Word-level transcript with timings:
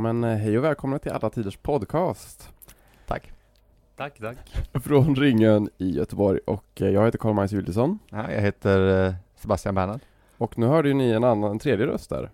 Men 0.00 0.24
eh, 0.24 0.36
hej 0.36 0.58
och 0.58 0.64
välkomna 0.64 0.98
till 0.98 1.12
Alla 1.12 1.30
Tiders 1.30 1.56
Podcast. 1.56 2.52
Tack. 3.06 3.32
Tack, 3.96 4.18
tack. 4.18 4.38
Från 4.84 5.16
Ringön 5.16 5.68
i 5.78 5.90
Göteborg 5.90 6.40
och 6.46 6.82
eh, 6.82 6.88
jag 6.88 7.04
heter 7.04 7.18
Karl-Magnus 7.18 7.52
Juliusson. 7.52 7.98
Ja, 8.10 8.32
jag 8.32 8.40
heter 8.40 9.06
eh, 9.06 9.14
Sebastian 9.36 9.74
Bernhard. 9.74 10.00
Och 10.38 10.58
nu 10.58 10.66
hörde 10.66 10.88
ju 10.88 10.94
ni 10.94 11.10
en 11.10 11.24
annan, 11.24 11.50
en 11.50 11.58
tredje 11.58 11.86
röst 11.86 12.10
där. 12.10 12.30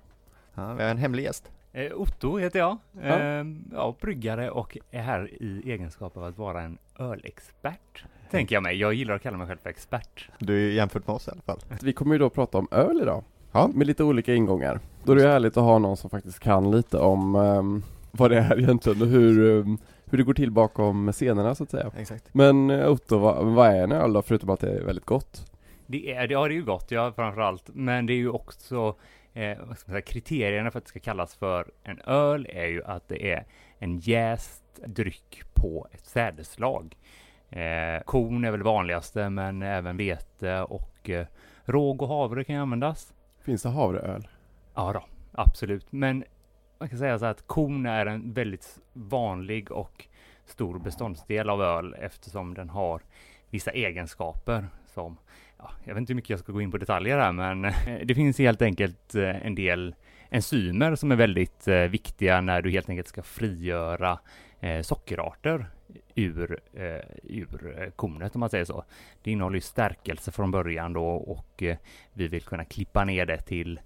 Ja, 0.54 0.74
vi 0.74 0.82
har 0.82 0.90
en 0.90 0.98
hemlig 0.98 1.22
gäst. 1.22 1.50
Otto 1.94 2.38
heter 2.38 2.58
jag. 2.58 2.76
Ja. 3.02 3.18
Eh, 3.18 3.44
ja, 3.72 3.96
bryggare 4.00 4.50
och 4.50 4.78
är 4.90 5.02
här 5.02 5.42
i 5.42 5.72
egenskap 5.72 6.16
av 6.16 6.24
att 6.24 6.38
vara 6.38 6.62
en 6.62 6.78
ölexpert. 6.98 8.04
Tänker 8.30 8.56
jag 8.56 8.62
mig. 8.62 8.76
Jag 8.76 8.94
gillar 8.94 9.14
att 9.14 9.22
kalla 9.22 9.36
mig 9.36 9.46
själv 9.46 9.58
för 9.58 9.70
expert. 9.70 10.30
Du 10.38 10.54
är 10.54 10.60
ju 10.60 10.72
jämfört 10.72 11.06
med 11.06 11.16
oss 11.16 11.28
i 11.28 11.30
alla 11.30 11.42
fall. 11.42 11.58
Vi 11.82 11.92
kommer 11.92 12.14
ju 12.14 12.18
då 12.18 12.30
prata 12.30 12.58
om 12.58 12.68
öl 12.70 13.00
idag. 13.02 13.24
Ja. 13.52 13.70
Med 13.74 13.86
lite 13.86 14.04
olika 14.04 14.34
ingångar. 14.34 14.80
Då 15.06 15.12
är 15.12 15.16
det 15.16 15.28
härligt 15.28 15.56
att 15.56 15.64
ha 15.64 15.78
någon 15.78 15.96
som 15.96 16.10
faktiskt 16.10 16.38
kan 16.38 16.70
lite 16.70 16.98
om 16.98 17.34
ehm, 17.34 17.82
vad 18.10 18.30
det 18.30 18.38
är 18.38 18.58
egentligen 18.58 19.02
och 19.02 19.08
hur, 19.08 19.60
ehm, 19.60 19.78
hur 20.04 20.18
det 20.18 20.24
går 20.24 20.34
till 20.34 20.50
bakom 20.50 21.12
scenerna 21.12 21.54
så 21.54 21.62
att 21.62 21.70
säga. 21.70 21.90
Exakt. 21.98 22.24
Men 22.32 22.70
eh, 22.70 22.90
Otto, 22.90 23.18
vad, 23.18 23.46
vad 23.46 23.68
är 23.68 23.82
en 23.82 23.92
öl 23.92 24.12
då, 24.12 24.22
förutom 24.22 24.50
att 24.50 24.60
det 24.60 24.70
är 24.70 24.84
väldigt 24.84 25.04
gott? 25.04 25.50
Det 25.86 26.12
är, 26.12 26.32
ja, 26.32 26.48
det 26.48 26.54
är 26.54 26.56
ju 26.56 26.64
gott, 26.64 26.90
ja, 26.90 27.12
framförallt. 27.12 27.64
Men 27.72 28.06
det 28.06 28.12
är 28.12 28.16
ju 28.16 28.30
också, 28.30 28.94
eh, 29.34 29.58
vad 29.58 29.78
ska 29.78 29.92
man 29.92 29.94
säga, 29.94 30.00
kriterierna 30.00 30.70
för 30.70 30.78
att 30.78 30.84
det 30.84 30.88
ska 30.88 31.00
kallas 31.00 31.34
för 31.34 31.70
en 31.82 32.00
öl 32.00 32.46
är 32.50 32.66
ju 32.66 32.84
att 32.84 33.08
det 33.08 33.32
är 33.32 33.46
en 33.78 33.98
jäst 33.98 34.64
dryck 34.86 35.42
på 35.54 35.86
ett 35.92 36.06
sädeslag. 36.06 36.96
Eh, 37.50 38.02
korn 38.04 38.44
är 38.44 38.50
väl 38.50 38.62
vanligaste, 38.62 39.30
men 39.30 39.62
även 39.62 39.96
vete 39.96 40.62
och 40.62 41.10
eh, 41.10 41.26
råg 41.64 42.02
och 42.02 42.08
havre 42.08 42.44
kan 42.44 42.54
ju 42.54 42.62
användas. 42.62 43.12
Finns 43.40 43.62
det 43.62 43.68
havreöl? 43.68 44.28
Ja 44.76 44.92
då, 44.92 45.04
absolut. 45.32 45.92
Men 45.92 46.24
man 46.78 46.88
kan 46.88 46.98
säga 46.98 47.18
så 47.18 47.24
här 47.24 47.32
att 47.32 47.46
korn 47.46 47.86
är 47.86 48.06
en 48.06 48.32
väldigt 48.32 48.78
vanlig 48.92 49.72
och 49.72 50.06
stor 50.46 50.78
beståndsdel 50.78 51.50
av 51.50 51.62
öl 51.62 51.94
eftersom 51.98 52.54
den 52.54 52.70
har 52.70 53.02
vissa 53.50 53.70
egenskaper 53.70 54.66
som, 54.86 55.18
ja, 55.58 55.70
jag 55.84 55.94
vet 55.94 56.00
inte 56.00 56.12
hur 56.12 56.16
mycket 56.16 56.30
jag 56.30 56.38
ska 56.38 56.52
gå 56.52 56.60
in 56.60 56.70
på 56.70 56.78
detaljer 56.78 57.18
här, 57.18 57.32
men 57.32 57.64
eh, 57.64 57.72
det 58.04 58.14
finns 58.14 58.38
helt 58.38 58.62
enkelt 58.62 59.14
eh, 59.14 59.46
en 59.46 59.54
del 59.54 59.94
enzymer 60.30 60.94
som 60.94 61.12
är 61.12 61.16
väldigt 61.16 61.68
eh, 61.68 61.80
viktiga 61.80 62.40
när 62.40 62.62
du 62.62 62.70
helt 62.70 62.88
enkelt 62.88 63.08
ska 63.08 63.22
frigöra 63.22 64.18
sockerarter 64.82 65.66
ur, 66.14 66.60
ur 67.22 67.90
kornet 67.96 68.34
om 68.34 68.40
man 68.40 68.50
säger 68.50 68.64
så. 68.64 68.84
Det 69.22 69.30
innehåller 69.30 69.54
ju 69.54 69.60
stärkelse 69.60 70.32
från 70.32 70.50
början 70.50 70.92
då 70.92 71.06
och 71.06 71.62
vi 72.12 72.28
vill 72.28 72.42
kunna 72.42 72.64
klippa 72.64 73.04
ner 73.04 73.26
det 73.26 73.42
till 73.42 73.80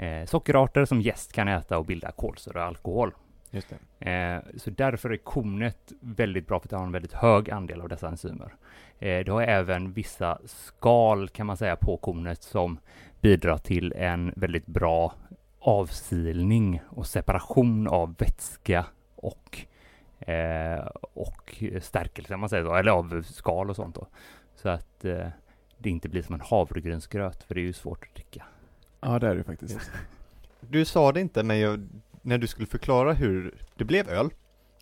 eh, 0.00 0.26
sockerarter 0.26 0.84
som 0.84 1.00
gäst 1.00 1.32
kan 1.32 1.48
äta 1.48 1.78
och 1.78 1.84
bilda 1.84 2.12
kolsyra 2.12 2.60
och 2.60 2.66
alkohol. 2.66 3.14
Just 3.50 3.74
det. 3.98 4.10
Eh, 4.10 4.58
så 4.58 4.70
därför 4.70 5.10
är 5.10 5.16
kornet 5.16 5.92
väldigt 6.00 6.46
bra 6.46 6.60
för 6.60 6.66
att 6.66 6.70
det 6.70 6.76
har 6.76 6.84
en 6.84 6.92
väldigt 6.92 7.12
hög 7.12 7.50
andel 7.50 7.80
av 7.80 7.88
dessa 7.88 8.08
enzymer. 8.08 8.54
Eh, 8.98 9.24
det 9.24 9.32
har 9.32 9.42
även 9.42 9.92
vissa 9.92 10.38
skal 10.44 11.28
kan 11.28 11.46
man 11.46 11.56
säga 11.56 11.76
på 11.76 11.96
kornet 11.96 12.42
som 12.42 12.78
bidrar 13.20 13.58
till 13.58 13.92
en 13.92 14.32
väldigt 14.36 14.66
bra 14.66 15.14
avsilning 15.60 16.80
och 16.88 17.06
separation 17.06 17.88
av 17.88 18.14
vätska 18.18 18.86
och 19.16 19.58
eh, 20.20 20.86
och 21.00 21.64
stärkelse 21.80 22.34
om 22.34 22.40
man 22.40 22.48
säger 22.48 22.64
så, 22.64 22.74
eller 22.74 22.92
av 22.92 23.22
skal 23.22 23.70
och 23.70 23.76
sånt 23.76 23.94
då. 23.94 24.06
Så 24.54 24.68
att 24.68 25.04
eh, 25.04 25.26
det 25.78 25.90
inte 25.90 26.08
blir 26.08 26.22
som 26.22 26.34
en 26.34 26.40
havregrynsgröt, 26.40 27.42
för 27.42 27.54
det 27.54 27.60
är 27.60 27.62
ju 27.62 27.72
svårt 27.72 28.04
att 28.08 28.14
dricka. 28.14 28.44
Ja, 29.00 29.18
det 29.18 29.26
är 29.28 29.34
det 29.34 29.44
faktiskt. 29.44 29.90
Du 30.60 30.84
sa 30.84 31.12
det 31.12 31.20
inte, 31.20 31.42
men 31.42 31.58
jag, 31.60 31.88
när 32.22 32.38
du 32.38 32.46
skulle 32.46 32.66
förklara 32.66 33.12
hur 33.12 33.54
det 33.76 33.84
blev 33.84 34.08
öl 34.08 34.30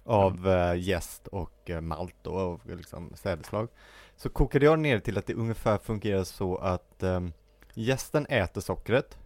av 0.05 0.49
eh, 0.49 0.75
jäst 0.79 1.27
och 1.27 1.71
eh, 1.71 1.81
malt 1.81 2.27
och, 2.27 2.53
och 2.53 2.61
liksom 2.77 3.13
sädeslag 3.15 3.69
så 4.17 4.29
kokade 4.29 4.65
jag 4.65 4.79
ner 4.79 4.99
till 5.01 5.19
att 5.19 5.27
det 5.27 5.35
ungefär 5.35 5.79
fungerar 5.79 6.25
så 6.25 6.57
att 6.57 6.97
um, 7.03 7.33
jästen 7.75 8.27
äter 8.27 8.61
sockret 8.61 9.19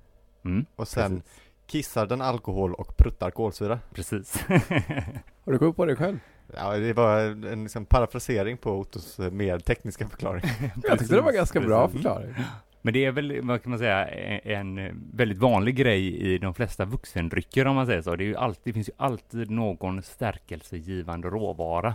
Mm, 0.45 0.67
och 0.77 0.89
sen 0.89 1.21
precis. 1.21 1.41
kissar 1.67 2.07
den 2.07 2.21
alkohol 2.21 2.75
och 2.75 2.97
pruttar 2.97 3.31
kolsyra. 3.31 3.79
precis. 3.95 4.41
Har 5.45 5.53
du 5.53 5.59
kommit 5.59 5.77
på 5.77 5.85
det 5.87 5.97
själv? 5.97 6.19
Ja, 6.57 6.77
det 6.77 6.93
var 6.93 7.19
en 7.21 7.63
liksom 7.63 7.87
parafrasering 7.87 8.57
på 8.57 8.71
Ottos 8.79 9.21
eh, 9.21 9.31
mer 9.31 9.59
tekniska 9.59 10.09
förklaring. 10.09 10.43
Jag 10.83 10.99
tyckte 10.99 11.15
det 11.15 11.21
var 11.21 11.33
ganska 11.33 11.61
bra 11.61 11.89
förklaring. 11.89 12.35
Men 12.83 12.95
det 12.95 13.05
är 13.05 13.13
väl, 13.13 13.41
vad 13.43 13.63
kan 13.63 13.71
man 13.71 13.79
säga, 13.79 14.09
en 14.39 15.03
väldigt 15.13 15.39
vanlig 15.39 15.77
grej 15.77 16.17
i 16.17 16.39
de 16.39 16.55
flesta 16.55 16.85
vuxendrycker 16.85 17.67
om 17.67 17.77
man 17.77 17.87
säger 17.87 18.03
så. 18.03 18.17
Det, 18.17 18.25
är 18.25 18.27
ju 18.27 18.37
alltid, 18.37 18.63
det 18.65 18.73
finns 18.73 18.89
ju 18.89 18.93
alltid 18.97 19.51
någon 19.51 20.03
stärkelsegivande 20.03 21.29
råvara. 21.29 21.95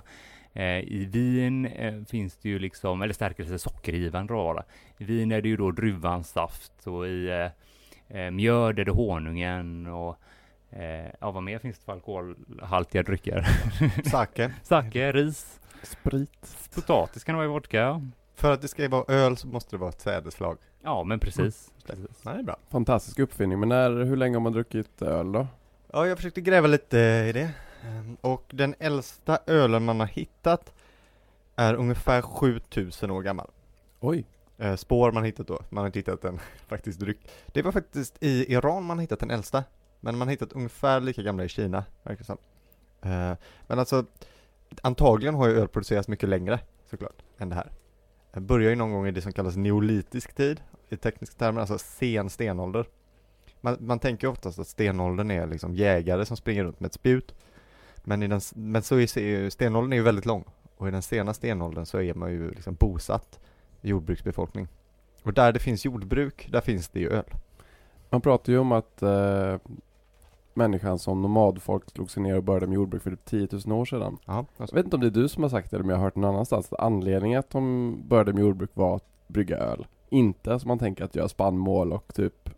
Eh, 0.53 0.79
I 0.79 1.09
vin 1.11 1.65
eh, 1.65 2.03
finns 2.03 2.37
det 2.37 2.49
ju 2.49 2.59
liksom, 2.59 3.01
eller 3.01 3.13
stärkelse 3.13 3.59
sockergivande 3.59 4.33
råvara. 4.33 4.63
I 4.97 5.03
vin 5.03 5.31
är 5.31 5.41
det 5.41 5.49
ju 5.49 5.57
då 5.57 5.71
druvans 5.71 6.29
saft 6.29 6.87
och 6.87 7.07
i 7.07 7.29
eh, 8.09 8.19
eh, 8.19 8.31
mjöd 8.31 8.79
är 8.79 8.85
det 8.85 8.91
honungen 8.91 9.87
och 9.87 10.17
eh, 10.69 11.11
ja, 11.19 11.31
vad 11.31 11.43
mer 11.43 11.59
finns 11.59 11.79
det 11.79 11.85
för 11.85 11.93
alkoholhaltiga 11.93 13.03
drycker? 13.03 13.47
Sake. 14.09 14.53
Sake, 14.63 15.11
ris, 15.11 15.59
Sprit. 15.83 16.69
potatis 16.75 17.23
kan 17.23 17.33
det 17.33 17.37
vara 17.37 17.45
i 17.45 17.49
vodka. 17.49 18.01
För 18.35 18.51
att 18.51 18.61
det 18.61 18.67
ska 18.67 18.89
vara 18.89 19.13
öl 19.13 19.37
så 19.37 19.47
måste 19.47 19.75
det 19.75 19.79
vara 19.79 19.89
ett 19.89 20.01
sädeslag. 20.01 20.57
Ja, 20.81 21.03
men 21.03 21.19
precis. 21.19 21.71
precis. 21.85 22.05
Nej, 22.23 22.33
det 22.33 22.39
är 22.39 22.43
bra. 22.43 22.57
Fantastisk 22.69 23.19
uppfinning, 23.19 23.59
men 23.59 23.69
när, 23.69 24.03
hur 24.05 24.17
länge 24.17 24.35
har 24.35 24.41
man 24.41 24.51
druckit 24.53 25.01
öl 25.01 25.31
då? 25.31 25.47
Ja, 25.91 26.07
jag 26.07 26.17
försökte 26.17 26.41
gräva 26.41 26.67
lite 26.67 26.97
i 26.99 27.31
det. 27.33 27.51
Ehm, 27.85 28.17
Och 28.21 28.43
den 28.49 28.75
äldsta 28.79 29.39
ölen 29.47 29.85
man 29.85 29.99
har 29.99 30.07
hittat 30.07 30.73
är 31.55 31.73
ungefär 31.73 32.21
7000 32.21 33.11
år 33.11 33.21
gammal. 33.21 33.49
Oj. 33.99 34.25
Eh, 34.57 34.75
Spår 34.75 35.11
man 35.11 35.23
hittat 35.23 35.47
då, 35.47 35.59
man 35.69 35.81
har 35.81 35.85
inte 35.85 35.99
hittat 35.99 36.23
en 36.25 36.39
faktisk 36.67 36.99
dryck. 36.99 37.17
Det 37.45 37.61
var 37.61 37.71
faktiskt 37.71 38.17
i 38.23 38.53
Iran 38.53 38.83
man 38.83 38.97
har 38.97 39.01
hittat 39.01 39.19
den 39.19 39.31
äldsta. 39.31 39.63
Men 39.99 40.17
man 40.17 40.27
har 40.27 40.31
hittat 40.31 40.53
ungefär 40.53 40.99
lika 40.99 41.21
gamla 41.21 41.43
i 41.43 41.49
Kina, 41.49 41.83
verkar 42.03 42.17
det 42.17 42.23
som. 42.25 42.37
Eh, 43.01 43.37
Men 43.67 43.79
alltså, 43.79 44.05
antagligen 44.81 45.35
har 45.35 45.47
ju 45.47 45.59
öl 45.59 45.67
producerats 45.67 46.07
mycket 46.07 46.29
längre, 46.29 46.59
såklart, 46.89 47.21
än 47.37 47.49
det 47.49 47.55
här. 47.55 47.71
Börjar 48.33 48.69
ju 48.69 48.75
någon 48.75 48.91
gång 48.91 49.07
i 49.07 49.11
det 49.11 49.21
som 49.21 49.33
kallas 49.33 49.55
neolitisk 49.55 50.33
tid, 50.33 50.61
i 50.89 50.97
tekniska 50.97 51.37
termer, 51.37 51.61
alltså 51.61 51.77
sen 51.77 52.29
stenålder. 52.29 52.85
Man, 53.61 53.77
man 53.79 53.99
tänker 53.99 54.27
oftast 54.27 54.59
att 54.59 54.67
stenåldern 54.67 55.31
är 55.31 55.47
liksom 55.47 55.75
jägare 55.75 56.25
som 56.25 56.37
springer 56.37 56.63
runt 56.63 56.79
med 56.79 56.87
ett 56.87 56.93
spjut. 56.93 57.35
Men, 58.03 58.23
i 58.23 58.27
den, 58.27 58.41
men 58.55 58.83
så 58.83 58.99
är 58.99 59.49
stenåldern 59.49 59.93
är 59.93 59.97
ju 59.97 60.03
väldigt 60.03 60.25
lång. 60.25 60.45
Och 60.77 60.87
i 60.87 60.91
den 60.91 61.01
sena 61.01 61.33
stenåldern 61.33 61.85
så 61.85 62.01
är 62.01 62.13
man 62.13 62.31
ju 62.31 62.51
liksom 62.51 62.75
bosatt 62.75 63.39
jordbruksbefolkning. 63.81 64.67
Och 65.23 65.33
där 65.33 65.51
det 65.51 65.59
finns 65.59 65.85
jordbruk, 65.85 66.49
där 66.51 66.61
finns 66.61 66.89
det 66.89 66.99
ju 66.99 67.09
öl. 67.09 67.33
Man 68.09 68.21
pratar 68.21 68.53
ju 68.53 68.59
om 68.59 68.71
att 68.71 69.01
eh, 69.01 69.55
människan 70.57 70.99
som 70.99 71.21
nomadfolk 71.21 71.89
slog 71.89 72.11
sig 72.11 72.23
ner 72.23 72.37
och 72.37 72.43
började 72.43 72.67
med 72.67 72.75
jordbruk 72.75 73.01
för 73.03 73.09
typ 73.11 73.25
10 73.25 73.47
000 73.65 73.79
år 73.79 73.85
sedan. 73.85 74.17
Ja, 74.25 74.45
Jag 74.57 74.73
vet 74.73 74.85
inte 74.85 74.95
om 74.95 75.01
det 75.01 75.07
är 75.07 75.11
du 75.11 75.27
som 75.27 75.43
har 75.43 75.49
sagt 75.49 75.71
det 75.71 75.77
eller 75.77 75.83
om 75.83 75.89
jag 75.89 75.97
har 75.97 76.03
hört 76.03 76.15
någon 76.15 76.29
annanstans 76.33 76.73
att 76.73 76.79
anledningen 76.79 77.39
att 77.39 77.49
de 77.49 77.95
började 78.07 78.33
med 78.33 78.41
jordbruk 78.41 78.69
var 78.73 78.95
att 78.95 79.05
brygga 79.27 79.57
öl. 79.57 79.87
Inte 80.09 80.59
som 80.59 80.67
man 80.67 80.79
tänker 80.79 81.03
att 81.03 81.15
göra 81.15 81.27
spannmål 81.27 81.93
och 81.93 82.13
typ 82.15 82.49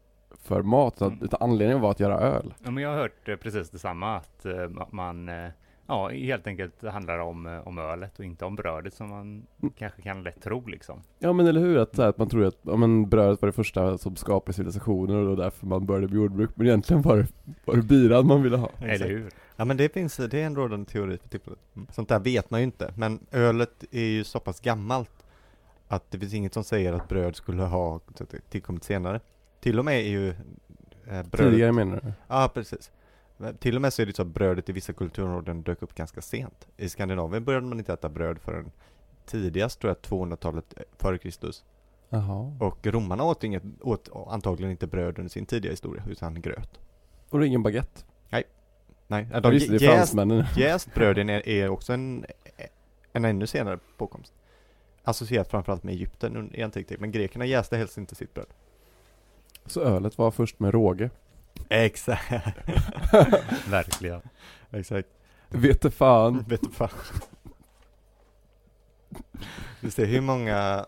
för 0.44 0.62
mat, 0.62 0.94
utan, 0.96 1.08
Mm. 1.12 1.24
utan 1.26 1.42
anledningen 1.42 1.82
var 1.82 1.92
att 1.92 2.00
göra 2.00 2.20
öl. 2.20 2.54
Ja, 2.64 2.72
men 2.72 2.84
jag 2.84 2.90
har 2.90 2.98
hört 2.98 3.28
eh, 3.30 3.36
precis 3.36 3.70
detsamma, 3.70 4.16
att 4.18 4.46
eh, 4.46 4.50
ma- 4.52 4.88
man 4.92 5.30
eh, 5.30 5.50
ja, 5.90 6.10
helt 6.10 6.48
enkelt 6.48 6.84
handlar 6.84 7.20
om, 7.20 7.48
eh, 7.48 7.68
om 7.68 7.78
ölet 7.80 8.20
och 8.20 8.26
inte 8.26 8.46
om 8.46 8.56
brödet 8.56 8.94
som 8.94 9.10
man 9.10 9.46
Mm. 9.62 9.74
kanske 9.78 10.02
kan 10.02 10.24
lätt 10.24 10.42
tro 10.42 10.66
liksom. 10.68 11.02
Ja 11.20 11.34
men 11.34 11.48
eller 11.48 11.62
hur, 11.62 11.78
att, 11.78 11.96
så 11.96 12.02
här, 12.02 12.10
att 12.10 12.18
man 12.18 12.30
tror 12.30 12.46
att 12.46 12.58
ja, 12.62 12.76
men 12.76 13.10
brödet 13.10 13.42
var 13.42 13.48
det 13.48 13.54
första 13.54 13.98
som 13.98 14.16
skapade 14.16 14.54
civilisationer 14.54 15.16
och 15.16 15.24
det 15.24 15.30
var 15.30 15.44
därför 15.44 15.68
man 15.68 15.86
började 15.86 16.08
med 16.08 16.16
jordbruk. 16.16 16.50
Men 16.56 16.68
egentligen 16.68 17.02
var 17.02 17.18
det, 17.18 17.28
var 17.66 17.76
det 17.76 17.82
biran 17.82 18.28
man 18.28 18.44
ville 18.44 18.58
ha. 18.58 18.70
Eller 18.82 19.08
hur? 19.08 19.30
Ja 19.56 19.66
men 19.66 19.78
det 19.78 19.94
finns, 19.94 20.18
det 20.18 20.42
är 20.42 20.46
en 20.46 20.56
rådande 20.56 20.92
teori 20.92 21.18
för 21.18 21.30
tillfället. 21.30 21.60
Mm. 21.76 21.88
Sånt 21.92 22.10
där 22.10 22.20
vet 22.20 22.50
man 22.52 22.60
ju 22.60 22.64
inte, 22.64 22.94
men 22.98 23.20
ölet 23.32 23.84
är 23.92 24.06
ju 24.06 24.24
så 24.24 24.40
pass 24.40 24.60
gammalt 24.60 25.12
att 25.88 26.12
det 26.12 26.20
finns 26.20 26.34
inget 26.34 26.54
som 26.54 26.64
säger 26.64 26.94
att 26.94 27.08
bröd 27.08 27.36
skulle 27.36 27.64
ha 27.64 28.00
tillkommit 28.50 28.84
senare. 28.84 29.20
Till 29.60 29.80
och 29.80 29.86
med 29.86 30.00
är 30.00 30.10
ju 30.10 30.30
eh, 30.30 30.36
brödet... 31.06 31.32
Tidigare 31.32 31.72
menar 31.72 32.00
du? 32.04 32.14
Ja, 32.28 32.52
precis. 32.54 32.92
Till 33.60 33.76
och 33.76 33.82
med 33.82 33.94
så 33.94 34.02
är 34.02 34.06
det 34.06 34.16
så 34.16 34.22
att 34.22 34.28
brödet 34.28 34.70
i 34.70 34.72
vissa 34.72 34.94
kulturområden 34.94 35.62
dök 35.62 35.82
upp 35.82 35.96
ganska 35.96 36.22
sent. 36.22 36.68
I 36.78 36.90
Skandinavien 36.90 37.44
började 37.44 37.66
man 37.66 37.80
inte 37.80 37.94
äta 37.94 38.10
bröd 38.10 38.40
förrän 38.40 38.72
tidigast 39.26 39.80
tror 39.80 39.90
jag 39.90 40.12
200-talet 40.12 40.74
före 40.98 41.18
Kristus. 41.18 41.64
Jaha. 42.10 42.58
Och 42.60 42.88
romarna 42.88 43.24
åt, 43.24 43.44
inget, 43.44 43.64
åt 43.82 44.10
antagligen 44.28 44.72
inte 44.72 44.88
bröd 44.88 45.20
under 45.20 45.30
sin 45.30 45.46
tidiga 45.46 45.72
historia, 45.72 46.04
utan 46.10 46.42
gröt. 46.42 46.80
Och 47.30 47.40
det 47.40 47.46
är 47.46 47.48
ingen 47.48 47.64
baguette? 47.64 48.02
Nej, 48.30 49.28
Ja, 49.32 49.40
de 49.40 49.52
Visst, 49.52 49.70
det 49.70 49.82
jäst, 49.82 50.16
jäst 50.58 50.94
bröden 50.94 51.30
är, 51.30 51.50
är 51.50 51.70
också 51.70 51.94
en, 51.94 52.26
en 53.14 53.26
ännu 53.26 53.48
senare 53.48 53.80
påkomst. 53.98 54.34
Associerat 55.04 55.48
framförallt 55.48 55.84
med 55.84 55.94
Egypten 55.94 56.38
under 56.38 56.64
antiktid, 56.64 57.00
men 57.00 57.12
grekerna 57.12 57.46
jäste 57.46 57.78
helst 57.78 57.98
inte 57.98 58.16
sitt 58.16 58.34
bröd. 58.34 58.48
Så 59.66 59.82
ölet 59.82 60.18
var 60.18 60.32
först 60.32 60.60
med 60.60 60.74
råge. 60.74 61.10
Exakt, 61.70 62.32
Verkligen. 63.70 64.22
exakt. 64.72 65.08
Vet 65.50 65.82
du 65.82 65.92
fan. 65.92 66.46
Vet 66.48 66.62
du 66.62 66.70
fan. 66.72 66.90
Vi 69.80 69.92
ser 69.92 70.06
hur 70.06 70.22
många 70.22 70.86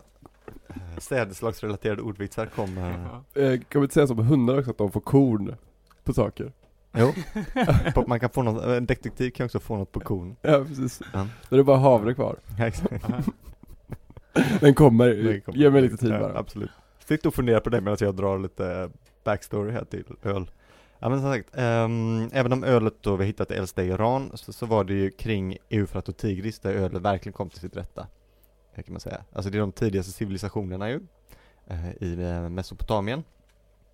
eh, 0.68 0.98
sädeslagsrelaterade 0.98 2.02
ordvitsar 2.02 2.46
kommer. 2.46 2.90
Eh, 3.34 3.60
kan 3.68 3.80
vi 3.80 3.84
inte 3.84 3.94
säga 3.94 4.06
som 4.06 4.18
hundar 4.18 4.58
också 4.58 4.70
att 4.70 4.78
de 4.78 4.92
får 4.92 5.00
korn 5.00 5.56
på 6.04 6.12
saker? 6.12 6.52
Jo, 6.94 7.12
man 8.06 8.20
kan 8.20 8.30
få 8.30 8.42
något, 8.42 8.64
en 8.64 8.86
detektiv 8.86 9.30
kan 9.30 9.44
också 9.46 9.60
få 9.60 9.76
något 9.76 9.92
på 9.92 10.00
kon. 10.00 10.36
Ja 10.42 10.64
precis. 10.64 11.00
Ja. 11.12 11.26
Då 11.48 11.56
är 11.56 11.58
det 11.58 11.64
bara 11.64 11.78
havre 11.78 12.14
kvar. 12.14 12.36
Ja, 12.58 12.66
exakt. 12.66 13.04
Den 14.60 14.74
kommer, 14.74 15.08
Det 15.08 15.40
kommer. 15.40 15.58
ge 15.58 15.70
mig 15.70 15.82
lite 15.82 15.96
tid 15.96 16.10
Ja, 16.12 16.18
bara. 16.18 16.38
Absolut. 16.38 16.70
Sitt 17.08 17.26
och 17.26 17.34
fundera 17.34 17.60
på 17.60 17.70
det 17.70 17.80
medan 17.80 17.96
jag 18.00 18.14
drar 18.16 18.38
lite 18.38 18.90
backstory 19.24 19.72
här 19.72 19.84
till 19.84 20.04
öl. 20.22 20.50
Ja 21.02 21.08
men 21.08 21.20
som 21.20 21.32
sagt, 21.32 21.48
um, 21.58 22.30
även 22.32 22.52
om 22.52 22.64
ölet 22.64 22.94
då 23.00 23.16
vi 23.16 23.24
hittat 23.24 23.48
det 23.48 23.54
äldsta 23.54 23.84
i 23.84 23.88
Iran 23.88 24.30
så, 24.34 24.52
så 24.52 24.66
var 24.66 24.84
det 24.84 24.94
ju 24.94 25.10
kring 25.10 25.58
Eufrat 25.70 26.08
och 26.08 26.16
Tigris 26.16 26.58
där 26.58 26.74
ölet 26.74 27.02
verkligen 27.02 27.32
kom 27.32 27.50
till 27.50 27.60
sitt 27.60 27.76
rätta. 27.76 28.06
Det 28.74 28.82
Kan 28.82 28.92
man 28.92 29.00
säga. 29.00 29.24
Alltså 29.32 29.50
det 29.50 29.58
är 29.58 29.60
de 29.60 29.72
tidigaste 29.72 30.12
civilisationerna 30.12 30.90
ju. 30.90 31.00
Eh, 31.66 32.02
I 32.02 32.22
eh, 32.22 32.48
Mesopotamien. 32.48 33.24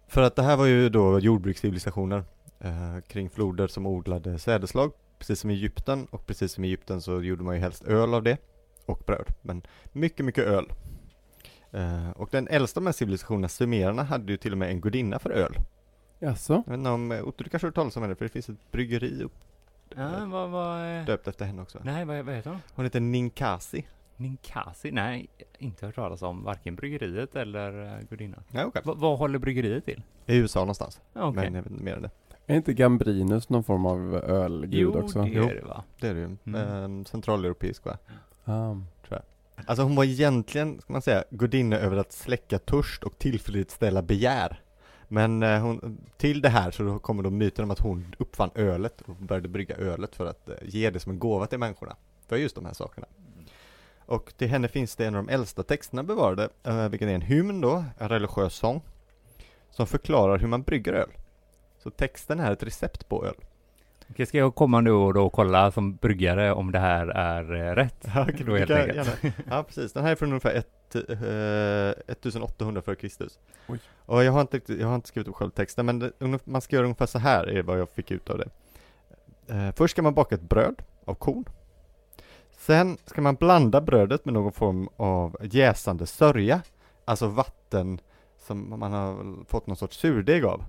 För 0.08 0.22
att 0.22 0.36
det 0.36 0.42
här 0.42 0.56
var 0.56 0.66
ju 0.66 0.88
då 0.88 1.18
jordbrukscivilisationer 1.18 2.24
uh, 2.64 3.00
kring 3.00 3.30
floder 3.30 3.66
som 3.66 3.86
odlade 3.86 4.38
sädeslag. 4.38 4.92
Precis 5.18 5.40
som 5.40 5.50
i 5.50 5.54
Egypten 5.54 6.06
och 6.10 6.26
precis 6.26 6.52
som 6.52 6.64
i 6.64 6.66
Egypten 6.66 7.02
så 7.02 7.22
gjorde 7.22 7.44
man 7.44 7.54
ju 7.54 7.60
helst 7.60 7.84
öl 7.84 8.14
av 8.14 8.22
det. 8.22 8.36
Och 8.86 9.02
bröd. 9.06 9.26
Men 9.42 9.62
mycket, 9.92 10.26
mycket 10.26 10.44
öl. 10.44 10.72
Uh, 11.74 12.10
och 12.10 12.28
den 12.32 12.48
äldsta 12.48 12.80
av 12.80 12.82
de 12.82 12.86
här 12.86 12.92
civilisationerna, 12.92 13.48
sumererna, 13.48 14.02
hade 14.02 14.32
ju 14.32 14.36
till 14.36 14.52
och 14.52 14.58
med 14.58 14.70
en 14.70 14.80
gudinna 14.80 15.18
för 15.18 15.30
öl. 15.30 15.56
Jaså? 16.18 16.52
Jag 16.66 16.70
vet 16.70 16.78
inte 16.78 16.90
om, 16.90 17.12
eh, 17.12 17.28
Otto 17.28 17.44
du 17.44 17.50
kanske 17.50 17.66
har 17.66 17.68
hört 17.70 17.74
talas 17.74 17.96
om 17.96 18.02
henne, 18.02 18.14
för 18.14 18.24
det 18.24 18.28
finns 18.28 18.48
ett 18.48 18.70
bryggeri 18.72 19.22
upp, 19.22 19.32
Ja, 19.96 20.24
vad, 20.26 20.50
vad, 20.50 20.98
eh, 20.98 21.04
döpt 21.04 21.28
efter 21.28 21.44
henne 21.44 21.62
också. 21.62 21.78
nej, 21.82 22.04
vad, 22.04 22.24
vad 22.24 22.34
heter 22.34 22.50
hon? 22.50 22.60
Hon 22.74 22.84
heter 22.84 23.00
Ninkasi. 23.00 23.86
Ninkasi? 24.16 24.90
Nej, 24.92 25.28
inte 25.58 25.86
hört 25.86 25.94
talas 25.94 26.22
om 26.22 26.44
varken 26.44 26.76
bryggeriet 26.76 27.36
eller 27.36 28.00
gudinnan. 28.10 28.42
Ja, 28.52 28.64
okej. 28.64 28.82
Va, 28.84 28.94
vad 28.96 29.18
håller 29.18 29.38
bryggeriet 29.38 29.84
till? 29.84 30.02
I 30.26 30.36
USA 30.36 30.60
någonstans, 30.60 31.00
Okej. 31.14 31.32
men 31.44 31.54
jag 31.54 31.62
vet 31.62 31.70
inte 31.70 31.84
mer 31.84 31.96
än 31.96 32.02
det. 32.02 32.10
Är 32.46 32.56
inte 32.56 32.72
Gambrinus 32.74 33.48
någon 33.48 33.64
form 33.64 33.86
av 33.86 34.14
ölgud 34.14 34.74
Jo, 34.94 34.98
också? 35.02 35.22
det 35.22 35.28
Jo. 35.28 35.44
är 35.44 35.54
det 35.54 35.64
va? 35.64 35.84
Det 36.00 36.08
är 36.08 36.14
det 36.14 36.20
ju. 36.20 36.36
Mm. 36.46 37.00
Eh, 37.00 37.04
centraleuropeisk 37.04 37.84
va? 37.84 37.98
Ah. 38.44 38.74
Alltså 39.66 39.82
hon 39.82 39.96
var 39.96 40.04
egentligen, 40.04 40.80
ska 40.80 40.92
man 40.92 41.02
säga, 41.02 41.24
gudinna 41.30 41.76
över 41.76 41.96
att 41.96 42.12
släcka 42.12 42.58
törst 42.58 43.02
och 43.04 43.18
tillfredsställa 43.18 44.02
begär. 44.02 44.60
Men 45.08 45.42
eh, 45.42 45.60
hon, 45.60 45.98
till 46.16 46.40
det 46.40 46.48
här 46.48 46.70
så 46.70 46.98
kommer 46.98 47.22
då 47.22 47.30
myten 47.30 47.64
om 47.64 47.70
att 47.70 47.78
hon 47.78 48.14
uppfann 48.18 48.50
ölet 48.54 49.00
och 49.00 49.14
började 49.14 49.48
brygga 49.48 49.76
ölet 49.76 50.16
för 50.16 50.26
att 50.26 50.48
eh, 50.48 50.54
ge 50.62 50.90
det 50.90 51.00
som 51.00 51.12
en 51.12 51.18
gåva 51.18 51.46
till 51.46 51.58
människorna. 51.58 51.96
För 52.26 52.36
just 52.36 52.54
de 52.54 52.64
här 52.64 52.72
sakerna. 52.72 53.06
Och 54.06 54.32
till 54.36 54.48
henne 54.48 54.68
finns 54.68 54.96
det 54.96 55.06
en 55.06 55.14
av 55.14 55.26
de 55.26 55.32
äldsta 55.32 55.62
texterna 55.62 56.02
bevarade, 56.02 56.48
eh, 56.62 56.88
vilken 56.88 57.08
är 57.08 57.14
en 57.14 57.22
hymn 57.22 57.60
då, 57.60 57.84
en 57.98 58.08
religiös 58.08 58.54
sång. 58.54 58.82
Som 59.70 59.86
förklarar 59.86 60.38
hur 60.38 60.48
man 60.48 60.62
brygger 60.62 60.92
öl. 60.92 61.10
Så 61.82 61.90
texten 61.90 62.40
är 62.40 62.52
ett 62.52 62.62
recept 62.62 63.08
på 63.08 63.26
öl. 63.26 63.34
Okej, 64.10 64.26
ska 64.26 64.38
jag 64.38 64.54
komma 64.54 64.80
nu 64.80 64.90
och 64.90 65.14
då 65.14 65.30
kolla 65.30 65.70
som 65.70 65.96
bryggare 65.96 66.52
om 66.52 66.72
det 66.72 66.78
här 66.78 67.06
är 67.08 67.54
eh, 67.70 67.74
rätt? 67.74 68.06
Ja, 68.14 68.22
okej, 68.22 68.44
Då 68.46 68.56
helt 68.56 68.70
enkelt. 68.70 68.96
gärna- 68.96 69.34
Ja, 69.50 69.62
precis. 69.62 69.92
Den 69.92 70.04
här 70.04 70.10
är 70.12 70.16
från 70.16 70.28
ungefär 70.28 70.54
ett, 70.54 70.94
eh, 70.94 72.12
1800 72.12 72.82
före 72.82 72.94
Kristus. 72.96 73.38
Oj. 73.68 73.78
Och 74.06 74.24
jag 74.24 74.32
har 74.32 74.40
inte, 74.40 74.60
jag 74.72 74.88
har 74.88 74.94
inte 74.94 75.08
skrivit 75.08 75.28
upp 75.28 75.34
själv 75.34 75.50
texten, 75.50 75.86
men 75.86 75.98
det, 75.98 76.12
man 76.44 76.60
ska 76.60 76.76
göra 76.76 76.84
ungefär 76.86 77.06
så 77.06 77.18
här, 77.18 77.46
är 77.46 77.62
vad 77.62 77.78
jag 77.80 77.90
fick 77.90 78.10
ut 78.10 78.30
av 78.30 78.38
det. 78.38 78.48
Eh, 79.54 79.72
först 79.76 79.92
ska 79.92 80.02
man 80.02 80.14
baka 80.14 80.34
ett 80.34 80.48
bröd 80.48 80.82
av 81.04 81.14
korn. 81.14 81.44
Sen 82.50 82.98
ska 83.06 83.20
man 83.22 83.34
blanda 83.34 83.80
brödet 83.80 84.24
med 84.24 84.34
någon 84.34 84.52
form 84.52 84.88
av 84.96 85.36
jäsande 85.42 86.06
sörja, 86.06 86.60
alltså 87.04 87.26
vatten 87.26 88.00
som 88.46 88.78
man 88.80 88.92
har 88.92 89.44
fått 89.44 89.66
någon 89.66 89.76
sorts 89.76 89.96
surdeg 89.98 90.44
av. 90.44 90.64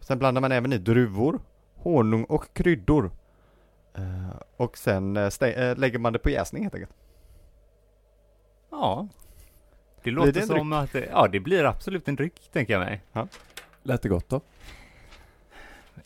Sen 0.00 0.18
blandar 0.18 0.40
man 0.40 0.52
även 0.52 0.72
i 0.72 0.78
druvor, 0.78 1.40
honung 1.82 2.24
och 2.24 2.54
kryddor. 2.54 3.10
Eh, 3.94 4.36
och 4.56 4.78
sen 4.78 5.16
eh, 5.16 5.30
eh, 5.40 5.76
lägger 5.76 5.98
man 5.98 6.12
det 6.12 6.18
på 6.18 6.30
jäsning 6.30 6.62
helt 6.62 6.74
enkelt. 6.74 6.92
Ja. 8.70 9.08
Det 10.02 10.10
låter 10.10 10.32
det 10.32 10.42
som 10.42 10.72
att 10.72 10.92
det, 10.92 11.08
ja, 11.12 11.28
det 11.28 11.40
blir 11.40 11.64
absolut 11.64 12.08
en 12.08 12.16
dryck, 12.16 12.48
tänker 12.52 12.72
jag 12.72 12.80
mig. 12.80 13.02
Lät 13.82 14.02
det 14.02 14.08
gott 14.08 14.28
då? 14.28 14.40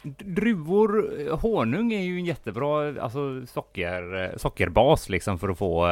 Druvor, 0.03 1.31
honung 1.37 1.93
är 1.93 2.01
ju 2.01 2.19
en 2.19 2.25
jättebra 2.25 3.03
alltså 3.03 3.47
socker, 3.47 4.33
sockerbas 4.39 5.09
liksom 5.09 5.39
för 5.39 5.49
att 5.49 5.59
få, 5.59 5.89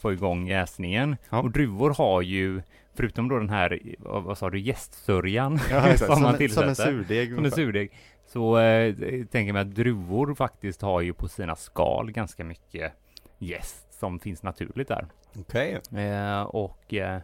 få 0.00 0.12
igång 0.12 0.46
jäsningen. 0.46 1.16
Ja. 1.30 1.40
Och 1.40 1.50
druvor 1.50 1.94
har 1.98 2.22
ju, 2.22 2.62
förutom 2.94 3.28
då 3.28 3.38
den 3.38 3.48
här, 3.48 3.80
vad, 3.98 4.38
sa 4.38 4.50
du, 4.50 4.60
jästsörjan 4.60 5.60
Ja, 5.70 5.96
som 5.96 6.06
som, 6.06 6.08
man 6.08 6.16
en, 6.16 6.22
som 6.22 6.26
en 6.26 6.36
tillsätter. 6.38 6.74
surdeg. 6.74 7.34
Som 7.34 7.44
en 7.44 7.50
surdeg. 7.50 7.92
Så 8.32 8.58
eh, 8.58 8.94
tänker 9.26 9.52
mig 9.52 9.62
att 9.62 9.74
druvor 9.74 10.34
faktiskt 10.34 10.82
har 10.82 11.00
ju 11.00 11.12
på 11.12 11.28
sina 11.28 11.56
skal 11.56 12.10
ganska 12.10 12.44
mycket 12.44 12.92
jäst 13.38 13.92
som 13.98 14.18
finns 14.18 14.42
naturligt 14.42 14.88
där. 14.88 15.06
Okej. 15.38 15.80
Eh, 15.96 16.42
och, 16.42 16.94
eh, 16.94 17.20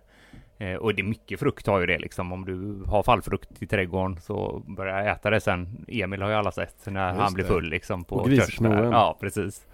eh, 0.58 0.74
och 0.76 0.94
det 0.94 1.02
är 1.02 1.04
mycket 1.04 1.40
frukt 1.40 1.66
har 1.66 1.80
ju 1.80 1.86
det 1.86 1.98
liksom. 1.98 2.32
Om 2.32 2.44
du 2.44 2.84
har 2.90 3.02
fallfrukt 3.02 3.62
i 3.62 3.66
trädgården 3.66 4.20
så 4.20 4.62
börjar 4.66 4.98
jag 4.98 5.08
äta 5.12 5.30
det 5.30 5.40
sen. 5.40 5.84
Emil 5.88 6.22
har 6.22 6.28
ju 6.28 6.34
alla 6.34 6.52
sett 6.52 6.86
när 6.86 7.08
Just 7.08 7.20
han 7.20 7.34
blir 7.34 7.44
full 7.44 7.68
liksom 7.70 8.04
på 8.04 8.30
körsbär. 8.30 8.84
Ja, 8.84 9.16
precis. 9.20 9.66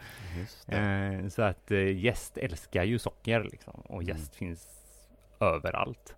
Eh, 0.68 1.28
så 1.28 1.42
att 1.42 1.70
eh, 1.70 1.96
jäst 1.98 2.38
älskar 2.38 2.84
ju 2.84 2.98
socker 2.98 3.44
liksom. 3.44 3.74
Och 3.74 4.02
Mm. 4.02 4.16
jäst 4.16 4.34
finns 4.34 4.68
överallt. 5.40 6.16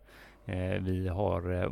Eh, 0.48 0.80
vi 0.82 1.08
har, 1.08 1.62
eh, 1.62 1.70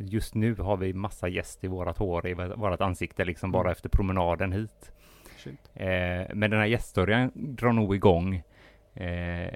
just 0.00 0.34
nu 0.34 0.54
har 0.54 0.76
vi 0.76 0.92
massa 0.92 1.28
jäst 1.28 1.64
i 1.64 1.66
vårat 1.66 1.98
hår, 1.98 2.26
i 2.26 2.34
vårat 2.34 2.80
ansikte 2.80 3.24
liksom 3.24 3.52
bara 3.52 3.60
Mm. 3.62 3.72
efter 3.72 3.88
promenaden 3.88 4.52
hit. 4.52 4.92
Shit. 5.36 5.70
Eh, 5.74 6.34
men 6.34 6.50
den 6.50 6.60
här 6.60 6.66
jästsörjan 6.66 7.30
drar 7.34 7.72
nog 7.72 7.94
igång, 7.94 8.42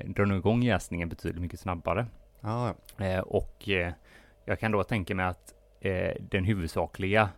drar 0.05 0.25
nog 0.27 0.39
igång 0.39 0.63
jäsningen 0.63 1.09
betydligt 1.09 1.43
mycket 1.43 1.61
snabbare. 1.61 2.07
Eh, 2.99 3.21
och 3.21 3.69
jag 4.45 4.59
kan 4.61 4.73
då 4.73 4.85
tänka 4.85 5.15
mig 5.15 5.27
att 5.27 5.55
den 6.21 6.45
huvudsakliga 6.45 7.29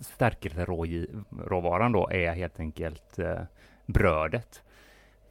stärkelseråvaran 0.00 1.92
då 1.92 2.10
är 2.10 2.32
helt 2.34 2.60
enkelt 2.60 3.18
brödet. 3.86 4.62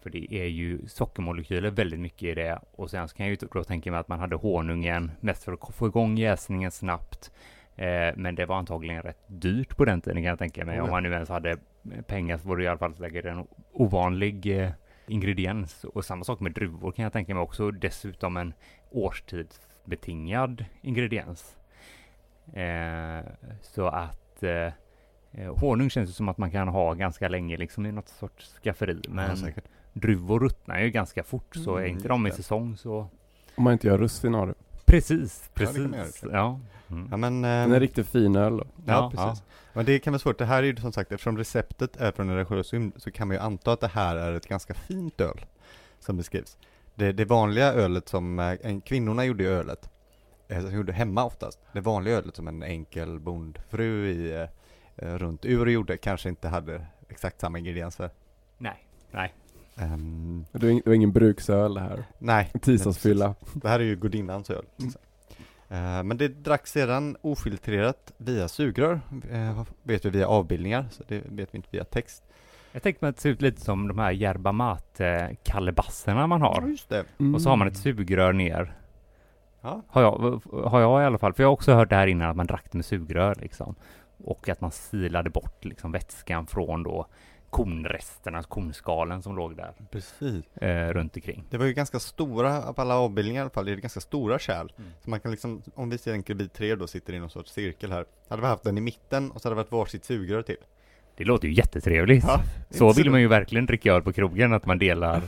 För 0.03 0.09
det 0.09 0.33
är 0.33 0.45
ju 0.45 0.87
sockermolekyler 0.87 1.71
väldigt 1.71 1.99
mycket 1.99 2.23
i 2.23 2.33
det. 2.33 2.59
Och 2.71 2.89
sen 2.89 3.07
så 3.07 3.15
kan 3.15 3.25
jag 3.25 3.41
ju 3.41 3.47
då 3.51 3.63
tänka 3.63 3.91
mig 3.91 3.99
att 3.99 4.07
man 4.07 4.19
hade 4.19 4.35
honungen 4.35 5.11
mest 5.19 5.43
för 5.43 5.53
att 5.53 5.75
få 5.75 5.87
igång 5.87 6.17
jäsningen 6.17 6.71
snabbt. 6.71 7.31
Eh, 7.75 8.15
men 8.15 8.35
det 8.35 8.45
var 8.45 8.55
antagligen 8.55 9.01
rätt 9.01 9.23
dyrt 9.27 9.77
på 9.77 9.85
den 9.85 10.01
tiden 10.01 10.17
kan 10.17 10.29
jag 10.29 10.39
tänka 10.39 10.65
mig. 10.65 10.77
Ja. 10.77 10.83
Om 10.83 10.89
man 10.89 11.03
nu 11.03 11.13
ens 11.13 11.29
hade 11.29 11.57
pengar 12.07 12.37
så 12.37 12.47
var 12.47 12.57
det 12.57 12.63
i 12.63 12.67
alla 12.67 12.77
fall 12.77 12.95
säkert 12.95 13.25
en 13.25 13.47
ovanlig 13.71 14.61
eh, 14.61 14.71
ingrediens. 15.07 15.83
Och 15.83 16.05
samma 16.05 16.23
sak 16.23 16.39
med 16.39 16.51
druvor 16.51 16.91
kan 16.91 17.03
jag 17.03 17.13
tänka 17.13 17.35
mig 17.35 17.41
också. 17.41 17.71
Dessutom 17.71 18.37
en 18.37 18.53
årstidsbetingad 18.91 20.65
ingrediens. 20.81 21.57
Eh, 22.53 23.25
så 23.61 23.87
att 23.87 24.43
eh, 24.43 24.73
eh, 25.31 25.55
honung 25.55 25.89
känns 25.89 26.09
det 26.09 26.15
som 26.15 26.29
att 26.29 26.37
man 26.37 26.51
kan 26.51 26.67
ha 26.67 26.93
ganska 26.93 27.27
länge 27.27 27.57
liksom 27.57 27.85
i 27.85 27.91
något 27.91 28.09
sorts 28.09 28.59
skafferi. 28.63 28.99
ja 29.03 29.11
Men 29.11 29.37
säkert. 29.37 29.65
Druvor 29.99 30.39
ruttnar 30.39 30.79
ju 30.79 30.89
ganska 30.89 31.23
fort 31.23 31.55
så 31.55 31.75
är 31.75 31.79
Mm, 31.81 31.91
inte 31.97 32.07
de 32.07 32.27
i 32.27 32.31
säsong 32.31 32.77
så 32.77 33.07
Om 33.55 33.63
man 33.63 33.73
inte 33.73 33.87
gör 33.87 33.97
russin 33.97 34.35
av 34.35 34.47
det. 34.47 34.53
Precis, 34.85 35.43
Ja, 35.45 35.49
precis. 35.53 36.23
göra. 36.23 36.33
Ja. 36.37 36.59
Mm. 36.89 37.07
Ja 37.11 37.17
men, 37.17 37.43
eh, 37.45 37.49
En 37.49 37.79
riktigt 37.79 38.07
fin 38.07 38.35
öl 38.35 38.57
då. 38.57 38.63
ja, 38.85 38.93
Ja, 38.93 39.11
precis. 39.27 39.43
Men 39.73 39.85
det 39.85 39.99
kan 39.99 40.13
vara 40.13 40.19
svårt, 40.19 40.37
det 40.37 40.45
här 40.45 40.63
är 40.63 40.67
ju 40.67 40.75
som 40.75 40.91
sagt, 40.91 41.11
eftersom 41.11 41.37
receptet 41.37 41.97
är 41.97 42.11
från 42.11 42.29
en 42.29 42.35
religiös 42.35 42.73
hymn 42.73 42.91
så 42.95 43.11
kan 43.11 43.27
man 43.27 43.37
ju 43.37 43.41
anta 43.41 43.71
att 43.73 43.79
det 43.79 43.87
här 43.87 44.15
är 44.15 44.33
ett 44.33 44.47
ganska 44.47 44.73
fint 44.73 45.21
öl 45.21 45.45
som 45.99 46.17
beskrivs. 46.17 46.57
Det, 46.95 47.11
det 47.11 47.25
vanliga 47.25 47.73
ölet 47.73 48.09
som 48.09 48.39
eh, 48.39 48.57
en, 48.61 48.81
kvinnorna 48.81 49.25
gjorde 49.25 49.43
i 49.43 49.47
ölet, 49.47 49.89
eh, 50.47 50.61
som 50.61 50.71
gjorde 50.75 50.93
hemma 50.93 51.23
oftast, 51.25 51.59
det 51.73 51.81
vanliga 51.81 52.17
ölet 52.17 52.35
som 52.35 52.47
en 52.47 52.63
enkel 52.63 53.19
bondfru 53.19 54.07
i 54.07 54.47
eh, 54.95 55.17
runt 55.17 55.45
ur 55.45 55.65
gjorde 55.65 55.97
kanske 55.97 56.29
inte 56.29 56.47
hade 56.47 56.85
exakt 57.09 57.41
samma 57.41 57.57
ingredienser. 57.59 58.09
Nej, 58.57 58.85
nej. 59.11 59.33
Ehm, 59.79 60.45
Det 60.51 60.65
var 60.65 60.69
ing- 60.73 60.81
det 60.83 60.89
var 60.89 60.95
ingen 60.95 61.11
bruksöl 61.11 61.73
det 61.73 61.79
här. 61.81 62.03
nej, 62.17 62.51
tisdagsfylla. 62.61 63.35
det 63.53 63.67
här 63.69 63.79
är 63.79 63.83
ju 63.83 63.95
gudinnans 63.95 64.49
öl. 64.49 64.65
liksom. 64.77 65.01
Eh, 65.69 66.03
men 66.03 66.17
det 66.17 66.27
dracks 66.27 66.71
sedan 66.71 67.17
ofiltrerat 67.21 68.13
via 68.17 68.47
sugrör, 68.47 69.01
eh, 69.31 69.63
vet 69.83 70.05
vi 70.05 70.09
via 70.09 70.27
avbildningar, 70.27 70.85
så 70.91 71.03
det 71.07 71.21
vet 71.25 71.53
vi 71.53 71.55
inte 71.55 71.69
via 71.71 71.83
text. 71.83 72.23
Jag 72.71 72.83
tänkte 72.83 73.05
mig 73.05 73.09
att 73.09 73.15
det 73.15 73.21
ser 73.21 73.29
ut 73.29 73.41
lite 73.41 73.61
som 73.61 73.87
de 73.87 73.99
här 73.99 74.11
yerba 74.13 74.51
mate 74.51 75.35
kalebasserna 75.43 76.27
man 76.27 76.39
Ja, 76.41 76.47
har. 76.61 76.67
just 76.67 76.89
det. 76.89 77.05
Och 77.35 77.41
så 77.41 77.49
har 77.49 77.55
man 77.57 77.67
ett 77.67 77.85
Mm. 77.85 77.97
sugrör 77.97 78.33
ner. 78.33 78.73
Ja. 79.61 79.81
Har 79.87 80.01
jag, 80.01 80.41
har 80.69 80.81
jag 80.81 81.01
i 81.01 81.05
alla 81.05 81.17
fall. 81.17 81.33
För 81.33 81.43
jag 81.43 81.47
har 81.47 81.53
också 81.53 81.73
hört 81.73 81.89
det 81.89 81.95
här 81.95 82.07
innan 82.07 82.29
att 82.29 82.35
man 82.35 82.47
drack 82.47 82.65
det 82.71 82.77
med 82.77 82.85
sugrör 82.85 83.35
liksom. 83.41 83.75
och 84.23 84.49
att 84.49 84.61
man 84.61 84.71
silade 84.71 85.29
bort 85.29 85.65
liksom 85.65 85.91
vätskan 85.91 86.47
från 86.47 86.83
då 86.83 87.07
kornresterna, 87.49 88.43
kornskalen 88.43 89.21
som 89.23 89.35
låg 89.35 89.55
där 89.57 89.71
Precis. 89.91 90.57
eh, 90.57 90.89
runt 90.93 91.15
omkring. 91.15 91.43
Det 91.49 91.57
var 91.57 91.65
ju 91.65 91.73
ganska 91.73 91.99
stora, 91.99 92.73
på 92.73 92.81
alla 92.81 92.95
avbildningar 92.95 93.39
i 93.39 93.43
alla 93.43 93.49
fall, 93.49 93.65
det 93.65 93.71
är 93.71 93.75
ganska 93.75 93.99
stora 93.99 94.39
kärl. 94.39 94.71
Mm. 94.77 94.89
Så 95.03 95.09
man 95.09 95.19
kan 95.19 95.31
liksom, 95.31 95.61
om 95.75 95.89
vi 95.89 95.97
tänker 95.97 96.33
vi 96.33 96.47
tre 96.49 96.75
då 96.75 96.87
sitter 96.87 97.13
i 97.13 97.19
någon 97.19 97.29
sorts 97.29 97.51
cirkel 97.51 97.91
här, 97.91 98.05
hade 98.29 98.41
vi 98.41 98.47
haft 98.47 98.63
den 98.63 98.77
i 98.77 98.81
mitten 98.81 99.31
och 99.31 99.41
så 99.41 99.47
hade 99.49 99.53
det 99.61 99.63
varit 99.63 99.71
varsitt 99.71 100.05
sugrör 100.05 100.41
till. 100.41 100.57
Det 101.17 101.23
låter 101.25 101.47
ju 101.47 101.53
jättetrevligt. 101.53 102.23
Ja, 102.27 102.41
så 102.69 102.93
vill 102.93 103.09
man 103.11 103.21
ju 103.21 103.27
verkligen 103.27 103.65
dricka 103.65 103.93
öl 103.93 104.01
på 104.01 104.13
krogen, 104.13 104.53
att 104.53 104.65
man 104.65 104.79
delar, 104.79 105.21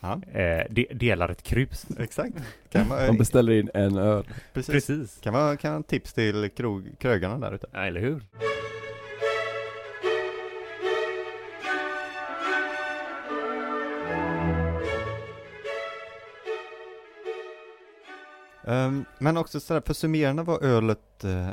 Ja, 0.00 0.20
eh, 0.32 0.66
de, 0.70 0.86
delar 0.94 1.28
ett 1.28 1.42
krus. 1.42 1.86
exakt. 1.98 2.34
Kan 2.70 2.88
man, 2.88 3.06
Man 3.06 3.18
beställer 3.18 3.52
in 3.52 3.70
en 3.74 3.96
öl. 3.96 4.24
precis. 4.52 4.72
Precis. 4.72 5.20
Kan 5.20 5.34
vara 5.34 5.56
kan 5.56 5.82
tips 5.82 6.12
till 6.12 6.50
krog, 6.56 6.90
krögarna 6.98 7.38
där 7.38 7.54
ute. 7.54 7.66
Ja, 7.72 7.78
eller 7.86 8.00
hur? 8.00 8.22
Um, 18.68 19.04
men 19.18 19.36
också 19.36 19.60
sådär, 19.60 19.82
för 19.86 19.94
sumererna 19.94 20.42
var 20.42 20.64
ölet 20.64 21.24
uh, 21.24 21.50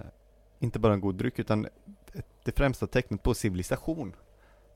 inte 0.60 0.80
bara 0.80 0.94
en 0.94 1.02
god 1.02 1.16
dryck 1.16 1.40
utan 1.40 1.68
det 2.44 2.52
främsta 2.58 2.88
tecknet 2.88 3.24
på 3.24 3.34
civilisation. 3.34 4.16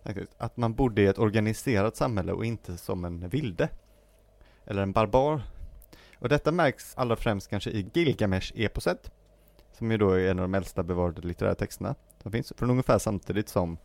Faktiskt. 0.03 0.31
Att 0.38 0.58
man 0.58 0.74
bodde 0.74 1.01
i 1.01 1.05
ett 1.05 1.19
organiserat 1.19 1.96
samhälle 1.96 2.31
och 2.31 2.46
inte 2.46 2.77
som 2.77 3.05
en 3.05 3.29
vilde. 3.29 3.69
Eller 4.65 4.81
en 4.81 4.91
barbar. 4.91 5.41
Och 6.19 6.29
detta 6.29 6.51
märks 6.51 6.93
allra 6.98 7.15
främst 7.15 7.50
kanske 7.50 7.69
i 7.69 7.89
Gilgamesh-eposet. 7.93 9.12
Som 9.72 9.91
ju 9.91 9.98
då 9.98 10.12
är 10.12 10.31
en 10.31 10.39
av 10.39 10.43
de 10.43 10.55
äldsta 10.55 10.84
bevarade 10.84 11.22
litterära 11.22 11.55
texterna 11.55 11.96
som 12.22 12.31
finns. 12.31 12.53
Från 12.58 12.69
ungefär 12.69 13.00
samtidigt 13.00 13.50
som 13.50 13.77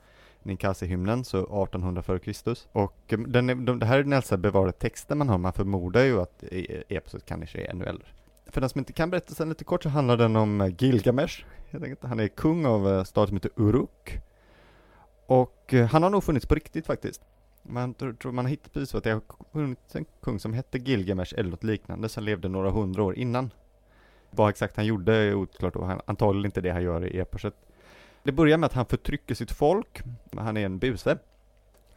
Ninkasi-hymnen, 0.43 1.25
så 1.25 1.39
1800 1.39 2.03
f.Kr. 2.07 2.55
Och 2.73 3.13
ehm, 3.13 3.33
den 3.33 3.65
de, 3.65 3.79
det 3.79 3.87
här 3.87 3.99
är 3.99 4.03
den 4.03 4.13
äldsta 4.13 4.37
bevarade 4.37 4.73
texten 4.73 5.19
man 5.19 5.29
har. 5.29 5.39
Man 5.39 5.53
förmodar 5.53 6.03
ju 6.03 6.21
att 6.21 6.45
e-, 6.45 6.83
eposet 6.89 7.27
kanske 7.27 7.61
är 7.61 7.71
ännu 7.71 7.85
äldre. 7.85 8.07
För 8.47 8.61
den 8.61 8.71
som 8.71 8.79
inte 8.79 8.93
kan 8.93 9.11
berättelsen 9.11 9.49
lite 9.49 9.65
kort 9.65 9.83
så 9.83 9.89
handlar 9.89 10.17
den 10.17 10.37
om 10.37 10.61
eh, 10.61 10.75
Gilgamesh. 10.79 11.45
Helt 11.71 11.85
enkelt. 11.85 12.05
Han 12.05 12.21
är 12.21 12.29
kung 12.29 12.67
av 12.67 12.89
eh, 12.89 12.99
en 12.99 13.05
stad 13.05 13.29
som 13.29 13.37
heter 13.37 13.51
Uruk. 13.57 14.21
Och 15.27 15.75
eh, 15.75 15.87
han 15.87 16.03
har 16.03 16.11
nog 16.11 16.25
funnits 16.25 16.47
på 16.47 16.55
riktigt 16.55 16.87
faktiskt. 16.87 17.23
Man 17.63 17.95
tror, 17.95 18.13
tror 18.13 18.33
man 18.33 18.45
har 18.45 18.51
hittat 18.51 18.73
bevis 18.73 18.91
för 18.91 18.99
att 18.99 19.05
det 19.05 19.11
har 19.11 19.23
funnits 19.53 19.97
en 19.97 20.05
kung 20.23 20.39
som 20.39 20.55
hette 20.55 20.79
Gilgamesh 20.79 21.35
eller 21.37 21.51
något 21.51 21.65
liknande 21.65 22.09
som 22.09 22.25
levde 22.25 22.49
några 22.49 22.71
hundra 22.71 23.03
år 23.03 23.15
innan. 23.15 23.51
Vad 24.31 24.51
exakt 24.51 24.77
han 24.77 24.87
gjorde 24.87 25.15
är 25.15 25.35
oklart 25.35 25.77
och 25.77 25.87
han, 25.87 26.01
antagligen 26.07 26.45
inte 26.45 26.61
det 26.61 26.71
han 26.71 26.83
gör 26.83 27.07
i 27.07 27.19
eposet. 27.19 27.55
Det 28.23 28.33
börjar 28.33 28.59
med 28.59 28.67
att 28.67 28.73
han 28.73 28.87
förtrycker 28.87 29.35
sitt 29.35 29.53
folk. 29.53 30.03
Han 30.37 30.57
är 30.57 30.67
en 30.67 30.79
buse. 30.79 31.19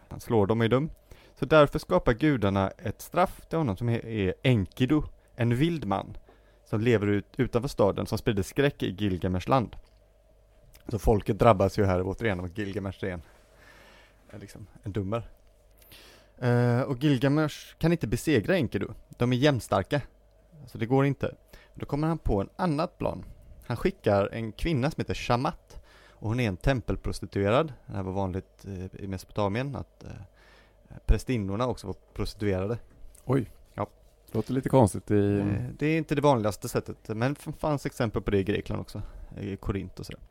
Han 0.09 0.19
slår 0.19 0.47
dem 0.47 0.61
i 0.61 0.67
dum. 0.67 0.89
Så 1.39 1.45
därför 1.45 1.79
skapar 1.79 2.13
gudarna 2.13 2.69
ett 2.69 3.01
straff 3.01 3.41
till 3.49 3.57
honom 3.57 3.77
som 3.77 3.89
är 3.89 4.33
Enkidu, 4.43 5.01
en 5.35 5.55
vild 5.55 5.85
man 5.85 6.17
som 6.69 6.81
lever 6.81 7.07
ut, 7.07 7.25
utanför 7.37 7.69
staden 7.69 8.05
som 8.05 8.17
sprider 8.17 8.43
skräck 8.43 8.83
i 8.83 8.89
Gilgamesh 8.89 9.49
land. 9.49 9.75
Så 10.87 10.99
folket 10.99 11.39
drabbas 11.39 11.79
ju 11.79 11.85
här 11.85 12.01
återigen 12.01 12.39
av 12.39 12.45
att 12.45 12.57
Gilgamesh 12.57 13.05
är 13.05 13.11
en, 13.11 13.21
liksom 14.39 14.67
en 14.83 14.91
dummer. 14.91 15.29
Uh, 16.43 16.81
och 16.81 17.03
Gilgamesh 17.03 17.75
kan 17.77 17.91
inte 17.91 18.07
besegra 18.07 18.53
Enkidu. 18.53 18.87
De 19.17 19.33
är 19.33 19.37
jämnstarka. 19.37 20.01
Så 20.65 20.77
det 20.77 20.85
går 20.85 21.05
inte. 21.05 21.35
Då 21.73 21.85
kommer 21.85 22.07
han 22.07 22.17
på 22.17 22.41
en 22.41 22.49
annat 22.55 22.97
plan. 22.97 23.25
Han 23.65 23.77
skickar 23.77 24.29
en 24.33 24.51
kvinna 24.51 24.91
som 24.91 25.01
heter 25.01 25.13
Shamat. 25.13 25.81
Och 26.09 26.29
hon 26.29 26.39
är 26.39 26.47
en 26.47 26.57
tempelprostituerad. 26.57 27.73
Det 27.85 27.93
här 27.93 28.03
var 28.03 28.11
vanligt 28.11 28.65
eh, 28.65 29.03
i 29.03 29.07
Mesopotamien 29.07 29.75
att 29.75 30.03
eh, 30.03 30.11
prästinnorna 31.05 31.67
också 31.67 31.87
var 31.87 31.95
prostituerade. 32.13 32.77
Oj. 33.25 33.49
Låter 34.31 34.53
lite 34.53 34.69
konstigt 34.69 35.11
i... 35.11 35.37
Eh, 35.39 35.45
det 35.77 35.87
är 35.87 35.97
inte 35.97 36.15
det 36.15 36.21
vanligaste 36.21 36.69
sättet, 36.69 36.97
men 37.07 37.33
det 37.33 37.51
fanns 37.59 37.85
exempel 37.85 38.21
på 38.21 38.31
det 38.31 38.37
i 38.37 38.43
Grekland 38.43 38.81
också, 38.81 39.01
i 39.41 39.57
Korint 39.57 39.99
och 39.99 40.05
sådär. 40.05 40.21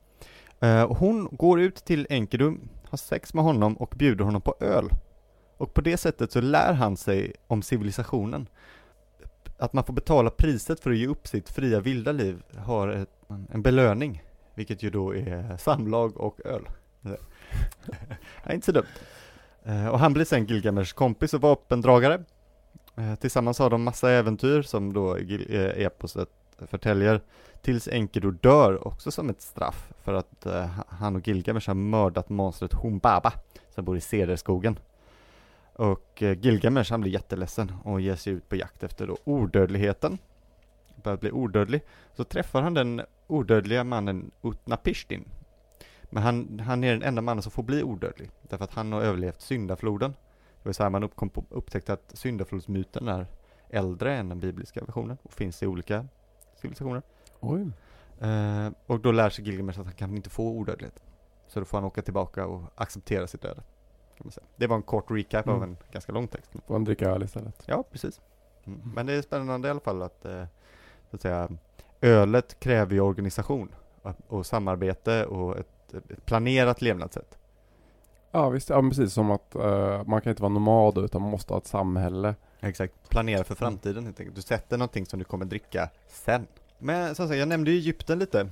Eh, 0.60 0.96
hon 0.96 1.28
går 1.32 1.60
ut 1.60 1.74
till 1.74 2.06
Enkidu, 2.10 2.54
har 2.88 2.98
sex 2.98 3.34
med 3.34 3.44
honom 3.44 3.76
och 3.76 3.94
bjuder 3.96 4.24
honom 4.24 4.40
på 4.40 4.54
öl. 4.60 4.90
Och 5.56 5.74
på 5.74 5.80
det 5.80 5.96
sättet 5.96 6.32
så 6.32 6.40
lär 6.40 6.72
han 6.72 6.96
sig 6.96 7.32
om 7.46 7.62
civilisationen. 7.62 8.48
Att 9.58 9.72
man 9.72 9.84
får 9.84 9.92
betala 9.92 10.30
priset 10.30 10.80
för 10.80 10.90
att 10.90 10.96
ge 10.96 11.06
upp 11.06 11.26
sitt 11.26 11.48
fria 11.48 11.80
vilda 11.80 12.12
liv 12.12 12.42
har 12.56 12.88
ett, 12.88 13.10
en 13.52 13.62
belöning, 13.62 14.22
vilket 14.54 14.82
ju 14.82 14.90
då 14.90 15.14
är 15.14 15.56
samlag 15.56 16.16
och 16.16 16.46
öl. 16.46 16.68
ja, 18.44 18.52
inte 18.52 18.66
så 18.66 18.72
dumt. 18.72 18.86
Eh, 19.64 19.88
och 19.88 19.98
han 19.98 20.12
blir 20.12 20.24
sen 20.24 20.46
Gilgameshs 20.46 20.92
kompis 20.92 21.34
och 21.34 21.40
vapendragare. 21.40 22.24
Eh, 22.96 23.14
tillsammans 23.14 23.58
har 23.58 23.70
de 23.70 23.82
massa 23.82 24.10
äventyr 24.10 24.62
som 24.62 24.92
då 24.92 25.16
eh, 25.16 25.84
eposet 25.86 26.28
förtäljer 26.58 27.20
tills 27.62 27.88
Enkidu 27.88 28.30
dör 28.30 28.88
också 28.88 29.10
som 29.10 29.30
ett 29.30 29.40
straff 29.42 29.92
för 30.04 30.14
att 30.14 30.46
eh, 30.46 30.66
han 30.88 31.16
och 31.16 31.28
Gilgamesh 31.28 31.68
har 31.68 31.74
mördat 31.74 32.28
monstret 32.28 32.72
Humbaba 32.72 33.32
som 33.74 33.84
bor 33.84 33.96
i 33.96 34.00
cederskogen. 34.00 34.78
Och 35.72 36.22
Gilgamesh 36.40 36.90
han 36.90 37.00
blir 37.00 37.12
jätteledsen 37.12 37.72
och 37.84 38.00
ger 38.00 38.16
sig 38.16 38.32
ut 38.32 38.48
på 38.48 38.56
jakt 38.56 38.82
efter 38.82 39.06
då 39.06 39.16
odödligheten. 39.24 40.18
Börjar 41.02 41.18
bli 41.18 41.32
odödlig. 41.32 41.80
Så 42.14 42.24
träffar 42.24 42.62
han 42.62 42.74
den 42.74 43.02
odödliga 43.26 43.84
mannen 43.84 44.30
Utnapishtim. 44.42 45.24
Men 46.02 46.22
han, 46.22 46.60
han 46.60 46.84
är 46.84 46.92
den 46.92 47.02
enda 47.02 47.22
mannen 47.22 47.42
som 47.42 47.52
får 47.52 47.62
bli 47.62 47.82
odödlig 47.82 48.30
därför 48.42 48.64
att 48.64 48.74
han 48.74 48.92
har 48.92 49.02
överlevt 49.02 49.40
syndafloden. 49.40 50.14
Det 50.66 50.68
var 50.68 50.72
så 50.72 50.82
här 50.82 50.90
man 50.90 51.08
på, 51.08 51.44
upptäckte 51.50 51.92
att 51.92 52.10
syndaflodsmyten 52.14 53.08
är 53.08 53.26
äldre 53.70 54.16
än 54.16 54.28
den 54.28 54.40
bibliska 54.40 54.80
versionen 54.84 55.18
och 55.22 55.32
finns 55.32 55.62
i 55.62 55.66
olika 55.66 56.06
civilisationer. 56.54 57.02
Oj. 57.40 57.70
Eh, 58.20 58.70
och 58.86 59.00
då 59.00 59.12
lär 59.12 59.30
sig 59.30 59.44
Gilgamesh 59.44 59.80
att 59.80 59.86
han 59.86 59.94
kan 59.94 60.16
inte 60.16 60.30
få 60.30 60.48
odödlighet. 60.48 61.02
Så 61.46 61.60
då 61.60 61.66
får 61.66 61.78
han 61.78 61.84
åka 61.84 62.02
tillbaka 62.02 62.46
och 62.46 62.62
acceptera 62.74 63.26
sitt 63.26 63.44
öde. 63.44 63.62
Det 64.56 64.66
var 64.66 64.76
en 64.76 64.82
kort 64.82 65.10
recap 65.10 65.48
av 65.48 65.56
Mm. 65.56 65.68
en 65.68 65.76
ganska 65.92 66.12
lång 66.12 66.28
text. 66.28 66.50
Får 66.66 66.74
han 66.74 66.84
dricka 66.84 67.10
öl 67.10 67.22
istället? 67.22 67.64
Ja, 67.66 67.84
precis. 67.92 68.20
Mm. 68.64 68.92
Men 68.94 69.06
det 69.06 69.12
är 69.12 69.22
spännande 69.22 69.68
i 69.68 69.70
alla 69.70 69.80
fall 69.80 70.02
att, 70.02 70.24
eh, 70.24 70.44
så 71.10 71.16
att 71.16 71.22
säga, 71.22 71.48
ölet 72.00 72.60
kräver 72.60 72.92
ju 72.92 73.00
organisation 73.00 73.74
och, 74.02 74.14
och 74.28 74.46
samarbete 74.46 75.26
och 75.26 75.58
ett, 75.58 75.94
ett 75.94 76.26
planerat 76.26 76.82
levnadssätt. 76.82 77.38
Ja 78.36 78.48
visst, 78.48 78.68
ja 78.68 78.82
precis 78.82 79.12
som 79.12 79.30
att 79.30 79.54
eh, 79.54 80.04
man 80.06 80.20
kan 80.20 80.30
inte 80.30 80.42
vara 80.42 80.52
nomad 80.52 80.98
utan 80.98 81.22
man 81.22 81.30
måste 81.30 81.52
ha 81.52 81.58
ett 81.58 81.66
samhälle. 81.66 82.34
Exakt. 82.60 83.08
Planera 83.08 83.44
för 83.44 83.54
framtiden 83.54 84.04
helt 84.04 84.20
enkelt. 84.20 84.36
Du 84.36 84.42
sätter 84.42 84.78
någonting 84.78 85.06
som 85.06 85.18
du 85.18 85.24
kommer 85.24 85.44
dricka 85.44 85.90
sen. 86.08 86.46
Men 86.78 87.14
som 87.14 87.28
sagt, 87.28 87.38
jag 87.38 87.48
nämnde 87.48 87.70
ju 87.70 87.76
Egypten 87.76 88.18
lite. 88.18 88.48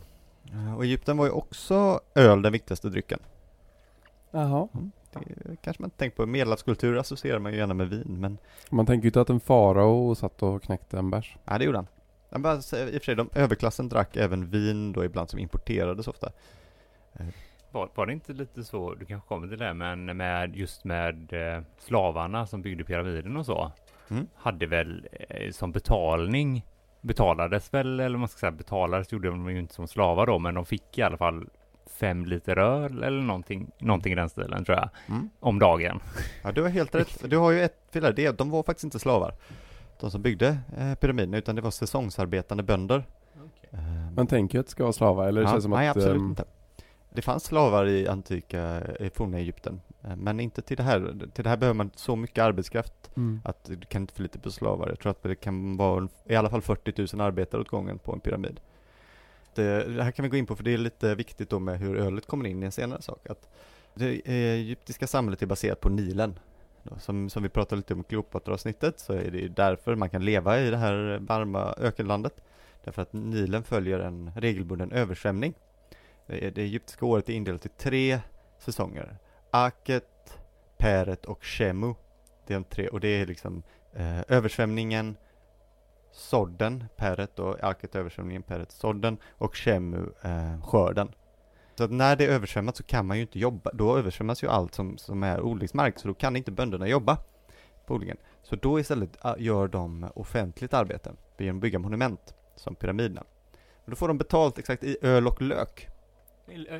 Eh, 0.52 0.76
Och 0.76 0.84
Egypten 0.84 1.16
var 1.16 1.24
ju 1.26 1.30
också 1.32 2.00
öl 2.14 2.42
den 2.42 2.52
viktigaste 2.52 2.88
drycken. 2.88 3.18
Jaha. 4.30 4.68
Det 5.12 5.56
kanske 5.62 5.82
man 5.82 5.86
inte 5.86 5.96
tänkt 5.98 6.16
på. 6.16 6.26
Medelhavskultur 6.26 6.98
associerar 6.98 7.38
man 7.38 7.52
ju 7.52 7.58
gärna 7.58 7.74
med 7.74 7.88
vin, 7.88 8.16
men 8.20 8.38
Man 8.70 8.86
tänker 8.86 9.04
ju 9.04 9.08
inte 9.08 9.20
att 9.20 9.30
en 9.30 9.40
farao 9.40 10.14
satt 10.14 10.42
och 10.42 10.62
knäckte 10.62 10.98
en 10.98 11.10
bärs. 11.10 11.36
ja, 11.44 11.58
det 11.58 11.64
gjorde 11.64 11.78
han. 12.30 12.42
Bara, 12.42 12.54
I 12.54 12.58
och 12.58 12.62
för 12.64 13.00
sig, 13.00 13.14
de, 13.16 13.28
överklassen 13.34 13.88
drack 13.88 14.16
även 14.16 14.50
vin 14.50 14.92
då 14.92 15.04
ibland 15.04 15.30
som 15.30 15.38
importerades 15.38 16.08
ofta. 16.08 16.32
Var, 17.74 17.88
var 17.94 18.06
det 18.06 18.12
inte 18.12 18.32
lite 18.32 18.64
så, 18.64 18.94
du 18.94 19.04
kanske 19.04 19.28
kommer 19.28 19.48
till 19.48 19.58
det, 19.58 19.74
men 19.74 20.04
med 20.16 20.56
just 20.56 20.84
med 20.84 21.32
eh, 21.32 21.62
slavarna 21.78 22.46
som 22.46 22.62
byggde 22.62 22.84
pyramiden 22.84 23.36
och 23.36 23.46
så, 23.46 23.72
Mm. 24.10 24.26
hade 24.36 24.66
väl 24.66 25.08
eh, 25.28 25.50
som 25.50 25.72
betalning, 25.72 26.64
betalades 27.00 27.74
väl, 27.74 28.00
eller 28.00 28.18
man 28.18 28.28
ska 28.28 28.38
säga, 28.38 28.50
betalades 28.52 29.12
gjorde 29.12 29.28
de 29.28 29.50
ju 29.50 29.58
inte 29.58 29.74
som 29.74 29.88
slavar 29.88 30.26
då, 30.26 30.38
men 30.38 30.54
de 30.54 30.66
fick 30.66 30.98
i 30.98 31.02
alla 31.02 31.16
fall 31.16 31.48
fem 31.86 32.26
liter 32.26 32.58
öl 32.58 33.02
eller 33.02 33.22
någonting, 33.22 33.70
någonting 33.78 34.12
i 34.12 34.16
den 34.16 34.28
stilen 34.28 34.64
tror 34.64 34.78
jag, 34.78 34.88
Mm. 35.08 35.30
om 35.40 35.58
dagen. 35.58 36.00
Ja, 36.42 36.52
du 36.52 36.62
har 36.62 36.68
helt 36.68 36.94
rätt. 36.94 37.30
Du 37.30 37.36
har 37.36 37.50
ju 37.50 37.62
ett 37.62 37.78
fel 37.92 38.02
där. 38.02 38.12
Det, 38.12 38.38
de 38.38 38.50
var 38.50 38.62
faktiskt 38.62 38.84
inte 38.84 38.98
slavar. 38.98 39.34
De 40.00 40.10
som 40.10 40.22
byggde 40.22 40.58
eh, 40.78 40.94
pyramiden, 40.94 41.34
utan 41.34 41.54
det 41.56 41.62
var 41.62 41.70
säsongsarbetande 41.70 42.62
bönder. 42.62 43.04
Eh, 43.72 43.78
Man 44.16 44.26
tänker 44.26 44.58
ju 44.58 44.60
att 44.60 44.66
det 44.66 44.72
ska 44.72 44.82
vara 44.82 44.92
slavar, 44.92 45.28
eller 45.28 45.40
det 45.40 45.46
ja, 45.46 45.52
känns 45.52 45.62
som 45.64 45.70
nej, 45.72 45.88
att... 45.88 45.96
absolut 45.96 46.16
ehm, 46.20 46.28
inte. 46.28 46.44
Det 47.14 47.22
fanns 47.22 47.44
slavar 47.44 47.86
i 47.86 48.08
antika, 48.08 48.82
i 49.00 49.10
forna 49.10 49.38
Egypten, 49.38 49.80
eh, 50.02 50.16
men 50.16 50.40
inte 50.40 50.62
till 50.62 50.76
det 50.76 50.82
här. 50.82 51.28
Till 51.34 51.44
det 51.44 51.50
här 51.50 51.56
behöver 51.56 51.76
man 51.76 51.90
så 51.94 52.16
mycket 52.16 52.44
arbetskraft 52.44 53.10
mm. 53.16 53.40
att 53.44 53.64
du 53.64 53.76
kan 53.76 54.02
inte 54.02 54.14
förlita 54.14 54.38
på 54.38 54.50
slavar. 54.50 54.88
Jag 54.88 54.98
tror 54.98 55.10
att 55.10 55.22
det 55.22 55.34
kan 55.34 55.76
vara 55.76 56.08
i 56.24 56.36
alla 56.36 56.50
fall 56.50 56.62
40 56.62 57.16
000 57.16 57.26
arbetare 57.26 57.60
åt 57.60 57.68
gången 57.68 57.98
på 57.98 58.12
en 58.12 58.20
pyramid. 58.20 58.60
Det, 59.54 59.94
det 59.96 60.02
här 60.02 60.10
kan 60.10 60.22
vi 60.22 60.28
gå 60.28 60.36
in 60.36 60.46
på 60.46 60.56
för 60.56 60.64
det 60.64 60.74
är 60.74 60.78
lite 60.78 61.14
viktigt 61.14 61.50
då 61.50 61.58
med 61.58 61.78
hur 61.78 61.96
ölet 61.96 62.26
kommer 62.26 62.46
in 62.46 62.62
i 62.62 62.66
en 62.66 62.72
senare 62.72 63.02
sak. 63.02 63.30
Att 63.30 63.48
det 63.94 64.30
egyptiska 64.54 65.06
samhället 65.06 65.42
är 65.42 65.46
baserat 65.46 65.80
på 65.80 65.88
Nilen. 65.88 66.38
Som, 66.98 67.30
som 67.30 67.42
vi 67.42 67.48
pratade 67.48 67.76
lite 67.76 67.94
om 67.94 68.00
i 68.00 68.04
Kleopatra-avsnittet 68.04 69.00
så 69.00 69.12
är 69.12 69.30
det 69.30 69.38
ju 69.38 69.48
därför 69.48 69.94
man 69.94 70.10
kan 70.10 70.24
leva 70.24 70.60
i 70.60 70.70
det 70.70 70.76
här 70.76 71.18
varma 71.20 71.74
ökenlandet. 71.78 72.42
Därför 72.84 73.02
att 73.02 73.12
Nilen 73.12 73.64
följer 73.64 74.00
en 74.00 74.30
regelbunden 74.36 74.92
översvämning. 74.92 75.54
Det, 76.26 76.50
det 76.50 76.62
egyptiska 76.62 77.06
året 77.06 77.28
är 77.28 77.32
indelat 77.32 77.66
i 77.66 77.68
tre 77.68 78.20
säsonger. 78.58 79.16
Aket, 79.50 80.38
Peret 80.78 81.24
och 81.24 81.44
Shemu. 81.44 81.94
Det 82.46 82.54
är 82.54 82.58
de 82.58 82.64
tre, 82.64 82.88
och 82.88 83.00
det 83.00 83.08
är 83.08 83.26
liksom 83.26 83.62
eh, 83.92 84.20
översvämningen, 84.28 85.16
sådden, 86.12 86.84
Peret 86.96 87.38
och 87.38 87.64
Aket 87.64 87.94
översvämningen, 87.94 88.42
Peret 88.42 88.72
sådden 88.72 89.18
och 89.30 89.56
Shemu 89.56 90.06
eh, 90.22 90.62
skörden. 90.62 91.12
Så 91.78 91.84
att 91.84 91.90
när 91.90 92.16
det 92.16 92.24
är 92.24 92.28
översvämmat 92.28 92.76
så 92.76 92.82
kan 92.82 93.06
man 93.06 93.16
ju 93.16 93.22
inte 93.22 93.38
jobba, 93.38 93.70
då 93.74 93.98
översvämmas 93.98 94.42
ju 94.42 94.48
allt 94.48 94.74
som, 94.74 94.98
som 94.98 95.22
är 95.22 95.40
odlingsmark, 95.40 95.98
så 95.98 96.08
då 96.08 96.14
kan 96.14 96.36
inte 96.36 96.52
bönderna 96.52 96.88
jobba 96.88 97.18
på 97.86 97.94
odlingen. 97.94 98.16
Så 98.42 98.56
då 98.56 98.80
istället 98.80 99.18
ah, 99.20 99.36
gör 99.38 99.68
de 99.68 100.10
offentligt 100.14 100.74
arbete 100.74 101.12
genom 101.38 101.56
att 101.56 101.62
bygga 101.62 101.78
monument, 101.78 102.34
som 102.56 102.74
pyramiderna. 102.74 103.24
Och 103.84 103.90
då 103.90 103.96
får 103.96 104.08
de 104.08 104.18
betalt 104.18 104.58
exakt 104.58 104.84
i 104.84 104.96
öl 105.02 105.26
och 105.26 105.42
lök. 105.42 105.88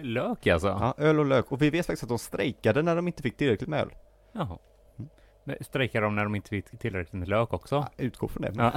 Lök 0.02 0.47
alltså? 0.47 0.68
Ja, 0.68 0.94
öl 0.99 1.18
och 1.18 1.26
lök. 1.26 1.52
Och 1.52 1.62
vi 1.62 1.71
vet 1.71 1.87
faktiskt 1.87 2.02
att 2.02 2.09
de 2.09 2.18
strejkade 2.18 2.83
när 2.83 2.97
de 2.97 3.06
inte 3.06 3.23
fick 3.23 3.37
tillräckligt 3.37 3.68
med 3.68 3.80
öl. 3.80 3.90
Jaha. 4.33 4.59
Mm. 4.99 5.09
Men 5.44 5.56
strejkar 5.61 6.02
de 6.02 6.14
när 6.16 6.25
de 6.25 6.35
inte 6.35 6.49
fick 6.49 6.78
tillräckligt 6.78 7.12
med 7.12 7.28
lök 7.28 7.52
också? 7.52 7.75
Ja, 7.75 8.04
utgår 8.04 8.28
från 8.28 8.42
det. 8.42 8.52
Ja. 8.56 8.73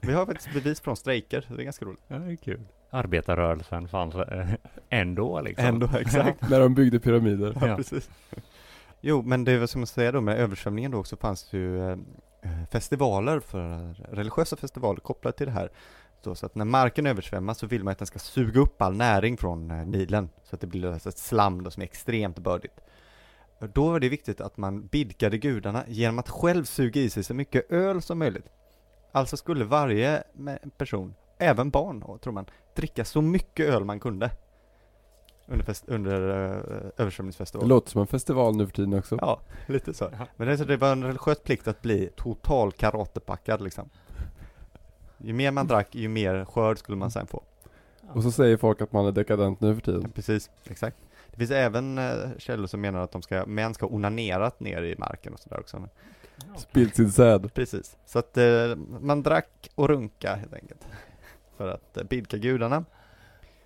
Vi 0.02 0.12
har 0.12 0.26
faktiskt 0.26 0.52
bevis 0.52 0.80
från 0.80 0.96
strejker, 0.96 1.40
så 1.48 1.54
det 1.54 1.62
är 1.62 1.64
ganska 1.64 1.84
roligt. 1.84 2.02
ja, 2.08 2.16
det 2.16 2.32
är 2.32 2.36
kul. 2.36 2.60
Arbetarrörelsen 2.90 3.88
fanns 3.88 4.14
eh, 4.14 4.48
ändå 4.88 5.40
liksom. 5.40 5.66
Ändå, 5.66 5.88
exakt. 6.00 6.50
När 6.50 6.60
de 6.60 6.74
byggde 6.74 7.00
pyramider. 7.00 7.56
Ja, 7.60 7.66
Ja. 7.68 7.76
precis. 7.76 8.10
Jo, 9.00 9.22
men 9.22 9.44
det 9.44 9.58
var 9.58 9.66
som 9.66 9.80
jag 9.80 9.88
säger 9.88 10.12
då 10.12 10.20
med 10.20 10.38
översvämningen 10.38 10.90
då 10.90 10.98
också 10.98 11.16
fanns 11.16 11.52
ju 11.52 11.90
eh, 11.90 11.96
festivaler 12.70 13.40
för 13.40 13.94
religiösa 14.14 14.56
festivaler 14.56 15.00
kopplade 15.00 15.36
till 15.36 15.46
det 15.46 15.52
här. 15.52 15.70
Så, 16.20 16.34
så 16.34 16.46
att 16.46 16.54
när 16.54 16.64
marken 16.64 17.06
översvämmas 17.06 17.58
så 17.58 17.66
vill 17.66 17.84
man 17.84 17.92
att 17.92 17.98
den 17.98 18.06
ska 18.06 18.18
suga 18.18 18.60
upp 18.60 18.82
all 18.82 18.96
näring 18.96 19.36
från 19.36 19.70
eh, 19.70 19.86
Nilen 19.86 20.28
så 20.44 20.54
att 20.54 20.60
det 20.60 20.66
blir 20.66 20.92
alltså 20.92 21.08
ett 21.08 21.18
slam 21.18 21.64
då 21.64 21.70
som 21.70 21.80
är 21.80 21.84
extremt 21.84 22.38
bördigt. 22.38 22.80
Och 23.58 23.68
Då 23.68 23.90
var 23.90 24.00
det 24.00 24.08
viktigt 24.08 24.40
att 24.40 24.56
man 24.56 24.86
bidkade 24.86 25.38
gudarna 25.38 25.84
genom 25.88 26.18
att 26.18 26.28
själv 26.28 26.64
suga 26.64 27.00
i 27.00 27.10
sig 27.10 27.24
så 27.24 27.34
mycket 27.34 27.70
öl 27.72 28.02
som 28.02 28.18
möjligt. 28.18 28.46
Alltså 29.12 29.36
skulle 29.36 29.64
varje 29.64 30.22
person, 30.76 31.14
även 31.38 31.70
barn 31.70 32.00
då, 32.00 32.18
tror 32.18 32.32
man, 32.32 32.46
dricka 32.74 33.04
så 33.04 33.22
mycket 33.22 33.66
öl 33.66 33.84
man 33.84 34.00
kunde. 34.00 34.30
Under, 35.50 35.64
fest, 35.64 35.84
under 35.86 36.20
uh, 36.20 36.62
Det 36.62 36.92
översvämningsfestivalen. 37.02 37.68
låter 37.68 37.90
som 37.90 38.00
en 38.00 38.06
festival 38.06 38.56
nu 38.56 38.66
för 38.66 38.72
tiden 38.72 38.94
också. 38.94 39.18
Ja, 39.20 39.40
lite 39.66 39.94
så. 39.94 40.08
Ja. 40.18 40.26
Men 40.36 40.48
det, 40.48 40.58
så 40.58 40.64
det 40.64 40.76
var 40.76 40.92
en 40.92 41.04
religiös 41.04 41.40
plikt 41.42 41.68
att 41.68 41.82
bli 41.82 42.10
total 42.16 42.72
karatepackad 42.72 43.60
liksom. 43.60 43.90
Ju 45.18 45.32
mer 45.32 45.50
man 45.50 45.66
drack, 45.66 45.94
ju 45.94 46.08
mer 46.08 46.44
skörd 46.44 46.78
skulle 46.78 46.98
man 46.98 47.10
sen 47.10 47.26
få. 47.26 47.42
Och 48.12 48.22
så 48.22 48.30
säger 48.30 48.56
folk 48.56 48.80
att 48.80 48.92
man 48.92 49.06
är 49.06 49.12
dekadent 49.12 49.60
nu 49.60 49.74
för 49.74 49.82
tiden. 49.82 50.10
Precis, 50.10 50.50
exakt. 50.64 50.96
Det 51.30 51.36
finns 51.36 51.50
även 51.50 51.98
eh, 51.98 52.14
källor 52.38 52.66
som 52.66 52.80
menar 52.80 53.00
att 53.00 53.12
de 53.12 53.22
ska, 53.22 53.46
män 53.46 53.74
ska 53.74 53.86
ha 53.86 53.94
onanerat 53.94 54.60
ner 54.60 54.82
i 54.82 54.94
marken 54.98 55.32
och 55.32 55.40
sådär 55.40 55.60
också. 55.60 55.88
Spilt 56.56 56.96
sin 56.96 57.12
säd. 57.12 57.54
precis. 57.54 57.96
Så 58.06 58.18
att 58.18 58.36
eh, 58.36 58.76
man 59.00 59.22
drack 59.22 59.70
och 59.74 59.88
runka 59.88 60.34
helt 60.34 60.54
enkelt. 60.54 60.86
För 61.56 61.68
att 61.68 61.96
eh, 61.96 62.04
bidka 62.04 62.36
gudarna. 62.36 62.84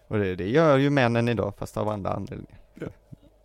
Och 0.09 0.19
det, 0.19 0.37
det 0.37 0.49
gör 0.49 0.79
ju 0.79 0.91
männen 0.91 1.29
idag, 1.29 1.55
fast 1.59 1.77
av 1.77 1.89
andra 1.89 2.11
anledningar. 2.11 2.59
Ja. 2.75 2.87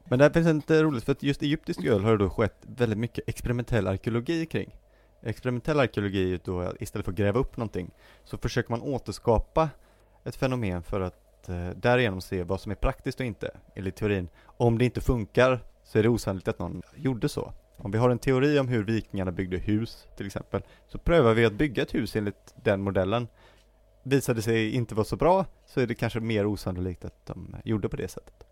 Men 0.03 0.19
det 0.19 0.25
här 0.25 0.31
finns 0.31 0.47
inte 0.47 0.83
roligt, 0.83 1.03
för 1.03 1.11
att 1.11 1.23
just 1.23 1.41
egyptisk 1.41 1.85
öl 1.85 2.03
har 2.03 2.11
det 2.11 2.23
då 2.23 2.29
skett 2.29 2.57
väldigt 2.61 2.97
mycket 2.97 3.29
experimentell 3.29 3.87
arkeologi 3.87 4.45
kring. 4.45 4.75
Experimentell 5.21 5.79
arkeologi 5.79 6.33
är 6.33 6.39
då 6.43 6.73
istället 6.79 7.05
för 7.05 7.11
att 7.11 7.17
gräva 7.17 7.39
upp 7.39 7.57
någonting, 7.57 7.91
så 8.23 8.37
försöker 8.37 8.71
man 8.71 8.81
återskapa 8.81 9.69
ett 10.23 10.35
fenomen 10.35 10.83
för 10.83 11.01
att 11.01 11.49
eh, 11.49 11.69
därigenom 11.69 12.21
se 12.21 12.43
vad 12.43 12.61
som 12.61 12.71
är 12.71 12.75
praktiskt 12.75 13.19
och 13.19 13.25
inte, 13.25 13.51
enligt 13.75 13.95
teorin. 13.95 14.29
Om 14.45 14.77
det 14.77 14.85
inte 14.85 15.01
funkar 15.01 15.59
så 15.83 15.99
är 15.99 16.03
det 16.03 16.09
osannolikt 16.09 16.47
att 16.47 16.59
någon 16.59 16.81
gjorde 16.95 17.29
så. 17.29 17.53
Om 17.77 17.91
vi 17.91 17.97
har 17.97 18.09
en 18.09 18.19
teori 18.19 18.59
om 18.59 18.67
hur 18.67 18.83
vikingarna 18.83 19.31
byggde 19.31 19.57
hus, 19.57 20.07
till 20.17 20.25
exempel, 20.25 20.61
så 20.87 20.97
prövar 20.97 21.33
vi 21.33 21.45
att 21.45 21.53
bygga 21.53 21.83
ett 21.83 21.93
hus 21.93 22.15
enligt 22.15 22.53
den 22.63 22.81
modellen. 22.81 23.27
Visar 24.03 24.33
det 24.33 24.41
sig 24.41 24.71
inte 24.71 24.95
vara 24.95 25.05
så 25.05 25.15
bra, 25.15 25.45
så 25.65 25.81
är 25.81 25.87
det 25.87 25.95
kanske 25.95 26.19
mer 26.19 26.45
osannolikt 26.45 27.05
att 27.05 27.25
de 27.25 27.55
gjorde 27.63 27.89
på 27.89 27.95
det 27.95 28.07
sättet. 28.07 28.43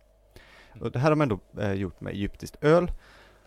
Och 0.82 0.92
det 0.92 1.00
här 1.00 1.10
har 1.10 1.16
man 1.16 1.32
ändå 1.32 1.62
eh, 1.62 1.74
gjort 1.74 2.02
med 2.02 2.14
egyptiskt 2.14 2.64
öl. 2.64 2.92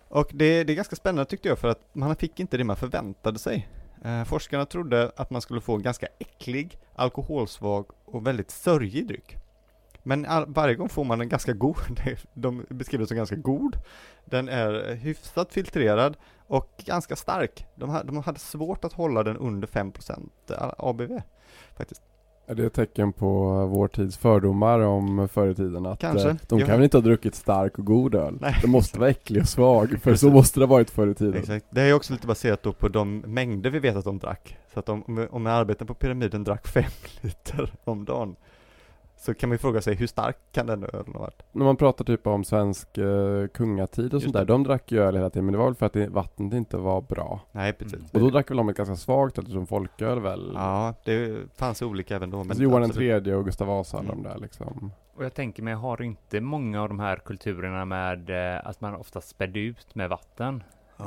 Och 0.09 0.31
det, 0.33 0.64
det 0.64 0.73
är 0.73 0.75
ganska 0.75 0.97
spännande 0.97 1.25
tyckte 1.25 1.49
jag, 1.49 1.59
för 1.59 1.68
att 1.68 1.81
man 1.92 2.16
fick 2.16 2.40
inte 2.40 2.57
det 2.57 2.64
man 2.64 2.77
förväntade 2.77 3.38
sig. 3.38 3.68
Eh, 4.05 4.25
forskarna 4.25 4.66
trodde 4.66 5.12
att 5.16 5.31
man 5.31 5.42
skulle 5.42 5.61
få 5.61 5.75
en 5.75 5.83
ganska 5.83 6.07
äcklig, 6.18 6.79
alkoholsvag 6.94 7.87
och 8.05 8.27
väldigt 8.27 8.51
sörjig 8.51 9.07
dryck. 9.07 9.37
Men 10.03 10.27
all, 10.27 10.44
varje 10.49 10.75
gång 10.75 10.88
får 10.88 11.05
man 11.05 11.21
en 11.21 11.29
ganska 11.29 11.53
god, 11.53 12.01
de 12.35 12.66
beskriver 12.68 13.03
det 13.05 13.09
som 13.09 13.16
ganska 13.16 13.37
god. 13.37 13.77
Den 14.25 14.49
är 14.49 14.94
hyfsat 14.94 15.53
filtrerad 15.53 16.16
och 16.47 16.83
ganska 16.85 17.16
stark. 17.16 17.66
De, 17.75 18.01
de 18.05 18.23
hade 18.23 18.38
svårt 18.38 18.85
att 18.85 18.92
hålla 18.92 19.23
den 19.23 19.37
under 19.37 19.68
5% 19.68 20.31
eh, 20.51 20.73
ABV, 20.79 21.21
faktiskt. 21.77 22.03
Är 22.51 22.55
det 22.55 22.67
ett 22.67 22.73
tecken 22.73 23.13
på 23.13 23.67
vår 23.67 23.89
tids 23.89 24.17
fördomar 24.17 24.81
om 24.81 25.29
förr 25.29 25.49
i 25.49 25.55
tiden? 25.55 25.87
Att 25.87 25.99
Kanske. 25.99 26.29
eh, 26.29 26.37
de 26.49 26.61
kan 26.61 26.69
väl 26.69 26.83
inte 26.83 26.97
ha 26.97 27.03
druckit 27.03 27.35
stark 27.35 27.79
och 27.79 27.85
god 27.85 28.15
öl? 28.15 28.39
Nej. 28.41 28.59
Det 28.63 28.69
måste 28.69 28.99
vara 28.99 29.11
äcklig 29.11 29.43
och 29.43 29.49
svag, 29.49 29.99
för 30.03 30.15
så 30.15 30.31
måste 30.31 30.61
det 30.61 30.67
ha 30.67 30.71
varit 30.71 30.91
förr 30.91 31.07
i 31.07 31.15
tiden. 31.15 31.35
Exakt. 31.35 31.67
Det 31.71 31.83
är 31.83 31.93
också 31.93 32.13
lite 32.13 32.27
baserat 32.27 32.63
då 32.63 32.73
på 32.73 32.89
de 32.89 33.19
mängder 33.19 33.71
vi 33.71 33.79
vet 33.79 33.97
att 33.97 34.05
de 34.05 34.19
drack. 34.19 34.57
Så 34.75 34.81
att 34.81 34.89
om, 34.89 35.27
om, 35.31 35.47
arbetaren 35.47 35.87
på 35.87 35.95
pyramiden 35.95 36.45
drack 36.45 36.69
5 36.69 36.85
liter 37.21 37.73
om 37.85 38.05
dagen, 38.05 38.37
så 39.19 39.35
kan 39.35 39.49
man 39.49 39.55
ju 39.55 39.59
fråga 39.59 39.81
sig 39.81 39.95
hur 39.95 40.07
stark 40.07 40.37
kan 40.53 40.67
den 40.67 40.85
ölen 40.85 41.13
ha 41.13 41.21
varit? 41.21 41.43
När 41.53 41.65
man 41.65 41.77
pratar 41.77 42.05
typ 42.05 42.27
om 42.27 42.45
svensk 42.45 42.99
eh, 42.99 43.47
kungatid 43.47 44.07
och 44.07 44.13
Just 44.13 44.25
sånt 44.25 44.33
det. 44.33 44.39
där, 44.39 44.47
de 44.47 44.63
drack 44.65 44.93
ju 44.93 45.01
öl 45.03 45.17
hela 45.17 45.31
tiden, 45.31 45.45
men 45.45 45.53
det 45.53 45.59
var 45.59 45.65
väl 45.65 45.75
för 45.75 45.87
att 45.87 45.93
det, 45.93 46.07
vattnet 46.09 46.53
inte 46.53 46.77
var 46.77 47.01
bra. 47.01 47.41
Nej, 47.53 47.73
precis. 47.73 47.95
Mm. 47.95 48.09
Och 48.13 48.21
då 48.21 48.31
drack 48.31 48.51
väl 48.51 48.57
de 48.57 48.69
ett 48.69 48.77
ganska 48.77 48.97
svagt 48.97 49.39
öl, 49.39 49.47
som 49.47 49.67
folköl 49.67 50.21
väl? 50.21 50.53
Ja, 50.55 50.95
det 51.05 51.37
fanns 51.57 51.83
olika 51.83 52.17
även 52.17 52.31
då. 52.31 52.37
Men 52.39 52.51
alltså 52.51 52.63
Johan 52.63 52.91
tredje 52.91 53.35
och 53.35 53.45
Gustav 53.45 53.67
Vasa, 53.69 53.99
Mm. 53.99 54.11
de 54.11 54.23
där 54.29 54.39
liksom. 54.39 54.91
Och 55.15 55.25
jag 55.25 55.35
tänker 55.35 55.63
mig, 55.63 55.75
har 55.75 56.03
inte 56.03 56.41
många 56.41 56.83
av 56.83 56.89
de 56.89 57.01
här 57.01 57.17
kulturerna 57.17 57.85
med 57.85 58.31
eh, 58.55 58.61
att 58.67 58.81
man 58.81 58.95
ofta 58.95 59.21
spädde 59.21 59.61
ut 59.61 59.95
med 59.95 60.09
vatten 60.11 60.63
Ja, 60.97 61.05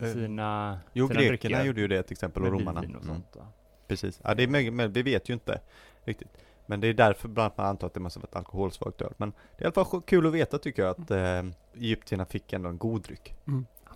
eh, 0.00 0.12
sina 0.12 0.78
Jo, 0.92 1.08
sina 1.08 1.20
grekerna 1.20 1.28
drycker 1.56 1.64
gjorde 1.64 1.80
ju 1.80 1.88
det 1.88 2.02
till 2.02 2.12
exempel, 2.12 2.42
och 2.42 2.52
romarna. 2.52 2.78
och 2.80 2.84
Mm. 2.86 3.02
sånt, 3.02 3.36
va? 3.36 3.46
Precis. 3.88 4.20
Ja, 4.24 4.34
det 4.34 4.42
är 4.42 4.48
möjligt, 4.48 4.72
men 4.74 4.92
vi 4.92 5.02
vet 5.02 5.28
ju 5.30 5.34
inte 5.34 5.60
riktigt. 6.04 6.28
Men 6.70 6.80
det 6.80 6.88
är 6.88 6.94
därför 6.94 7.28
bland 7.28 7.44
annat 7.46 7.58
man 7.58 7.66
antar 7.66 7.86
att 7.86 7.94
det 7.94 8.00
måste 8.00 8.18
vara 8.18 8.28
ett 8.28 8.36
alkoholsvagt 8.36 9.02
öl. 9.02 9.12
Men 9.16 9.30
det 9.30 9.64
är 9.64 9.70
i 9.70 9.72
alla 9.76 9.84
fall 9.84 10.02
kul 10.02 10.26
att 10.26 10.32
veta 10.32 10.58
tycker 10.58 10.82
jag 10.82 10.90
att 10.90 11.10
eh, 11.10 11.50
egyptierna 11.74 12.24
fick 12.24 12.52
ändå 12.52 12.68
en 12.68 12.78
god 12.78 13.02
dryck. 13.02 13.34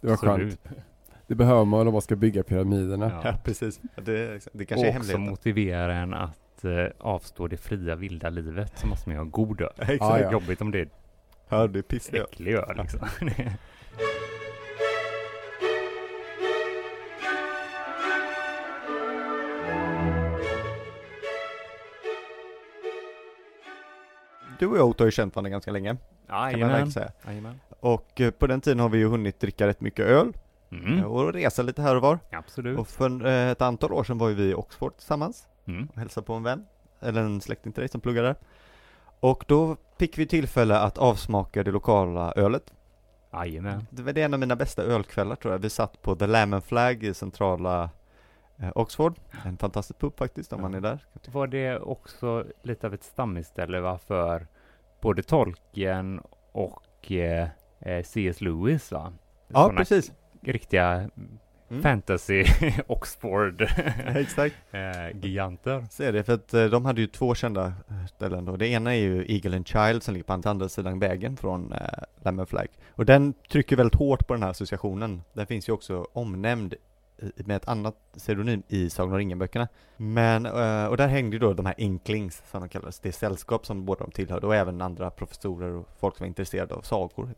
Det 0.00 0.06
var 0.06 0.12
Absolut. 0.12 0.58
skönt. 0.64 0.78
Det 1.26 1.34
behöver 1.34 1.64
man 1.64 1.86
om 1.86 1.92
man 1.92 2.02
ska 2.02 2.16
bygga 2.16 2.42
pyramiderna. 2.42 3.10
Ja. 3.14 3.20
Ja, 3.30 3.36
precis. 3.44 3.80
Det, 3.96 4.02
det 4.52 4.62
Och 4.62 4.68
kanske 4.68 4.74
är 4.74 4.78
också 4.78 4.92
hemligheten. 4.92 5.20
motiverar 5.20 5.88
en 5.88 6.14
att 6.14 6.64
eh, 6.64 6.86
avstå 6.98 7.46
det 7.48 7.56
fria 7.56 7.94
vilda 7.94 8.30
livet 8.30 8.72
så 8.78 8.86
måste 8.86 9.08
man 9.08 9.14
ju 9.16 9.18
ha 9.24 9.28
god 9.30 9.60
öl. 9.60 9.68
Exakt. 9.78 10.00
Ja, 10.00 10.20
ja. 10.20 10.32
Jobbigt 10.32 10.60
om 10.60 10.70
det 10.70 10.80
är 10.80 10.88
Ja, 11.48 11.66
det 11.66 11.78
är 11.78 11.82
pissig 11.82 12.14
öl. 12.16 12.26
äcklig 12.30 12.52
öl 12.54 12.76
liksom. 12.82 13.00
Du 24.58 24.66
och 24.66 24.76
jag 24.78 24.88
Otto 24.88 25.02
har 25.02 25.06
ju 25.06 25.10
känt 25.12 25.34
varandra 25.36 25.50
ganska 25.50 25.70
länge, 25.70 25.96
kan 26.28 26.60
man 26.60 26.92
Jajamän. 27.26 27.60
Och 27.80 28.20
eh, 28.20 28.30
på 28.30 28.46
den 28.46 28.60
tiden 28.60 28.80
har 28.80 28.88
vi 28.88 28.98
ju 28.98 29.08
hunnit 29.08 29.40
dricka 29.40 29.66
rätt 29.66 29.80
mycket 29.80 30.06
öl 30.06 30.32
Mm. 30.72 30.98
eh, 30.98 31.04
och 31.04 31.32
resa 31.32 31.62
lite 31.62 31.82
här 31.82 31.96
och 31.96 32.02
var. 32.02 32.18
Absolut. 32.32 32.78
Och 32.78 32.88
för 32.88 33.26
eh, 33.26 33.48
ett 33.50 33.62
antal 33.62 33.92
år 33.92 34.04
sedan 34.04 34.18
var 34.18 34.28
ju 34.28 34.34
vi 34.34 34.50
i 34.50 34.54
Oxford 34.54 34.96
tillsammans 34.96 35.48
Mm. 35.66 35.88
och 35.92 35.98
hälsade 35.98 36.26
på 36.26 36.32
en 36.34 36.42
vän, 36.42 36.66
eller 37.00 37.22
en 37.22 37.40
släkting 37.40 37.72
till 37.72 37.80
dig 37.80 37.88
som 37.88 38.00
pluggar 38.00 38.22
där. 38.22 38.36
Och 39.20 39.44
då 39.48 39.76
fick 39.98 40.18
vi 40.18 40.26
tillfälle 40.26 40.78
att 40.78 40.98
avsmaka 40.98 41.62
det 41.62 41.70
lokala 41.70 42.32
ölet. 42.36 42.72
Jajamän. 43.32 43.86
Det 43.90 44.02
var 44.02 44.18
en 44.18 44.34
av 44.34 44.40
mina 44.40 44.56
bästa 44.56 44.82
ölkvällar 44.82 45.36
tror 45.36 45.54
jag. 45.54 45.58
Vi 45.58 45.70
satt 45.70 46.02
på 46.02 46.16
The 46.16 46.26
and 46.54 46.64
Flag 46.64 47.04
i 47.04 47.14
centrala 47.14 47.90
Oxford. 48.74 49.14
En 49.44 49.56
fantastisk 49.58 49.98
pub 50.00 50.16
faktiskt 50.18 50.52
om 50.52 50.58
Ja. 50.58 50.62
man 50.62 50.74
är 50.74 50.80
där. 50.80 50.98
Var 51.32 51.46
det 51.46 51.78
också 51.78 52.44
lite 52.62 52.86
av 52.86 52.94
ett 52.94 53.04
stammisställe 53.04 53.80
va, 53.80 53.98
för 53.98 54.46
både 55.00 55.22
Tolkien 55.22 56.20
och 56.52 57.12
eh, 57.12 57.48
eh, 57.80 58.02
C.S. 58.04 58.40
Lewis 58.40 58.92
va? 58.92 59.12
Ja, 59.48 59.66
Såna 59.66 59.78
precis. 59.78 60.12
Riktiga 60.42 61.10
Mm. 61.70 61.82
fantasy 61.82 62.44
Oxford 62.86 63.62
Exakt. 64.06 64.54
eh, 64.70 65.16
giganter. 65.22 65.86
Så 65.90 66.02
är 66.02 66.12
det, 66.12 66.24
för 66.24 66.32
att 66.32 66.54
eh, 66.54 66.64
de 66.64 66.84
hade 66.84 67.00
ju 67.00 67.06
två 67.06 67.34
kända 67.34 67.66
eh, 67.66 68.06
ställen 68.06 68.44
då. 68.44 68.56
Det 68.56 68.68
ena 68.68 68.94
är 68.94 68.98
ju 68.98 69.24
Eagle 69.34 69.56
and 69.56 69.68
Child 69.68 70.02
som 70.02 70.14
ligger 70.14 70.24
på 70.24 70.48
andra 70.48 70.68
sidan 70.68 70.98
vägen 70.98 71.36
från 71.36 71.72
eh, 71.72 71.78
Lamb 72.22 72.48
Flag. 72.48 72.66
Och 72.90 73.04
den 73.06 73.32
trycker 73.50 73.76
väldigt 73.76 73.94
hårt 73.94 74.26
på 74.26 74.34
den 74.34 74.42
här 74.42 74.50
associationen. 74.50 75.22
Den 75.32 75.46
finns 75.46 75.68
ju 75.68 75.72
också 75.72 76.06
omnämnd 76.12 76.74
med 77.36 77.56
ett 77.56 77.68
annat 77.68 77.96
pseudonym 78.16 78.62
i 78.68 78.90
Sagan 78.90 79.12
om 79.12 79.18
ringen-böckerna. 79.18 79.68
Men, 79.96 80.46
eh, 80.46 80.86
och 80.86 80.96
där 80.96 81.08
hängde 81.08 81.36
ju 81.36 81.40
då 81.40 81.52
de 81.52 81.66
här 81.66 81.74
Inklings, 81.78 82.42
som 82.50 82.60
de 82.60 82.68
kallades, 82.68 83.00
det 83.00 83.12
sällskap 83.12 83.66
som 83.66 83.84
båda 83.84 84.04
de 84.04 84.10
tillhörde, 84.10 84.46
och 84.46 84.54
även 84.54 84.82
andra 84.82 85.10
professorer 85.10 85.72
och 85.72 85.88
folk 85.98 86.16
som 86.16 86.24
var 86.24 86.28
intresserade 86.28 86.74
av 86.74 86.82
sagor. 86.82 87.34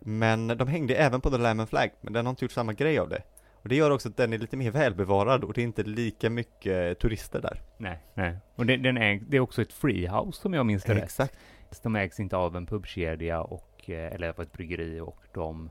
Men 0.00 0.48
de 0.48 0.68
hängde 0.68 0.94
även 0.94 1.20
på 1.20 1.30
The 1.30 1.38
Lamb 1.38 1.60
and 1.60 1.68
Flag, 1.68 1.90
men 2.00 2.12
den 2.12 2.26
har 2.26 2.30
inte 2.30 2.44
gjort 2.44 2.52
samma 2.52 2.72
grej 2.72 2.98
av 2.98 3.08
det. 3.08 3.22
Och 3.62 3.68
det 3.68 3.76
gör 3.76 3.90
också 3.90 4.08
att 4.08 4.16
den 4.16 4.32
är 4.32 4.38
lite 4.38 4.56
mer 4.56 4.70
välbevarad 4.70 5.44
och 5.44 5.52
det 5.52 5.60
är 5.60 5.64
inte 5.64 5.82
lika 5.82 6.30
mycket 6.30 6.98
turister 6.98 7.40
där. 7.40 7.62
Nej, 7.76 7.98
nej. 8.14 8.36
Och 8.54 8.66
det, 8.66 8.76
den 8.76 8.96
är, 8.96 9.20
det 9.28 9.36
är 9.36 9.40
också 9.40 9.62
ett 9.62 9.72
freehouse 9.72 10.40
som 10.40 10.54
jag 10.54 10.66
minns 10.66 10.84
det 10.84 10.94
rätt. 10.94 11.04
Exakt. 11.04 11.38
De 11.82 11.96
ägs 11.96 12.20
inte 12.20 12.36
av 12.36 12.56
en 12.56 12.66
pubkedja 12.66 13.42
och, 13.42 13.90
eh, 13.90 14.12
eller 14.12 14.28
av 14.28 14.40
ett 14.40 14.52
bryggeri 14.52 15.00
och 15.00 15.18
de 15.32 15.70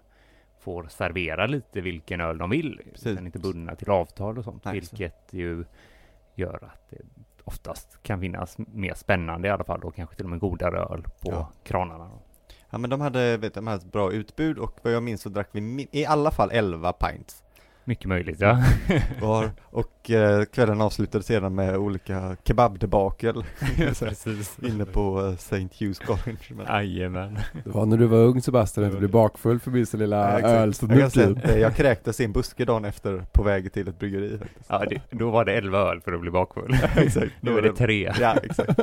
får 0.65 0.87
servera 0.89 1.45
lite 1.47 1.81
vilken 1.81 2.21
öl 2.21 2.37
de 2.37 2.49
vill. 2.49 2.81
Precis. 2.91 3.17
Är 3.17 3.25
inte 3.25 3.39
bundna 3.39 3.75
till 3.75 3.89
avtal 3.89 4.37
och 4.37 4.43
sånt, 4.43 4.65
Nej, 4.65 4.73
vilket 4.73 5.33
ju 5.33 5.65
gör 6.35 6.63
att 6.73 6.89
det 6.89 6.97
oftast 7.43 8.03
kan 8.03 8.19
finnas 8.19 8.57
mer 8.57 8.93
spännande 8.93 9.47
i 9.47 9.51
alla 9.51 9.63
fall 9.63 9.83
och 9.83 9.95
kanske 9.95 10.15
till 10.15 10.25
och 10.25 10.29
med 10.29 10.39
godare 10.39 10.77
öl 10.79 11.03
på 11.03 11.31
Ja. 11.31 11.51
kranarna. 11.63 12.09
Ja 12.69 12.77
men 12.77 12.89
de 12.89 13.01
hade, 13.01 13.37
vet 13.37 13.53
de 13.53 13.67
hade 13.67 13.79
ett 13.85 13.91
bra 13.91 14.11
utbud 14.11 14.57
och 14.57 14.79
vad 14.83 14.93
jag 14.93 15.03
minns 15.03 15.21
så 15.21 15.29
drack 15.29 15.49
vi 15.51 15.87
i 15.91 16.05
alla 16.05 16.31
fall 16.31 16.49
11 16.51 16.93
pints 16.93 17.43
Mycket 17.87 18.05
möjligt, 18.05 18.39
ja. 18.39 18.63
var 19.21 19.51
och 19.63 20.11
eh, 20.11 20.43
kvällen 20.45 20.81
avslutades 20.81 21.25
sedan 21.27 21.55
med 21.55 21.77
olika 21.77 22.37
kebabdebakel 22.43 23.43
Precis. 23.77 24.57
inne 24.63 24.85
på 24.85 25.21
eh, 25.27 25.33
St. 25.33 25.67
Hughes 25.79 25.99
College. 25.99 26.37
Men, 26.49 26.65
Jajamän. 26.65 27.39
Det 27.63 27.69
var 27.69 27.85
när 27.85 27.97
du 27.97 28.05
var 28.05 28.17
ung 28.17 28.41
Sebastian 28.41 28.83
och 28.83 28.87
inte 28.87 28.99
blev 28.99 29.11
bakfull 29.11 29.59
förbi 29.59 29.85
sin 29.85 29.99
lilla 29.99 30.17
Ja, 30.31 30.37
exakt. 30.37 30.53
öl 30.53 30.73
som 30.73 30.89
jag, 30.99 31.11
typ. 31.13 31.37
att, 31.37 31.49
eh, 31.49 31.57
jag 31.59 31.75
kräktes 31.75 32.19
i 32.19 32.23
en 32.25 32.31
buske 32.31 32.65
dagen 32.65 32.85
efter 32.85 33.25
på 33.31 33.43
väg 33.43 33.73
till 33.73 33.87
ett 33.87 33.99
bryggeri 33.99 34.37
faktiskt. 34.37 34.65
Ja, 34.69 34.83
det, 34.89 35.01
då 35.11 35.29
var 35.29 35.45
det 35.45 35.53
11 35.53 35.79
öl 35.79 36.01
för 36.01 36.13
att 36.13 36.21
bli 36.21 36.31
bakfull. 36.31 36.73
exakt. 36.95 37.31
Nu 37.41 37.51
Då 37.51 37.57
är 37.57 37.61
det 37.61 37.73
tre. 37.73 38.13
Ja, 38.19 38.35
exakt. 38.43 38.79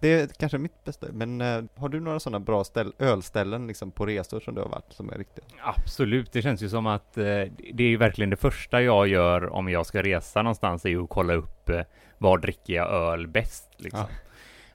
Det 0.00 0.12
är 0.12 0.26
kanske 0.38 0.58
mitt 0.58 0.84
bästa, 0.84 1.06
men 1.12 1.40
eh, 1.40 1.62
har 1.76 1.88
du 1.88 2.00
några 2.00 2.20
sådana 2.20 2.40
bra 2.40 2.64
ställ, 2.64 2.92
ölställen 2.98 3.66
liksom 3.66 3.90
på 3.90 4.06
resor 4.06 4.40
som 4.40 4.54
du 4.54 4.60
har 4.60 4.68
varit 4.68 4.92
som 4.92 5.10
är 5.10 5.18
riktiga? 5.18 5.44
Absolut, 5.62 6.32
det 6.32 6.42
känns 6.42 6.62
ju 6.62 6.68
som 6.68 6.86
att 6.86 7.18
eh, 7.18 7.24
det 7.74 7.84
är 7.84 7.88
ju 7.88 7.96
verkligen 7.96 8.17
det 8.26 8.36
första 8.36 8.82
jag 8.82 9.08
gör 9.08 9.52
om 9.52 9.68
jag 9.68 9.86
ska 9.86 10.02
resa 10.02 10.42
någonstans 10.42 10.84
är 10.84 10.88
ju 10.88 11.02
att 11.02 11.08
kolla 11.08 11.34
upp 11.34 11.68
eh, 11.68 11.82
var 12.18 12.38
dricker 12.38 12.74
jag 12.74 12.90
öl 12.90 13.26
bäst 13.26 13.74
liksom. 13.76 14.06
Ja. 14.10 14.16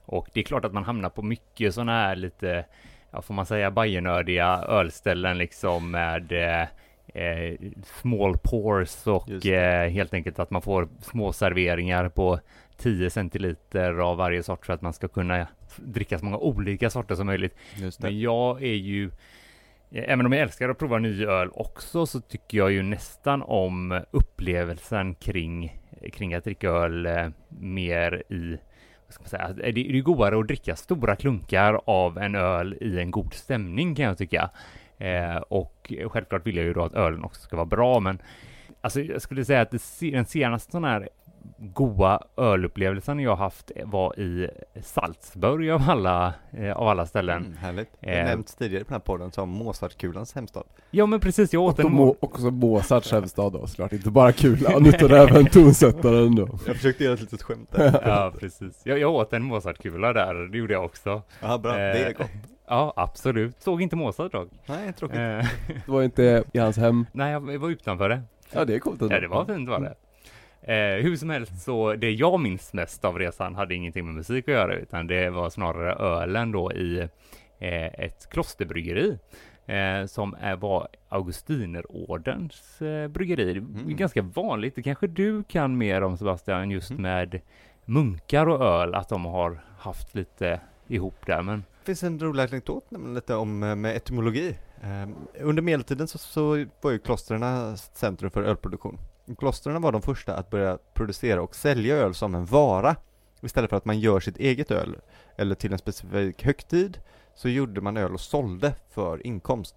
Och 0.05 0.27
det 0.33 0.39
är 0.39 0.43
klart 0.43 0.65
att 0.65 0.73
man 0.73 0.83
hamnar 0.83 1.09
på 1.09 1.21
mycket 1.21 1.73
sådana 1.73 1.91
här 1.91 2.15
lite, 2.15 2.65
ja 3.11 3.21
får 3.21 3.33
man 3.33 3.45
säga 3.45 3.71
bajernördiga 3.71 4.63
ölställen 4.67 5.37
liksom 5.37 5.91
med 5.91 6.31
eh, 6.31 6.67
eh, 7.23 7.59
small 8.01 8.37
pours 8.43 9.07
och 9.07 9.45
eh, 9.45 9.89
helt 9.89 10.13
enkelt 10.13 10.39
att 10.39 10.49
man 10.49 10.61
får 10.61 10.89
små 11.01 11.33
serveringar 11.33 12.09
på 12.09 12.39
10 12.77 13.09
centiliter 13.09 13.93
av 13.93 14.17
varje 14.17 14.43
sort 14.43 14.65
för 14.65 14.73
att 14.73 14.81
man 14.81 14.93
ska 14.93 15.07
kunna 15.07 15.47
dricka 15.77 16.19
så 16.19 16.25
många 16.25 16.37
olika 16.37 16.89
sorter 16.89 17.15
som 17.15 17.25
möjligt. 17.25 17.55
Men 17.99 18.19
jag 18.19 18.63
är 18.63 18.75
ju, 18.75 19.11
Eh, 19.93 20.03
även 20.07 20.25
om 20.25 20.31
jag 20.33 20.41
älskar 20.41 20.69
att 20.69 20.77
prova 20.77 20.99
ny 20.99 21.25
öl 21.25 21.49
också, 21.53 22.05
så 22.05 22.21
tycker 22.21 22.57
jag 22.57 22.71
ju 22.71 22.83
nästan 22.83 23.41
om 23.41 24.01
upplevelsen 24.11 25.15
kring, 25.15 25.81
kring 26.13 26.33
att 26.33 26.43
dricka 26.43 26.69
öl 26.69 27.05
eh, 27.05 27.27
mer 27.59 28.23
i, 28.29 28.57
vad 29.05 29.13
ska 29.13 29.21
man 29.21 29.29
säga, 29.29 29.53
det 29.53 29.89
är 29.89 29.93
ju 29.93 30.03
godare 30.03 30.39
att 30.39 30.47
dricka 30.47 30.75
stora 30.75 31.15
klunkar 31.15 31.81
av 31.85 32.17
en 32.17 32.35
öl 32.35 32.77
i 32.81 32.99
en 32.99 33.11
god 33.11 33.33
stämning 33.33 33.95
kan 33.95 34.05
jag 34.05 34.17
tycka. 34.17 34.49
Eh, 34.97 35.35
och 35.35 35.93
självklart 36.07 36.47
vill 36.47 36.57
jag 36.57 36.65
ju 36.65 36.73
då 36.73 36.83
att 36.83 36.93
ölen 36.93 37.23
också 37.23 37.41
ska 37.41 37.55
vara 37.55 37.65
bra, 37.65 37.99
men 37.99 38.21
alltså 38.81 39.01
jag 39.01 39.21
skulle 39.21 39.45
säga 39.45 39.61
att 39.61 39.71
det, 39.71 40.11
den 40.11 40.25
senaste 40.25 40.71
sån 40.71 40.83
här 40.83 41.09
goa 41.57 42.19
ölupplevelsen 42.37 43.19
jag 43.19 43.35
haft 43.35 43.71
var 43.85 44.19
i 44.19 44.49
Salzburg 44.81 45.69
av 45.71 45.81
alla, 45.87 46.33
eh, 46.51 46.71
av 46.77 46.87
alla 46.87 47.05
ställen. 47.05 47.45
Mm, 47.45 47.57
härligt. 47.57 47.89
Det 47.99 48.09
Eh. 48.19 48.25
nämnts 48.25 48.55
tidigare 48.55 48.83
på 48.83 48.89
den 48.89 48.93
här 48.95 48.99
podden 49.05 49.31
som 49.31 49.49
Mozartkulans 49.49 50.35
hemstad. 50.35 50.63
Ja 50.91 51.05
men 51.05 51.19
precis, 51.19 51.53
jag 51.53 51.63
Och 51.63 51.69
åt 51.69 51.79
en 51.79 51.85
de 51.85 51.93
må- 51.95 52.15
också 52.19 52.51
Mozarts 52.51 53.11
hemstad 53.11 53.53
då 53.53 53.67
såklart, 53.67 53.91
inte 53.93 54.11
bara 54.11 54.31
kulan 54.31 54.85
utan 54.85 55.11
även 55.11 55.45
tonsättaren 55.45 56.35
då. 56.35 56.47
Jag 56.67 56.75
försökte 56.75 57.03
göra 57.03 57.13
ett 57.13 57.21
litet 57.21 57.41
skämt 57.43 57.71
där. 57.71 58.01
Ja 58.05 58.33
precis, 58.39 58.81
jag, 58.83 58.99
jag 58.99 59.11
åt 59.13 59.33
en 59.33 59.43
Mozartkula 59.43 60.13
där, 60.13 60.33
det 60.33 60.57
gjorde 60.57 60.73
jag 60.73 60.85
också. 60.85 61.21
Ja, 61.41 61.57
bra. 61.57 61.73
Det 61.73 61.79
är 61.81 62.07
Eh, 62.09 62.13
gott. 62.17 62.27
Ja, 62.67 62.93
absolut. 62.95 63.61
Såg 63.61 63.81
inte 63.81 63.95
Mozart 63.95 64.31
dock. 64.31 64.49
Nej, 64.65 64.93
tråkigt. 64.93 65.17
Eh, 65.17 65.23
Det 65.85 65.91
var 65.91 66.03
inte 66.03 66.43
i 66.53 66.59
hans 66.59 66.77
hem. 66.77 67.05
nej, 67.11 67.31
jag 67.31 67.59
var 67.59 67.69
utanför 67.69 68.09
det. 68.09 68.21
Ja 68.51 68.65
det 68.65 68.75
är 68.75 68.79
coolt 68.79 69.01
ändå. 69.01 69.15
Ja, 69.15 69.19
det 69.19 69.27
var 69.27 69.45
fint 69.45 69.69
var 69.69 69.79
det. 69.79 69.93
Eh, 70.63 71.03
hur 71.03 71.15
som 71.15 71.29
helst 71.29 71.61
så, 71.61 71.95
det 71.95 72.11
jag 72.11 72.39
minns 72.39 72.73
mest 72.73 73.05
av 73.05 73.19
resan 73.19 73.55
hade 73.55 73.75
ingenting 73.75 74.05
med 74.05 74.13
musik 74.15 74.47
att 74.47 74.53
göra, 74.53 74.75
utan 74.75 75.07
det 75.07 75.29
var 75.29 75.49
snarare 75.49 75.93
ölen 75.93 76.51
då 76.51 76.71
i 76.71 76.99
eh, 77.59 77.85
ett 77.85 78.29
klosterbryggeri. 78.31 79.17
Eh, 79.65 80.05
som 80.05 80.35
är, 80.41 80.55
var 80.55 80.87
Augustinerordens 81.09 82.81
eh, 82.81 83.07
bryggeri. 83.07 83.45
Det 83.45 83.51
är 83.51 83.57
Mm. 83.57 83.95
ganska 83.95 84.21
vanligt, 84.21 84.75
det 84.75 84.81
kanske 84.83 85.07
du 85.07 85.43
kan 85.43 85.77
mer 85.77 86.01
om 86.01 86.17
Sebastian, 86.17 86.71
just 86.71 86.89
Mm. 86.91 87.01
med 87.01 87.41
munkar 87.85 88.47
och 88.49 88.65
öl, 88.65 88.95
att 88.95 89.09
de 89.09 89.25
har 89.25 89.63
haft 89.77 90.15
lite 90.15 90.59
ihop 90.87 91.25
där, 91.25 91.41
men 91.41 91.63
Det 91.79 91.85
finns 91.85 92.03
en 92.03 92.19
rolig 92.19 92.43
anekdot 92.43 92.85
lite 93.15 93.35
om 93.35 93.63
eh, 93.63 93.75
med 93.75 93.95
etymologi. 93.95 94.55
Eh, 94.83 95.09
Under 95.45 95.61
medeltiden 95.61 96.07
så, 96.07 96.17
så 96.17 96.65
var 96.81 96.91
ju 96.91 96.99
klostren 96.99 97.77
centrum 97.77 98.31
för 98.31 98.43
ölproduktion. 98.43 98.97
Klostren 99.37 99.81
var 99.81 99.91
de 99.91 100.01
första 100.01 100.35
att 100.35 100.49
börja 100.49 100.77
producera 100.93 101.41
och 101.41 101.55
sälja 101.55 101.95
öl 101.95 102.13
som 102.13 102.35
en 102.35 102.45
vara. 102.45 102.95
Istället 103.41 103.69
för 103.69 103.77
att 103.77 103.85
man 103.85 103.99
gör 103.99 104.19
sitt 104.19 104.37
eget 104.37 104.71
öl 104.71 104.97
eller 105.35 105.55
till 105.55 105.73
en 105.73 105.79
specifik 105.79 106.43
högtid 106.43 106.99
så 107.35 107.49
gjorde 107.49 107.81
man 107.81 107.97
öl 107.97 108.13
och 108.13 108.21
sålde 108.21 108.75
för 108.89 109.27
inkomst. 109.27 109.75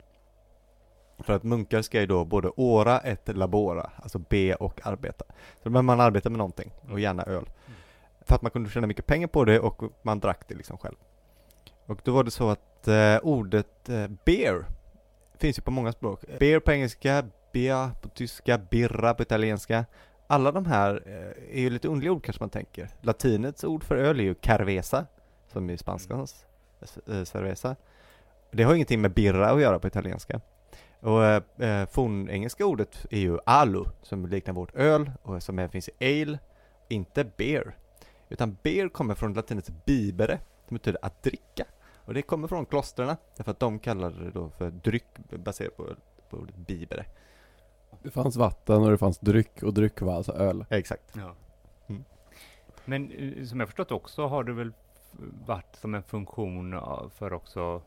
För 1.18 1.32
att 1.32 1.42
munkar 1.42 1.82
ska 1.82 2.00
ju 2.00 2.06
då 2.06 2.24
både 2.24 2.50
åra 2.56 3.00
ett 3.00 3.36
labora, 3.36 3.90
alltså 3.96 4.18
be 4.18 4.54
och 4.54 4.86
arbeta. 4.86 5.24
Så 5.62 5.70
behöver 5.70 5.82
man 5.82 6.00
arbeta 6.00 6.30
med 6.30 6.38
någonting 6.38 6.72
och 6.90 7.00
gärna 7.00 7.22
öl. 7.22 7.50
För 8.20 8.34
att 8.34 8.42
man 8.42 8.50
kunde 8.50 8.70
tjäna 8.70 8.86
mycket 8.86 9.06
pengar 9.06 9.28
på 9.28 9.44
det 9.44 9.60
och 9.60 9.82
man 10.02 10.20
drack 10.20 10.48
det 10.48 10.54
liksom 10.54 10.78
själv. 10.78 10.96
Och 11.86 12.00
då 12.04 12.12
var 12.12 12.24
det 12.24 12.30
så 12.30 12.48
att 12.48 12.88
eh, 12.88 13.18
ordet 13.22 13.88
eh, 13.88 14.08
beer 14.24 14.64
finns 15.38 15.58
ju 15.58 15.62
på 15.62 15.70
många 15.70 15.92
språk. 15.92 16.24
Beer 16.38 16.60
på 16.60 16.72
engelska, 16.72 17.24
bea 17.56 17.90
på 18.00 18.08
tyska, 18.08 18.58
birra 18.58 19.14
på 19.14 19.22
italienska. 19.22 19.84
Alla 20.26 20.52
de 20.52 20.66
här 20.66 21.02
eh, 21.06 21.56
är 21.58 21.60
ju 21.60 21.70
lite 21.70 21.88
underliga 21.88 22.12
ord 22.12 22.24
kanske 22.24 22.42
man 22.42 22.50
tänker. 22.50 22.88
Latinets 23.00 23.64
ord 23.64 23.84
för 23.84 23.96
öl 23.96 24.20
är 24.20 24.24
ju 24.24 24.34
cerveza, 24.44 25.06
som 25.52 25.70
i 25.70 25.78
spanskans 25.78 26.44
eh, 27.06 27.24
cerveza. 27.24 27.76
Det 28.50 28.62
har 28.62 28.74
ingenting 28.74 29.00
med 29.00 29.14
birra 29.14 29.50
att 29.50 29.60
göra 29.60 29.78
på 29.78 29.86
italienska. 29.86 30.40
Och 31.00 31.24
eh, 31.24 31.42
eh, 31.58 31.88
fornengelska 31.88 32.66
ordet 32.66 33.06
är 33.10 33.18
ju 33.18 33.38
alu, 33.46 33.84
som 34.02 34.26
liknar 34.26 34.54
vårt 34.54 34.74
öl 34.74 35.10
och 35.22 35.42
som 35.42 35.58
även 35.58 35.70
finns 35.70 35.88
i 35.88 36.22
ale, 36.22 36.38
inte 36.88 37.24
beer. 37.24 37.76
Utan 38.28 38.56
beer 38.62 38.88
kommer 38.88 39.14
från 39.14 39.34
latinets 39.34 39.70
bibere, 39.86 40.38
som 40.68 40.76
betyder 40.76 40.98
att 41.02 41.22
dricka. 41.22 41.64
Och 41.94 42.14
det 42.14 42.22
kommer 42.22 42.48
från 42.48 42.66
klostren, 42.66 43.16
därför 43.36 43.50
att 43.50 43.60
de 43.60 43.78
kallade 43.78 44.24
det 44.24 44.30
då 44.30 44.50
för 44.50 44.70
dryck 44.70 45.04
baserat 45.30 45.76
på, 45.76 45.86
på 46.30 46.36
ordet 46.36 46.56
bibere. 46.56 47.06
Det 48.02 48.10
fanns 48.10 48.36
vatten 48.36 48.82
och 48.82 48.90
det 48.90 48.98
fanns 48.98 49.18
dryck 49.18 49.62
och 49.62 49.74
dryck 49.74 50.00
var 50.00 50.14
alltså 50.14 50.32
öl. 50.32 50.64
Exakt. 50.70 51.16
Ja. 51.16 51.34
Mm. 51.86 52.04
Men 52.84 53.10
eh, 53.12 53.44
som 53.44 53.60
jag 53.60 53.68
förstått 53.68 53.92
också 53.92 54.26
har 54.26 54.44
det 54.44 54.52
väl 54.52 54.72
varit 55.46 55.76
som 55.76 55.94
en 55.94 56.02
funktion 56.02 56.80
för 57.10 57.32
också 57.32 57.82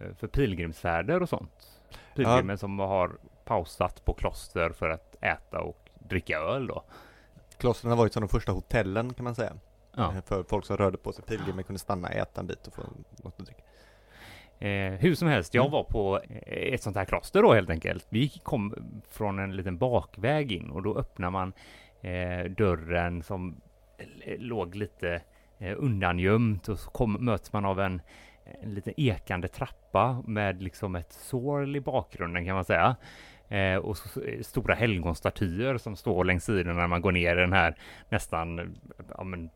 eh, 0.00 0.14
för 0.14 0.26
pilgrimsfärder 0.26 1.22
och 1.22 1.28
sånt. 1.28 1.80
Pilgrimer 2.14 2.56
som 2.56 2.78
har 2.78 3.16
pausat 3.44 4.04
på 4.04 4.14
kloster 4.14 4.70
för 4.70 4.90
att 4.90 5.16
äta 5.20 5.60
och 5.60 5.90
dricka 5.98 6.38
öl 6.38 6.66
då. 6.66 6.84
Klostren 7.56 7.90
har 7.90 7.98
varit 7.98 8.12
som 8.12 8.20
de 8.20 8.28
första 8.28 8.52
hotellen 8.52 9.14
kan 9.14 9.24
man 9.24 9.34
säga. 9.34 9.52
Ja. 9.94 10.14
Eh, 10.14 10.22
För 10.22 10.42
folk 10.42 10.66
som 10.66 10.76
rörde 10.76 10.98
på 10.98 11.12
sig. 11.12 11.24
Pilgrimer 11.24 11.62
kunde 11.62 11.78
stanna, 11.78 12.08
äta 12.08 12.40
en 12.40 12.46
bit 12.46 12.66
och 12.66 12.74
få 12.74 12.82
något 13.22 13.40
att 13.40 13.46
dricka. 13.46 13.62
Eh, 14.62 14.92
hur 14.92 15.14
som 15.14 15.28
helst, 15.28 15.54
jag 15.54 15.62
Mm. 15.62 15.72
var 15.72 15.84
på 15.84 16.20
eh, 16.30 16.74
ett 16.74 16.82
sånt 16.82 16.96
här 16.96 17.04
kloster 17.04 17.42
då 17.42 17.52
helt 17.54 17.70
enkelt. 17.70 18.06
Vi 18.08 18.28
kom 18.28 18.74
från 19.10 19.38
en 19.38 19.56
liten 19.56 19.78
bakväg 19.78 20.52
in 20.52 20.70
och 20.70 20.82
då 20.82 20.98
öppnar 20.98 21.30
man 21.30 21.52
eh, 22.00 22.50
dörren 22.50 23.22
som 23.22 23.60
eh, 24.24 24.38
låg 24.38 24.74
lite 24.74 25.22
eh, 25.58 25.74
undangömt 25.78 26.68
och 26.68 26.78
så 26.78 26.90
kom, 26.90 27.12
möts 27.12 27.52
man 27.52 27.64
av 27.64 27.80
en, 27.80 28.02
en 28.62 28.74
liten 28.74 28.94
ekande 28.96 29.48
trappa 29.48 30.22
med 30.26 30.62
liksom 30.62 30.96
ett 30.96 31.12
sorl 31.12 31.76
i 31.76 31.80
bakgrunden 31.80 32.44
kan 32.44 32.54
man 32.54 32.64
säga. 32.64 32.96
Eh, 33.48 33.76
och 33.76 33.96
så, 33.96 34.08
så, 34.08 34.20
stora 34.40 34.74
helgonstatyer 34.74 35.78
som 35.78 35.96
står 35.96 36.24
längs 36.24 36.44
sidorna 36.44 36.72
när 36.80 36.86
man 36.86 37.02
går 37.02 37.12
ner 37.12 37.36
i 37.36 37.40
den 37.40 37.52
här 37.52 37.74
nästan, 38.08 38.58
eh, 38.58 38.66
ja 39.16 39.24
men, 39.24 39.50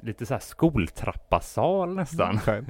lite 0.00 0.26
så 0.26 0.34
här 0.34 0.40
skoltrappasal 0.40 1.94
nästan. 1.94 2.40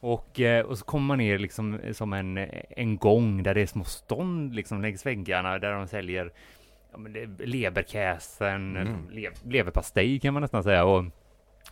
Och, 0.00 0.40
eh, 0.40 0.64
och 0.66 0.78
så 0.78 0.84
kommer 0.84 1.06
man 1.06 1.18
ner 1.18 1.38
liksom 1.38 1.80
som 1.92 2.12
en, 2.12 2.38
en 2.70 2.96
gång 2.96 3.42
där 3.42 3.54
det 3.54 3.60
är 3.62 3.66
små 3.66 3.84
stånd 3.84 4.54
liksom 4.54 4.82
längs 4.82 5.06
väggarna 5.06 5.58
där 5.58 5.72
de 5.72 5.86
säljer 5.88 6.32
ja, 6.92 6.98
men 6.98 7.12
det, 7.12 7.46
leberkäsen, 7.46 8.76
Mm. 8.76 9.10
lev, 9.10 9.32
leverpastej 9.44 10.20
kan 10.20 10.34
man 10.34 10.40
nästan 10.42 10.62
säga. 10.62 10.84
Och, 10.84 11.04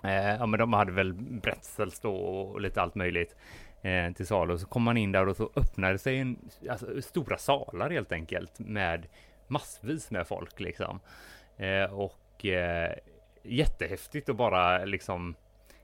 eh, 0.04 0.34
ja, 0.38 0.46
men 0.46 0.60
de 0.60 0.72
hade 0.72 0.92
väl 0.92 1.14
pretzels 1.42 2.00
då 2.00 2.14
och 2.16 2.60
lite 2.60 2.82
allt 2.82 2.94
möjligt 2.94 3.36
eh, 3.82 4.12
till 4.12 4.26
salu. 4.26 4.58
Så 4.58 4.66
kom 4.66 4.82
man 4.82 4.96
in 4.96 5.12
där 5.12 5.28
och 5.28 5.36
så 5.36 5.50
öppnade 5.56 5.98
sig 5.98 6.18
en, 6.18 6.38
alltså, 6.70 7.02
stora 7.02 7.38
salar 7.38 7.90
helt 7.90 8.12
enkelt 8.12 8.58
med 8.58 9.06
massvis 9.48 10.10
med 10.10 10.26
folk 10.26 10.60
liksom. 10.60 11.00
Eh, 11.56 11.92
och 11.94 12.44
eh, 12.46 12.92
jättehäftigt 13.42 14.28
att 14.28 14.36
bara 14.36 14.84
liksom 14.84 15.34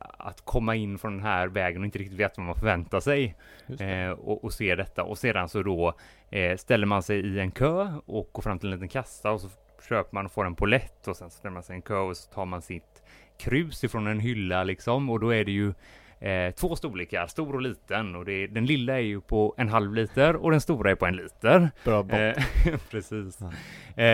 att 0.00 0.44
komma 0.44 0.74
in 0.74 0.98
från 0.98 1.12
den 1.12 1.22
här 1.22 1.48
vägen 1.48 1.80
och 1.80 1.84
inte 1.84 1.98
riktigt 1.98 2.18
veta 2.18 2.34
vad 2.36 2.46
man 2.46 2.54
förväntar 2.54 3.00
sig 3.00 3.34
eh, 3.80 4.10
och, 4.10 4.44
och 4.44 4.52
se 4.52 4.74
detta 4.74 5.04
och 5.04 5.18
sedan 5.18 5.48
så 5.48 5.62
då 5.62 5.94
eh, 6.30 6.56
ställer 6.56 6.86
man 6.86 7.02
sig 7.02 7.20
i 7.20 7.40
en 7.40 7.50
kö 7.50 7.92
och 8.06 8.28
går 8.32 8.42
fram 8.42 8.58
till 8.58 8.68
en 8.68 8.74
liten 8.74 8.88
kassa 8.88 9.30
och 9.30 9.40
så 9.40 9.48
köper 9.88 10.14
man 10.14 10.26
och 10.26 10.32
får 10.32 10.46
en 10.46 10.54
polett 10.54 11.08
och 11.08 11.16
sen 11.16 11.30
ställer 11.30 11.54
man 11.54 11.62
sig 11.62 11.74
i 11.74 11.76
en 11.76 11.82
kö 11.82 11.96
och 11.96 12.16
så 12.16 12.30
tar 12.30 12.44
man 12.44 12.62
sitt 12.62 13.02
krus 13.38 13.84
ifrån 13.84 14.06
en 14.06 14.20
hylla 14.20 14.64
liksom 14.64 15.10
och 15.10 15.20
då 15.20 15.34
är 15.34 15.44
det 15.44 15.52
ju 15.52 15.72
eh, 16.20 16.54
två 16.54 16.76
storlekar, 16.76 17.26
stor 17.26 17.54
och 17.54 17.62
liten 17.62 18.16
och 18.16 18.24
det 18.24 18.46
den 18.46 18.66
lilla 18.66 18.94
är 18.94 19.04
ju 19.04 19.20
på 19.20 19.54
en 19.56 19.68
halv 19.68 19.94
liter 19.94 20.36
och 20.36 20.50
den 20.50 20.60
stora 20.60 20.90
är 20.90 20.94
på 20.94 21.06
en 21.06 21.16
liter. 21.16 21.70
Bra 21.84 22.02
bort. 22.02 22.12
Eh, 22.12 22.34
precis. 22.90 23.38
Ja. 23.40 24.02
Eh, 24.02 24.08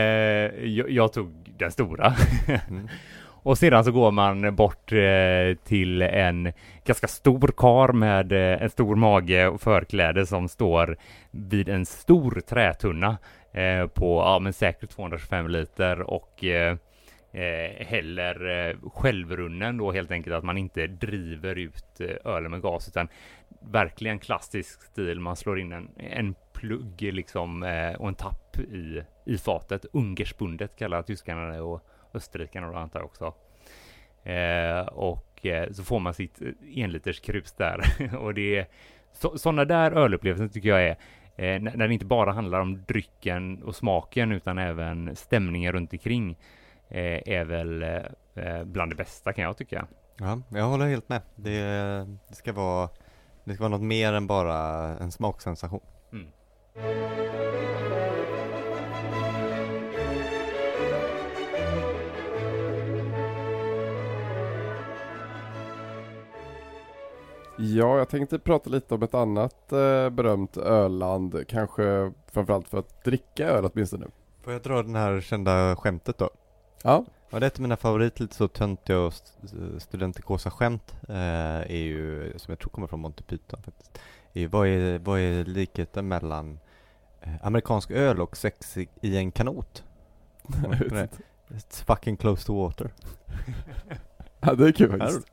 jag, 0.65 0.91
jag 0.91 1.13
tog 1.13 1.53
den 1.59 1.73
stora. 1.73 2.15
Mm. 2.69 2.89
Och 3.47 3.59
sedan 3.59 3.85
så 3.85 3.93
går 3.93 4.11
man 4.11 4.57
bort 4.57 4.93
eh, 4.93 5.57
till 5.65 6.03
en 6.03 6.53
ganska 6.85 7.09
stor 7.09 7.53
kar 7.57 7.93
med 7.93 8.33
eh, 8.33 8.63
en 8.63 8.71
stor 8.71 8.97
mage 8.97 9.49
och 9.49 9.61
förkläde 9.61 10.27
som 10.27 10.49
står 10.49 10.97
vid 11.31 11.69
en 11.69 11.87
stor 11.87 12.41
trätunna 12.41 13.19
eh, 13.53 13.87
på, 13.87 14.23
ja 14.25 14.39
men 14.39 14.53
säkert 14.53 14.91
225 14.91 15.49
liter 15.49 16.01
och 16.01 16.45
eh, 16.45 16.77
eh, 17.33 17.87
häller 17.87 18.69
eh, 18.69 18.77
självrunnen 18.91 19.77
då 19.77 19.93
helt 19.93 20.11
enkelt 20.11 20.37
att 20.37 20.45
man 20.45 20.59
inte 20.59 20.87
driver 20.87 21.59
ut 21.59 22.01
eh, 22.01 22.33
ölen 22.33 22.51
med 22.51 22.63
gas 22.63 22.89
utan 22.89 23.09
verkligen 23.73 24.19
klassisk 24.19 24.83
stil. 24.83 25.21
Man 25.21 25.37
slår 25.37 25.59
in 25.61 25.73
en, 25.73 25.89
en 25.97 26.35
plugg 26.53 27.03
liksom 27.03 27.63
eh, 27.63 27.93
och 27.93 28.09
en 28.09 28.15
tapp 28.15 28.59
i, 28.59 29.03
i 29.27 29.39
fatet. 29.39 29.87
Ungerspundet 29.93 30.77
kallar 30.77 31.03
tyskarna 31.03 31.47
det 31.47 31.61
och 31.61 31.83
österrikarna 32.17 32.73
då 32.73 32.79
antar 32.79 33.01
jag 33.01 33.07
också. 33.07 33.35
Eh, 34.31 34.87
och 34.87 35.47
eh, 35.47 35.73
så 35.73 35.85
får 35.85 36.01
man 36.01 36.15
sitt 36.15 36.41
enliters 36.75 37.21
krus 37.21 37.53
där 37.53 37.81
och 38.19 38.35
det 38.35 38.59
är 38.59 38.67
så, 39.13 39.39
sådana 39.39 39.65
där 39.65 39.93
ölupplevelser 39.93 40.49
tycker 40.49 40.69
jag 40.69 40.85
är 40.85 40.97
eh, 41.37 41.61
när, 41.61 41.77
när 41.77 41.89
det 41.89 41.95
inte 41.95 42.07
bara 42.07 42.33
handlar 42.33 42.61
om 42.61 42.85
drycken 42.89 43.63
och 43.63 43.77
smaken 43.77 44.33
utan 44.33 44.59
även 44.59 45.17
stämningen 45.17 45.73
runt 45.73 45.93
omkring 45.93 46.39
eh, 46.89 47.21
är 47.27 47.45
väl 47.45 47.83
eh, 47.83 48.03
eh, 48.35 48.65
bland 48.65 48.93
det 48.93 48.97
bästa 48.97 49.33
kan 49.33 49.45
jag 49.45 49.57
tycka. 49.57 49.87
Ja, 50.19 50.43
jag 50.49 50.65
håller 50.65 50.87
helt 50.87 51.09
med. 51.09 51.21
Det, 51.37 51.61
det 52.29 52.35
ska 52.35 52.53
vara 52.53 52.89
det 53.45 53.55
ska 53.55 53.63
vara 53.63 53.71
något 53.71 53.87
mer 53.87 54.13
än 54.13 54.27
bara 54.27 54.57
en 54.99 55.13
smaksensation. 55.13 55.81
Mm. 56.13 57.26
Ja, 67.77 67.99
jag 67.99 68.09
tänkte 68.09 68.39
prata 68.39 68.71
lite 68.71 68.95
om 68.95 69.03
ett 69.03 69.15
annat 69.15 69.73
eh, 69.73 70.11
berömt 70.11 70.57
ölland, 70.57 71.45
kanske 71.49 72.13
framförallt 72.33 72.69
för 72.69 72.79
att 72.79 73.05
dricka 73.05 73.49
öl 73.49 73.65
åtminstone. 73.73 74.07
Får 74.43 74.53
jag 74.53 74.63
dra 74.63 74.83
den 74.83 74.95
här 74.95 75.21
kända 75.21 75.77
skämtet 75.77 76.19
då? 76.19 76.31
Ja, 76.83 77.05
Ja, 77.31 77.41
det 77.41 77.47
är 77.47 77.49
ett 77.49 77.57
av 77.57 77.63
mina 77.63 77.77
favoriter, 77.77 78.23
lite 78.23 78.35
så 78.37 78.49
töntiga 78.49 78.99
och 79.01 79.13
st- 79.13 79.81
studentikosa 79.81 80.51
skämt 80.51 80.97
eh, 81.09 81.15
är 81.61 81.77
ju, 81.83 82.33
som 82.37 82.53
jag 82.53 82.59
tror 82.59 82.71
kommer 82.71 82.87
från 82.87 83.01
Monty 83.01 83.23
Python 83.25 83.63
faktiskt. 83.63 83.99
Är, 84.33 84.49
vad, 84.49 84.67
är, 84.69 84.99
vad 84.99 85.21
är 85.21 85.45
likheten 85.45 86.09
mellan 86.09 86.59
eh, 87.21 87.33
amerikansk 87.43 87.91
öl 87.91 88.21
och 88.21 88.37
sex 88.37 88.77
i, 88.77 88.89
i 89.01 89.17
en 89.17 89.33
kanot? 89.33 89.85
It's 91.49 91.85
fucking 91.87 92.17
close 92.17 92.47
to 92.47 92.55
water. 92.63 92.91
ja 94.47 94.55
det 94.55 94.69
är 94.69 94.73
kul 94.73 94.99
faktiskt. 94.99 95.27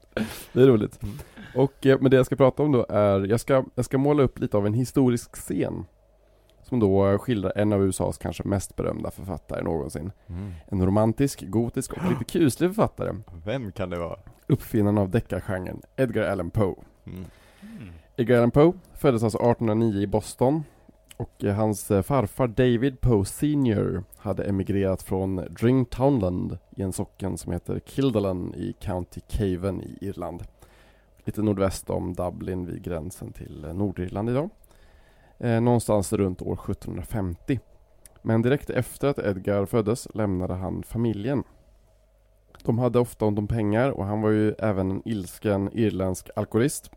Det 0.54 0.62
är 0.62 0.67
roligt. 0.67 1.04
Mm. 1.04 1.15
Och, 1.56 1.86
eh, 1.86 1.97
men 2.02 2.12
det 2.12 2.17
jag 2.17 2.26
ska 2.26 2.36
prata 2.36 2.63
om 2.63 2.71
då 2.71 2.86
är, 2.89 3.28
jag 3.28 3.39
ska, 3.39 3.65
jag 3.76 3.86
ska 3.86 3.97
måla 3.97 4.23
upp 4.23 4.39
lite 4.39 4.58
av 4.58 4.67
en 4.67 4.73
historisk 4.73 5.36
scen. 5.36 5.86
Som 6.63 6.80
då 6.80 7.17
skildrar 7.17 7.54
en 7.56 7.73
av 7.73 7.84
USAs 7.84 8.17
kanske 8.17 8.43
mest 8.43 8.76
berömda 8.76 9.12
författare 9.12 9.63
någonsin. 9.63 10.12
Mm. 10.28 10.52
En 10.67 10.86
romantisk, 10.86 11.43
gotisk 11.47 11.93
och 11.93 12.10
lite 12.10 12.23
kuslig 12.23 12.69
författare. 12.69 13.15
Vem 13.45 13.71
kan 13.71 13.89
det 13.89 13.99
vara? 13.99 14.19
Uppfinnaren 14.47 14.97
av 14.97 15.10
deckargenren, 15.10 15.82
Edgar 15.95 16.23
Allan 16.23 16.49
Poe. 16.49 16.76
Mm. 17.06 17.26
Mm. 17.62 17.93
Edgar 18.15 18.38
Allan 18.38 18.52
Poe 18.52 18.73
föddes 18.93 19.23
alltså 19.23 19.38
1809 19.38 20.02
i 20.02 20.08
Boston 20.08 20.63
och 21.17 21.43
eh, 21.43 21.56
hans 21.56 21.91
eh, 21.91 22.02
farfar 22.02 22.47
David 22.47 23.02
Poe 23.02 23.26
Senior 23.26 24.04
hade 24.17 24.43
emigrerat 24.43 25.04
från 25.04 25.36
Dringtownland 25.36 26.58
i 26.76 26.82
en 26.82 26.93
socken 26.93 27.38
som 27.38 27.52
heter 27.52 27.82
Kildalan 27.86 28.54
i 28.56 28.73
County 28.80 29.21
Cavan 29.28 29.82
i 29.82 29.97
Irland. 30.02 30.43
Lite 31.26 31.41
nordväst 31.41 31.89
om 31.89 32.13
Dublin 32.13 32.65
vid 32.65 32.84
gränsen 32.84 33.32
till 33.34 33.65
eh, 33.65 33.73
Nordirland 33.73 34.30
idag. 34.30 34.49
Eh, 35.39 35.62
någonstans 35.62 36.13
runt 36.13 36.41
år 36.41 36.54
1750. 36.54 37.60
Men 38.21 38.41
direkt 38.41 38.69
efter 38.69 39.08
att 39.08 39.19
Edgar 39.19 39.65
föddes 39.65 40.08
lämnade 40.13 40.54
han 40.54 40.84
familjen. 40.84 41.43
De 42.63 42.80
hade 42.80 42.99
ofta 42.99 43.26
ont 43.26 43.39
om 43.39 43.47
pengar 43.47 43.89
och 43.89 44.06
han 44.06 44.21
var 44.21 44.30
ju 44.30 44.52
även 44.52 44.91
en 44.91 45.02
ilsken 45.06 45.69
irländsk 45.73 46.30
alkoholist. 46.36 46.91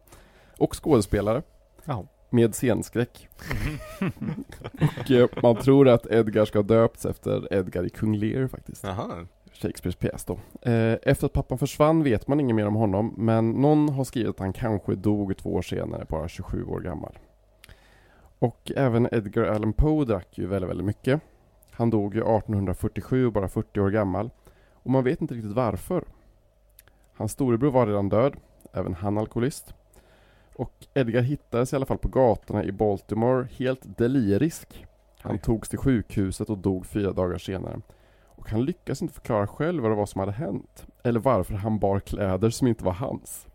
Och 0.58 0.84
skådespelare. 0.84 1.42
Ja. 1.84 2.06
Med 2.30 2.54
scenskräck. 2.54 3.28
Och 5.00 5.10
eh, 5.10 5.28
man 5.42 5.56
tror 5.56 5.88
att 5.88 6.06
Edgar 6.06 6.44
ska 6.44 6.58
ha 6.58 6.62
döpts 6.62 7.06
efter 7.06 7.52
Edgar 7.54 7.86
i 7.86 7.90
Kung 7.90 8.16
Lear 8.16 8.48
faktiskt. 8.48 8.84
Jaha. 8.84 9.26
Shakespeares 9.52 9.96
pjäs 9.96 10.24
då. 10.24 10.38
Eh, 10.70 10.96
efter 11.02 11.26
att 11.26 11.32
pappan 11.32 11.58
försvann 11.58 12.02
vet 12.02 12.28
man 12.28 12.40
inget 12.40 12.56
mer 12.56 12.66
om 12.66 12.74
honom, 12.74 13.14
men 13.16 13.50
någon 13.50 13.88
har 13.88 14.04
skrivit 14.04 14.30
att 14.30 14.38
han 14.38 14.52
kanske 14.52 14.94
dog 14.94 15.36
två 15.36 15.54
år 15.54 15.62
senare, 15.62 16.06
bara 16.08 16.28
27 16.28 16.64
år 16.64 16.80
gammal. 16.80 17.18
Och 18.38 18.72
även 18.76 19.08
Edgar 19.12 19.44
Allan 19.44 19.72
Poe 19.72 20.04
drack 20.04 20.38
ju 20.38 20.46
väldigt, 20.46 20.70
väldigt 20.70 20.86
mycket. 20.86 21.20
Han 21.70 21.90
dog 21.90 22.14
ju 22.14 22.20
1847, 22.20 23.30
bara 23.30 23.48
40 23.48 23.80
år 23.80 23.90
gammal. 23.90 24.30
Och 24.72 24.90
man 24.90 25.04
vet 25.04 25.20
inte 25.20 25.34
riktigt 25.34 25.52
varför. 25.52 26.04
Hans 27.14 27.32
storebror 27.32 27.70
var 27.70 27.86
redan 27.86 28.08
död, 28.08 28.36
även 28.72 28.94
han 28.94 29.18
alkoholist. 29.18 29.74
Och 30.56 30.86
Edgar 30.94 31.22
hittades 31.22 31.72
i 31.72 31.76
alla 31.76 31.86
fall 31.86 31.98
på 31.98 32.08
gatorna 32.08 32.64
i 32.64 32.72
Baltimore 32.72 33.48
helt 33.58 33.98
delirisk. 33.98 34.86
Han 35.18 35.32
Oj. 35.32 35.38
togs 35.38 35.68
till 35.68 35.78
sjukhuset 35.78 36.50
och 36.50 36.58
dog 36.58 36.86
fyra 36.86 37.12
dagar 37.12 37.38
senare. 37.38 37.80
Och 38.24 38.50
han 38.50 38.64
lyckas 38.64 39.02
inte 39.02 39.14
förklara 39.14 39.46
själv 39.46 39.82
vad 39.82 39.90
det 39.90 39.96
var 39.96 40.06
som 40.06 40.18
hade 40.18 40.32
hänt. 40.32 40.86
Eller 41.04 41.20
varför 41.20 41.54
han 41.54 41.78
bar 41.78 42.00
kläder 42.00 42.50
som 42.50 42.68
inte 42.68 42.84
var 42.84 42.92
hans. 42.92 43.45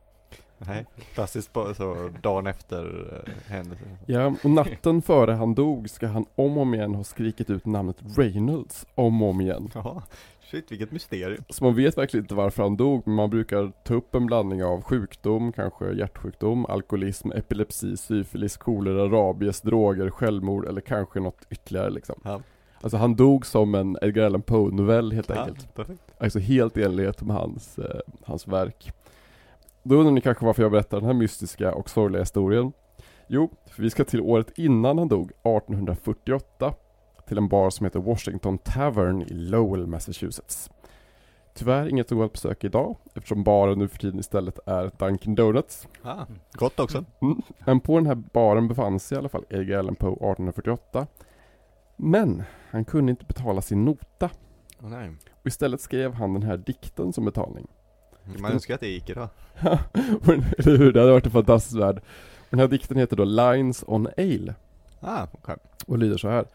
Nej, 0.67 0.85
klassiskt 1.13 1.53
så 1.53 2.09
dagen 2.21 2.47
efter 2.47 3.13
eh, 3.25 3.51
händelsen. 3.53 3.87
Ja, 4.05 4.35
och 4.43 4.49
natten 4.49 5.01
före 5.01 5.31
han 5.31 5.55
dog 5.55 5.89
ska 5.89 6.07
han 6.07 6.25
om 6.35 6.57
och 6.57 6.61
om 6.61 6.73
igen 6.73 6.95
ha 6.95 7.03
skrikit 7.03 7.49
ut 7.49 7.65
namnet 7.65 7.97
Reynolds 8.17 8.85
om 8.95 9.21
och 9.21 9.29
om 9.29 9.41
igen. 9.41 9.69
Ja, 9.73 10.03
shit 10.51 10.71
vilket 10.71 10.91
mysterium. 10.91 11.43
Så 11.49 11.63
man 11.63 11.75
vet 11.75 11.97
verkligen 11.97 12.23
inte 12.23 12.35
varför 12.35 12.63
han 12.63 12.77
dog, 12.77 13.01
men 13.05 13.15
man 13.15 13.29
brukar 13.29 13.71
ta 13.83 13.93
upp 13.93 14.15
en 14.15 14.25
blandning 14.25 14.63
av 14.63 14.81
sjukdom, 14.81 15.51
kanske 15.51 15.93
hjärtsjukdom, 15.93 16.65
alkoholism, 16.65 17.31
epilepsi, 17.31 17.97
syfilis, 17.97 18.57
kolera, 18.57 19.05
rabies, 19.05 19.61
droger, 19.61 20.09
självmord 20.09 20.65
eller 20.65 20.81
kanske 20.81 21.19
något 21.19 21.47
ytterligare 21.49 21.89
liksom. 21.89 22.15
Ja. 22.23 22.41
Alltså 22.81 22.97
han 22.97 23.15
dog 23.15 23.45
som 23.45 23.75
en 23.75 23.97
Edgar 24.01 24.25
Allan 24.25 24.41
Poe-novell 24.41 25.11
helt 25.11 25.31
enkelt. 25.31 25.59
Ja, 25.61 25.83
perfekt. 25.83 26.01
Alltså 26.17 26.39
helt 26.39 26.77
i 26.77 26.83
enlighet 26.83 27.21
med 27.21 27.35
hans, 27.35 27.79
eh, 27.79 27.99
hans 28.23 28.47
verk. 28.47 28.93
Då 29.83 29.95
undrar 29.95 30.11
ni 30.11 30.21
kanske 30.21 30.45
varför 30.45 30.63
jag 30.63 30.71
berättar 30.71 30.97
den 30.97 31.05
här 31.05 31.13
mystiska 31.13 31.73
och 31.73 31.89
sorgliga 31.89 32.21
historien. 32.21 32.71
Jo, 33.27 33.49
för 33.69 33.83
vi 33.83 33.89
ska 33.89 34.03
till 34.03 34.21
året 34.21 34.57
innan 34.57 34.97
han 34.97 35.07
dog, 35.07 35.31
1848, 35.31 36.73
till 37.27 37.37
en 37.37 37.47
bar 37.47 37.69
som 37.69 37.85
heter 37.85 37.99
Washington 37.99 38.57
Tavern 38.57 39.21
i 39.21 39.33
Lowell, 39.33 39.87
Massachusetts. 39.87 40.69
Tyvärr 41.53 41.87
inget 41.87 42.11
att 42.11 42.33
besöka 42.33 42.67
idag, 42.67 42.97
eftersom 43.13 43.43
baren 43.43 43.79
nu 43.79 43.87
för 43.87 43.97
tiden 43.97 44.19
istället 44.19 44.59
är 44.65 44.91
Dunkin 44.97 45.35
Donuts. 45.35 45.87
Ah, 46.03 46.25
gott 46.53 46.79
också. 46.79 47.05
Mm. 47.21 47.41
Men 47.65 47.79
på 47.79 47.95
den 47.95 48.05
här 48.05 48.15
baren 48.15 48.67
befann 48.67 48.99
sig 48.99 49.15
i 49.15 49.19
alla 49.19 49.29
fall 49.29 49.45
Edgar 49.49 49.79
Allan 49.79 49.95
Poe 49.95 50.11
1848. 50.11 51.07
Men 51.95 52.43
han 52.69 52.85
kunde 52.85 53.09
inte 53.09 53.25
betala 53.25 53.61
sin 53.61 53.85
nota. 53.85 54.29
Nej. 54.79 55.11
Och 55.31 55.47
istället 55.47 55.81
skrev 55.81 56.13
han 56.13 56.33
den 56.33 56.43
här 56.43 56.57
dikten 56.57 57.13
som 57.13 57.25
betalning. 57.25 57.67
Man 58.39 58.51
önskar 58.51 58.73
att 58.75 58.79
det 58.79 58.87
gick 58.87 59.09
idag. 59.09 59.29
Eller 59.61 60.77
hur? 60.77 60.93
Det 60.93 60.99
hade 60.99 61.11
varit 61.11 61.25
en 61.25 61.31
fantastisk 61.31 61.77
värld. 61.77 62.01
Den 62.49 62.59
här 62.59 62.67
dikten 62.67 62.97
heter 62.97 63.15
då 63.15 63.23
Lines 63.23 63.83
on 63.87 64.07
Ale 64.17 64.55
Ah, 64.99 65.27
okej. 65.31 65.55
och 65.87 65.97
lyder 65.97 66.17
så 66.17 66.29
här. 66.29 66.45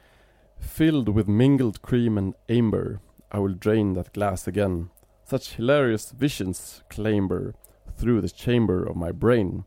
Filled 0.59 1.09
with 1.09 1.29
mingled 1.29 1.83
cream 1.83 2.19
and 2.19 2.35
amber, 2.49 2.99
I 3.35 3.39
will 3.39 3.59
drain 3.59 3.95
that 3.95 4.13
glass 4.13 4.49
again. 4.49 4.89
Such 5.31 5.57
hilarious 5.57 6.13
visions 6.19 6.83
clamber 6.89 7.55
through 7.99 8.29
the 8.29 8.37
chamber 8.37 8.85
of 8.89 8.97
my 8.97 9.13
brain. 9.13 9.65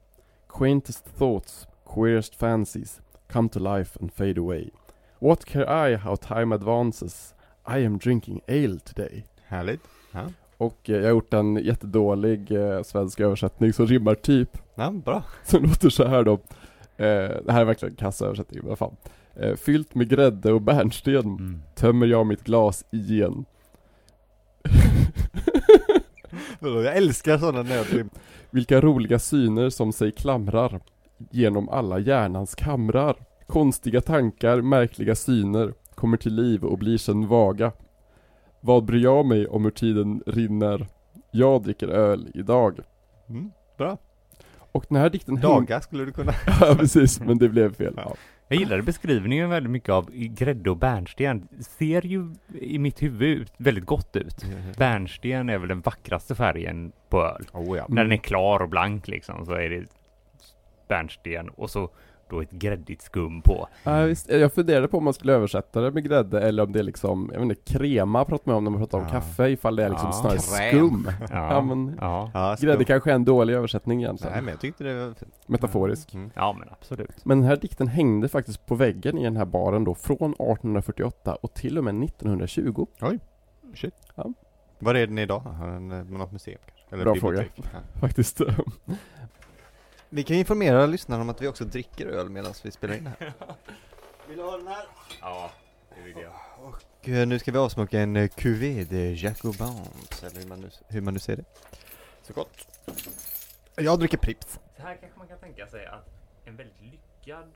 Quaintest 0.47 1.05
thoughts, 1.17 1.67
queerest 1.85 2.35
fancies 2.35 3.01
come 3.31 3.49
to 3.49 3.59
life 3.59 3.97
and 4.01 4.11
fade 4.13 4.39
away. 4.41 4.69
What 5.19 5.45
care 5.45 5.91
I 5.91 5.95
how 5.97 6.15
time 6.15 6.55
advances? 6.55 7.33
I 7.67 7.85
am 7.85 7.97
drinking 7.97 8.41
ale 8.47 8.79
today. 8.79 9.23
Härligt. 9.47 9.81
Ja. 10.11 10.29
Och 10.59 10.89
eh, 10.89 10.95
jag 10.95 11.03
har 11.03 11.09
gjort 11.09 11.33
en 11.33 11.55
jättedålig 11.55 12.51
eh, 12.51 12.81
svensk 12.83 13.19
översättning 13.19 13.73
som 13.73 13.87
rimmar 13.87 14.15
typ 14.15 14.57
ja, 14.75 14.91
bra. 14.91 15.23
Som 15.45 15.63
låter 15.63 15.89
så 15.89 16.07
här 16.07 16.23
då. 16.23 16.33
Eh, 16.97 17.29
det 17.45 17.51
här 17.51 17.61
är 17.61 17.65
verkligen 17.65 17.93
en 17.93 17.97
kassöversättning, 17.97 18.59
men 18.63 18.77
fan. 18.77 18.95
Eh, 19.35 19.55
fyllt 19.55 19.95
med 19.95 20.09
grädde 20.09 20.53
och 20.53 20.61
bärnsten 20.61 21.15
Mm. 21.15 21.61
tömmer 21.75 22.07
jag 22.07 22.27
mitt 22.27 22.43
glas 22.43 22.85
igen. 22.91 23.45
Jag 26.59 26.97
älskar 26.97 27.37
sådana 27.37 27.63
nödrim. 27.63 28.09
Vilka 28.49 28.81
roliga 28.81 29.19
syner 29.19 29.69
som 29.69 29.93
sig 29.93 30.11
klamrar 30.11 30.79
genom 31.31 31.69
alla 31.69 31.99
hjärnans 31.99 32.55
kamrar. 32.55 33.15
Konstiga 33.47 34.01
tankar, 34.01 34.61
märkliga 34.61 35.15
syner 35.15 35.73
kommer 35.95 36.17
till 36.17 36.33
liv 36.35 36.63
och 36.63 36.77
blir 36.77 36.97
sen 36.97 37.27
vaga. 37.27 37.71
Vad 38.61 38.83
bryr 38.85 39.03
jag 39.03 39.25
mig 39.25 39.47
om 39.47 39.63
hur 39.63 39.71
tiden 39.71 40.23
rinner? 40.25 40.87
Jag 41.31 41.63
dricker 41.63 41.87
öl 41.87 42.31
idag. 42.33 42.79
Mm, 43.29 43.51
bra. 43.77 43.97
Och 44.71 44.85
den 44.89 44.97
här 44.97 45.09
dikten 45.09 45.35
Daga 45.35 45.81
skulle 45.81 46.05
du 46.05 46.11
kunna. 46.11 46.31
Ja 46.61 46.75
precis, 46.79 47.19
men 47.19 47.37
det 47.37 47.49
blev 47.49 47.73
fel. 47.73 47.93
Ja. 47.97 48.13
Jag 48.47 48.59
gillade 48.59 48.83
beskrivningen 48.83 49.49
väldigt 49.49 49.71
mycket 49.71 49.89
av 49.89 50.09
grädde 50.11 50.69
och 50.69 50.77
bärnsten. 50.77 51.47
Ser 51.59 52.05
ju 52.05 52.33
i 52.59 52.79
mitt 52.79 53.01
huvud 53.01 53.37
ut- 53.41 53.53
väldigt 53.57 53.85
gott 53.85 54.15
ut. 54.15 54.45
Bärnsten 54.77 55.49
är 55.49 55.57
väl 55.57 55.67
den 55.69 55.81
vackraste 55.81 56.35
färgen 56.35 56.91
på 57.09 57.21
öl. 57.23 57.45
Oh 57.53 57.77
ja. 57.77 57.85
När 57.89 58.03
den 58.03 58.11
är 58.11 58.17
klar 58.17 58.59
och 58.59 58.69
blank 58.69 59.07
liksom 59.07 59.45
så 59.45 59.51
är 59.53 59.69
det 59.69 59.85
bärnsten 60.87 61.49
och 61.49 61.69
så 61.69 61.89
då 62.29 62.41
ett 62.41 62.51
gräddigt 62.51 63.01
skum 63.01 63.41
på. 63.41 63.67
Ja, 63.83 64.01
visst. 64.01 64.29
Jag 64.31 64.53
funderade 64.53 64.87
på 64.87 64.97
om 64.97 65.03
man 65.03 65.13
skulle 65.13 65.33
översätta 65.33 65.81
det 65.81 65.91
med 65.91 66.03
grädde 66.03 66.41
eller 66.41 66.63
om 66.63 66.71
det 66.71 66.79
är 66.79 66.83
liksom, 66.83 67.29
jag 67.33 67.39
vet 67.39 67.49
inte, 67.49 67.73
krema 67.73 68.25
pratar 68.25 68.43
man 68.51 68.55
om 68.55 68.63
när 68.63 68.71
man 68.71 68.79
pratar 68.81 68.97
om 68.97 69.03
Ja. 69.03 69.09
kaffe 69.11 69.49
ifall 69.49 69.75
det 69.75 69.83
är 69.85 69.89
liksom 69.89 70.07
Ja. 70.07 70.13
snarare 70.13 70.71
Kräm. 70.71 70.79
skum. 70.89 71.07
Ja, 71.29 71.53
Ja, 71.53 71.61
men 71.61 71.97
ja. 72.01 72.31
Ja, 72.33 72.55
grädde 72.59 72.73
skum. 72.77 72.85
kanske 72.85 73.11
är 73.11 73.15
en 73.15 73.25
dålig 73.25 73.53
översättning 73.53 74.01
egentligen. 74.03 74.33
Nej 74.33 74.41
men 74.41 74.51
jag 74.51 74.61
tyckte 74.61 74.83
det 74.83 75.05
var 75.07 75.13
fint. 75.13 75.33
Metaforisk. 75.47 76.13
Mm. 76.13 76.31
ja 76.35 76.55
men 76.59 76.67
absolut. 76.71 77.25
Men 77.25 77.39
den 77.39 77.47
här 77.47 77.55
dikten 77.57 77.87
hängde 77.87 78.27
faktiskt 78.29 78.65
på 78.65 78.75
väggen 78.75 79.17
i 79.17 79.23
den 79.23 79.37
här 79.37 79.45
baren 79.45 79.83
då 79.83 79.95
från 79.95 80.31
1848 80.33 81.35
och 81.35 81.53
till 81.53 81.77
och 81.77 81.83
med 81.83 82.03
1920. 82.03 82.85
Shit. 83.75 83.93
Ja. 84.15 84.33
Var 84.79 84.95
är 84.95 85.07
den 85.07 85.17
idag? 85.17 85.39
Har 85.39 85.67
den 85.67 85.91
eh, 85.91 86.03
något 86.03 86.31
museum 86.31 86.57
kanske? 86.65 86.95
Eller 86.95 87.03
Bra 87.03 87.13
bibliotek? 87.13 87.51
Ja. 87.55 87.79
Faktiskt. 87.99 88.41
Vi 90.09 90.23
kan 90.23 90.35
informera 90.37 90.85
lyssnarna 90.85 91.21
om 91.21 91.29
att 91.29 91.41
vi 91.41 91.47
också 91.47 91.65
dricker 91.65 92.07
öl 92.07 92.29
medan 92.29 92.53
vi 92.63 92.71
spelar 92.71 92.95
in 92.95 93.03
det 93.03 93.13
här. 93.19 93.33
Vill 94.27 94.37
du 94.37 94.43
ha 94.43 94.57
den 94.57 94.67
här? 94.67 94.85
Ja, 95.21 95.51
det 95.95 96.01
vill 96.01 96.17
jag. 96.17 96.33
Och 96.67 97.09
eh, 97.09 97.27
nu 97.27 97.39
ska 97.39 97.51
vi 97.51 97.57
avsmaka 97.57 97.99
en 97.99 98.15
eh, 98.15 98.27
cuvée 98.27 98.83
de 98.83 99.13
Jacobins, 99.13 100.23
eller 100.23 100.41
hur 100.41 100.47
man, 100.47 100.59
nu, 100.59 100.69
hur 100.87 101.01
man 101.01 101.13
nu 101.13 101.19
ser 101.19 101.35
det. 101.35 101.43
Så 102.21 102.33
gott. 102.33 102.67
Jag 103.75 103.99
dricker 103.99 104.17
Pripps. 104.17 104.59
Så 104.75 104.81
här 104.81 104.97
kanske 105.01 105.19
man 105.19 105.27
kan 105.27 105.39
tänka 105.39 105.67
sig 105.67 105.85
att 105.85 106.09
en 106.45 106.55
väldigt 106.55 106.81
lyckad 106.81 107.51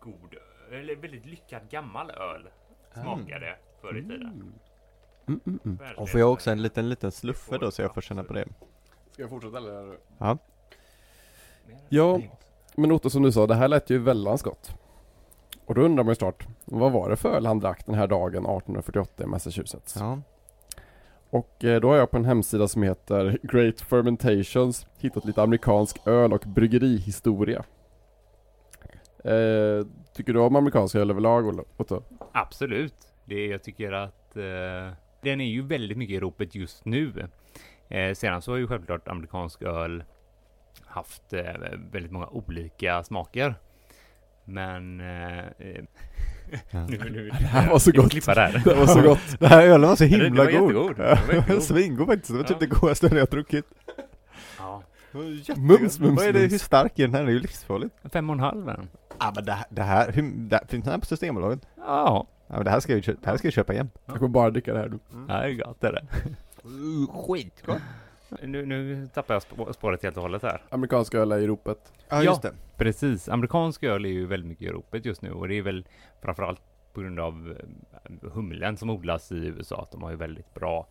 god, 0.00 0.34
eller 0.72 0.96
väldigt 0.96 1.26
lyckad 1.26 1.70
gammal 1.70 2.10
öl 2.10 2.48
smakade 2.92 3.58
förr 3.80 3.98
i 3.98 4.02
tiden. 4.02 4.54
Mm, 5.26 5.40
mm, 5.46 5.60
mm. 5.64 5.78
Och 5.96 6.10
får 6.10 6.20
jag 6.20 6.32
också 6.32 6.50
en 6.50 6.62
liten, 6.62 6.88
liten 6.88 7.12
sluffe 7.12 7.58
då 7.58 7.70
så 7.70 7.82
jag 7.82 7.94
får 7.94 8.00
känna 8.00 8.24
på 8.24 8.32
det? 8.32 8.48
Ska 9.10 9.22
jag 9.22 9.30
fortsätta 9.30 9.56
eller? 9.56 9.98
Ja. 10.18 10.38
Ja, 11.88 12.20
men 12.76 12.92
Otto 12.92 13.10
som 13.10 13.22
du 13.22 13.32
sa, 13.32 13.46
det 13.46 13.54
här 13.54 13.68
lät 13.68 13.90
ju 13.90 13.98
väldans 13.98 14.42
gott. 14.42 14.74
Och 15.66 15.74
då 15.74 15.80
undrar 15.82 16.04
man 16.04 16.10
ju 16.10 16.14
snart, 16.14 16.46
vad 16.64 16.92
var 16.92 17.10
det 17.10 17.16
för 17.16 17.36
öl 17.36 17.46
han 17.46 17.60
drack 17.60 17.86
den 17.86 17.94
här 17.94 18.06
dagen 18.06 18.42
1848 18.42 19.22
i 19.22 19.26
Massachusetts? 19.26 19.96
Ja. 19.98 20.18
Och 21.30 21.64
eh, 21.64 21.80
då 21.80 21.88
har 21.88 21.96
jag 21.96 22.10
på 22.10 22.16
en 22.16 22.24
hemsida 22.24 22.68
som 22.68 22.82
heter 22.82 23.38
Great 23.42 23.80
Fermentations 23.80 24.86
hittat 24.98 25.24
lite 25.24 25.42
amerikansk 25.42 26.06
öl 26.06 26.32
och 26.32 26.44
bryggerihistoria. 26.46 27.64
Eh, 29.24 29.86
tycker 30.14 30.32
du 30.32 30.40
om 30.40 30.56
amerikansk 30.56 30.94
öl 30.94 31.10
överlag 31.10 31.64
Otto? 31.76 32.02
Absolut. 32.32 32.94
Det, 33.24 33.46
jag 33.46 33.62
tycker 33.62 33.92
att 33.92 34.36
eh, 34.36 34.92
den 35.22 35.40
är 35.40 35.50
ju 35.50 35.62
väldigt 35.62 35.98
mycket 35.98 36.14
i 36.14 36.20
ropet 36.20 36.54
just 36.54 36.84
nu. 36.84 37.28
Eh, 37.88 38.14
sedan 38.14 38.42
så 38.42 38.52
har 38.52 38.58
ju 38.58 38.66
självklart 38.66 39.08
amerikansk 39.08 39.62
öl 39.62 40.04
haft 40.92 41.32
eh, 41.32 41.42
väldigt 41.92 42.12
många 42.12 42.26
olika 42.26 43.02
smaker. 43.04 43.54
Men... 44.44 45.00
Eh, 45.00 45.38
eh, 45.38 45.84
Ja. 46.70 46.80
nu, 46.88 46.98
nu, 47.10 47.28
Det 47.28 47.34
här 47.34 47.70
var 47.70 47.78
så 47.78 47.90
jag 47.90 48.02
gott. 48.02 48.12
klippa 48.12 48.34
där. 48.34 48.62
Det 48.64 48.74
var 48.74 48.86
så 48.86 49.02
gott. 49.02 49.18
Det 49.38 49.46
här 49.46 49.62
ölen 49.66 49.88
var 49.88 49.96
så 49.96 50.04
Ja, 50.04 50.08
det- 50.10 50.18
det 50.18 50.24
himla 50.24 50.44
var 50.44 50.50
god. 50.50 50.96
Det 50.96 51.02
var 51.02 51.34
jättegod. 51.34 51.62
Svingod 51.62 52.06
faktiskt. 52.06 52.30
Det 52.32 52.36
var 52.36 52.44
typ 52.44 52.56
Ja. 52.60 52.66
det 52.66 52.66
godaste 52.66 53.06
öl 53.06 53.16
jag 53.16 53.28
druckit. 53.28 53.64
Ja. 54.58 54.82
Jättegod. 55.12 55.58
Mums, 55.62 56.00
mums, 56.00 56.18
Vad 56.20 56.26
är 56.28 56.32
det, 56.32 56.38
mums. 56.38 56.52
hur 56.52 56.58
stark 56.58 56.98
är 56.98 57.02
den 57.02 57.14
här? 57.14 57.20
Den 57.20 57.28
är 57.28 57.32
ju 57.32 57.38
livsfarligt. 57.40 57.94
Fem 58.12 58.30
och 58.30 58.34
en 58.34 58.40
halv 58.40 58.68
är 58.68 58.76
den. 58.76 58.88
Ja 59.20 59.32
men 59.34 59.44
det 59.44 59.52
här, 59.52 59.64
det 59.70 59.82
här, 59.82 60.12
hur, 60.12 60.22
det, 60.36 60.60
finns 60.68 60.84
den 60.84 60.92
här 60.92 60.98
på 61.00 61.06
Systembolaget? 61.06 61.60
Ja. 61.76 62.26
Ja 62.48 62.54
men 62.56 62.64
det 62.64 62.70
här 62.70 62.80
ska 62.80 62.94
vi, 62.94 63.02
kö- 63.02 63.16
det 63.22 63.30
här 63.30 63.36
ska 63.36 63.48
vi 63.48 63.52
köpa 63.52 63.72
igen. 63.72 63.90
Jag 64.06 64.16
kommer 64.16 64.28
bara 64.28 64.50
dricka 64.50 64.72
det 64.72 64.78
här 64.78 64.88
nu. 64.88 64.98
Det 65.26 65.32
är 65.32 65.52
gott 65.52 65.80
det 65.80 65.86
är 65.88 65.92
det. 65.92 66.04
Skitgott. 67.12 67.78
Nu, 68.42 68.66
nu 68.66 69.08
tappar 69.14 69.34
jag 69.34 69.42
spå- 69.42 69.72
spåret 69.72 70.02
helt 70.02 70.16
och 70.16 70.22
hållet 70.22 70.42
här. 70.42 70.62
Amerikansk 70.70 71.14
öl 71.14 71.32
är 71.32 71.38
i 71.38 71.46
ropet. 71.46 71.92
Ja 72.08 72.16
Ja. 72.16 72.22
just 72.22 72.42
det. 72.42 72.52
Precis, 72.76 73.28
amerikansk 73.28 73.82
öl 73.82 74.04
är 74.04 74.08
ju 74.10 74.26
väldigt 74.26 74.48
mycket 74.48 74.64
i 74.64 74.70
ropet 74.72 75.04
just 75.04 75.22
nu 75.22 75.32
och 75.32 75.48
det 75.48 75.54
är 75.54 75.62
väl 75.62 75.86
framförallt 76.20 76.60
på 76.92 77.00
grund 77.00 77.20
av 77.20 77.56
eh, 78.04 78.30
humlen 78.32 78.76
som 78.76 78.90
odlas 78.90 79.32
i 79.32 79.36
USA. 79.36 79.82
Att 79.82 79.90
de 79.90 80.02
har 80.02 80.10
ju 80.10 80.16
väldigt 80.16 80.54
bra 80.54 80.86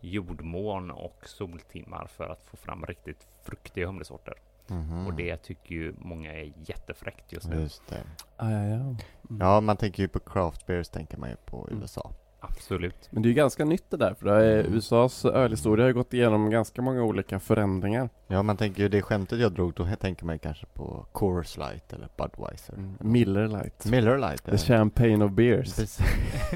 jordmån 0.00 0.90
och 0.90 1.16
soltimmar 1.26 2.06
för 2.06 2.28
att 2.28 2.42
få 2.42 2.56
fram 2.56 2.86
riktigt 2.86 3.26
fruktiga 3.44 3.86
humlesorter. 3.86 4.34
Mhm. 4.66 5.06
Och 5.06 5.14
det 5.14 5.36
tycker 5.36 5.74
ju 5.74 5.94
många 5.98 6.32
är 6.34 6.52
jättefräckt 6.64 7.32
just 7.32 7.48
nu. 7.48 7.60
Just 7.60 7.88
det. 7.88 8.02
Ah, 8.36 8.50
ja, 8.50 8.64
ja. 8.64 8.96
Ja 9.40 9.60
man 9.60 9.76
tänker 9.76 10.02
ju 10.02 10.08
på 10.08 10.20
craft 10.20 10.66
beers 10.66 10.88
tänker 10.88 11.18
man 11.18 11.30
ju 11.30 11.36
på 11.36 11.66
Mm. 11.70 11.82
USA. 11.82 12.10
Absolut. 12.42 13.08
Men 13.10 13.22
det 13.22 13.26
är 13.26 13.30
ju 13.30 13.34
ganska 13.34 13.64
nytt 13.64 13.90
det 13.90 13.96
där, 13.96 14.14
för 14.14 14.26
det 14.26 14.32
är, 14.46 14.60
Mm. 14.60 14.74
USAs 14.74 15.24
ölhistoria 15.24 15.84
har 15.84 15.88
ju 15.88 15.94
gått 15.94 16.14
igenom 16.14 16.50
ganska 16.50 16.82
många 16.82 17.02
olika 17.02 17.40
förändringar. 17.40 18.08
Ja 18.26 18.42
man 18.42 18.56
tänker 18.56 18.82
ju 18.82 18.88
det 18.88 19.02
skämtet 19.02 19.38
jag 19.40 19.52
drog 19.52 19.72
då 19.74 19.88
tänker 20.00 20.24
man 20.24 20.38
kanske 20.38 20.66
på 20.66 21.06
Coors 21.12 21.56
Light 21.56 21.92
eller 21.92 22.08
Budweiser. 22.16 22.74
Mm. 22.74 22.96
Miller 23.00 23.48
Lite. 23.48 23.88
Miller 23.90 24.18
Light. 24.18 24.44
The 24.44 24.58
champagne 24.58 25.24
of 25.24 25.30
beers. 25.32 25.74
Precis. 25.76 25.98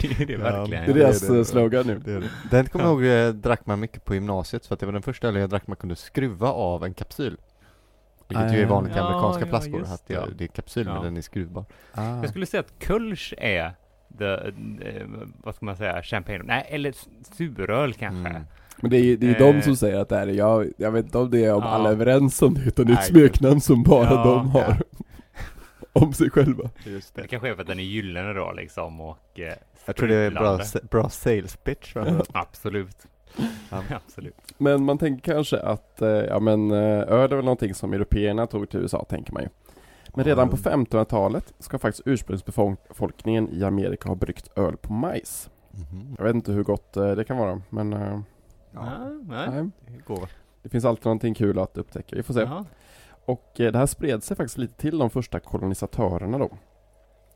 det 0.00 0.20
är 0.20 0.26
det 0.26 0.32
Ja, 0.32 0.38
verkligen. 0.38 0.84
Det 0.84 0.90
är 0.90 0.94
det 0.94 1.00
deras 1.00 1.22
är 1.22 1.32
det. 1.32 1.38
eh, 1.38 1.44
slogan 1.44 1.86
nu. 1.86 1.98
Det 1.98 2.12
är 2.12 2.20
det. 2.20 2.30
Den 2.50 2.66
kommer 2.66 2.84
jag 2.84 2.92
ihåg 2.94 3.28
eh, 3.28 3.34
drack 3.34 3.66
man 3.66 3.80
mycket 3.80 4.04
på 4.04 4.14
gymnasiet 4.14 4.66
för 4.66 4.74
att 4.74 4.80
det 4.80 4.86
var 4.86 4.92
den 4.92 5.02
första 5.02 5.28
ölen 5.28 5.40
jag 5.40 5.50
drack 5.50 5.66
man 5.66 5.76
kunde 5.76 5.96
skruva 5.96 6.48
av 6.48 6.84
en 6.84 6.94
kapsyl. 6.94 7.36
Vilket 8.28 8.52
ju 8.54 8.60
är 8.60 8.66
Ah. 8.66 8.68
vanligt 8.68 8.94
i 8.94 8.98
Ja, 8.98 9.04
amerikanska 9.06 9.40
ja, 9.42 9.46
flaskor, 9.48 9.82
att 9.94 10.06
det, 10.06 10.14
är- 10.14 10.26
det. 10.26 10.34
det 10.34 10.44
är 10.44 10.48
kapsyl 10.48 10.86
Ja. 10.86 10.94
men 10.94 11.02
den 11.02 11.16
är 11.16 11.20
skruvbar. 11.20 11.64
Ah. 11.92 12.16
Jag 12.16 12.28
skulle 12.28 12.46
säga 12.46 12.60
att 12.60 12.72
Kölsch 12.86 13.34
är 13.38 13.72
the, 14.18 14.34
eh, 14.88 15.06
vad 15.44 15.54
ska 15.54 15.66
man 15.66 15.76
säga, 15.76 16.02
champagne, 16.02 16.42
nej 16.44 16.66
eller 16.70 16.94
suröl 17.36 17.92
kanske. 17.94 18.30
Mm. 18.30 18.42
Men 18.80 18.90
det 18.90 18.96
är 18.96 19.02
ju 19.02 19.16
det 19.16 19.26
är 19.26 19.30
Eh. 19.48 19.52
de 19.54 19.62
som 19.62 19.76
säger 19.76 19.98
att 19.98 20.08
det 20.08 20.16
är 20.16 20.26
det. 20.26 20.32
Jag, 20.32 20.66
jag 20.76 20.90
vet 20.90 21.04
inte 21.04 21.18
om 21.18 21.30
det 21.30 21.44
är 21.44 21.54
om 21.54 21.62
Ja. 21.62 21.68
alla 21.68 21.88
är 21.88 21.92
överens 21.92 22.42
om 22.42 22.54
det, 22.54 22.60
utan 22.66 22.86
det 22.86 22.92
är 22.92 22.96
ett 22.96 23.04
smeknamn 23.06 23.60
som 23.60 23.82
bara 23.82 24.04
Ja, 24.10 24.24
de 24.24 24.50
har. 24.50 24.82
om 25.92 26.12
sig 26.12 26.30
själva. 26.30 26.70
Just 26.84 27.14
Det 27.14 27.28
kanske 27.28 27.48
är 27.48 27.54
för 27.54 27.60
att 27.62 27.68
den 27.68 27.78
är 27.78 27.84
gyllene 27.84 28.32
då 28.32 28.52
liksom 28.52 29.00
och 29.00 29.40
eh, 29.40 29.52
Jag 29.86 29.96
tror 29.96 30.08
det 30.08 30.14
är 30.16 30.30
bra, 30.30 30.60
bra 30.90 31.08
sales 31.08 31.56
pitch. 31.56 31.96
Absolut. 32.32 32.96
Ja. 33.70 33.82
Absolut. 34.06 34.34
Men 34.58 34.84
man 34.84 34.98
tänker 34.98 35.34
kanske 35.34 35.58
att, 35.60 36.02
eh, 36.02 36.08
ja 36.08 36.40
men 36.40 36.70
eh, 36.70 36.76
öl 37.08 37.32
är 37.32 37.36
väl 37.36 37.44
någonting 37.44 37.74
som 37.74 37.92
européerna 37.92 38.46
tog 38.46 38.68
till 38.70 38.80
USA, 38.80 39.04
tänker 39.08 39.32
man 39.32 39.42
ju. 39.42 39.48
Men 40.16 40.24
redan 40.24 40.48
på 40.48 40.56
1500-talet 40.56 41.54
ska 41.58 41.78
faktiskt 41.78 42.06
ursprungsbefolkningen 42.06 43.48
i 43.52 43.64
Amerika 43.64 44.08
ha 44.08 44.14
bryggt 44.14 44.58
öl 44.58 44.76
på 44.76 44.92
majs. 44.92 45.50
Mhm. 45.70 46.14
Jag 46.18 46.24
vet 46.24 46.34
inte 46.34 46.52
hur 46.52 46.62
gott 46.64 46.96
eh, 46.96 47.10
det 47.10 47.24
kan 47.24 47.36
vara, 47.36 47.62
men 47.70 47.92
eh, 47.92 48.20
Ja, 48.72 48.82
nej. 49.28 49.48
nej, 49.50 49.70
det 49.86 50.04
går. 50.06 50.28
det 50.62 50.68
finns 50.68 50.84
alltid 50.84 51.04
någonting 51.04 51.34
kul 51.34 51.58
att 51.58 51.78
upptäcka. 51.78 52.16
Vi 52.16 52.22
får 52.22 52.34
se. 52.34 52.40
Jaha. 52.40 52.64
Och 53.24 53.60
eh, 53.60 53.72
det 53.72 53.78
här 53.78 53.86
spred 53.86 54.22
sig 54.22 54.36
faktiskt 54.36 54.58
lite 54.58 54.74
till 54.80 54.98
de 54.98 55.10
första 55.10 55.40
kolonisatörerna 55.40 56.38
då. 56.38 56.50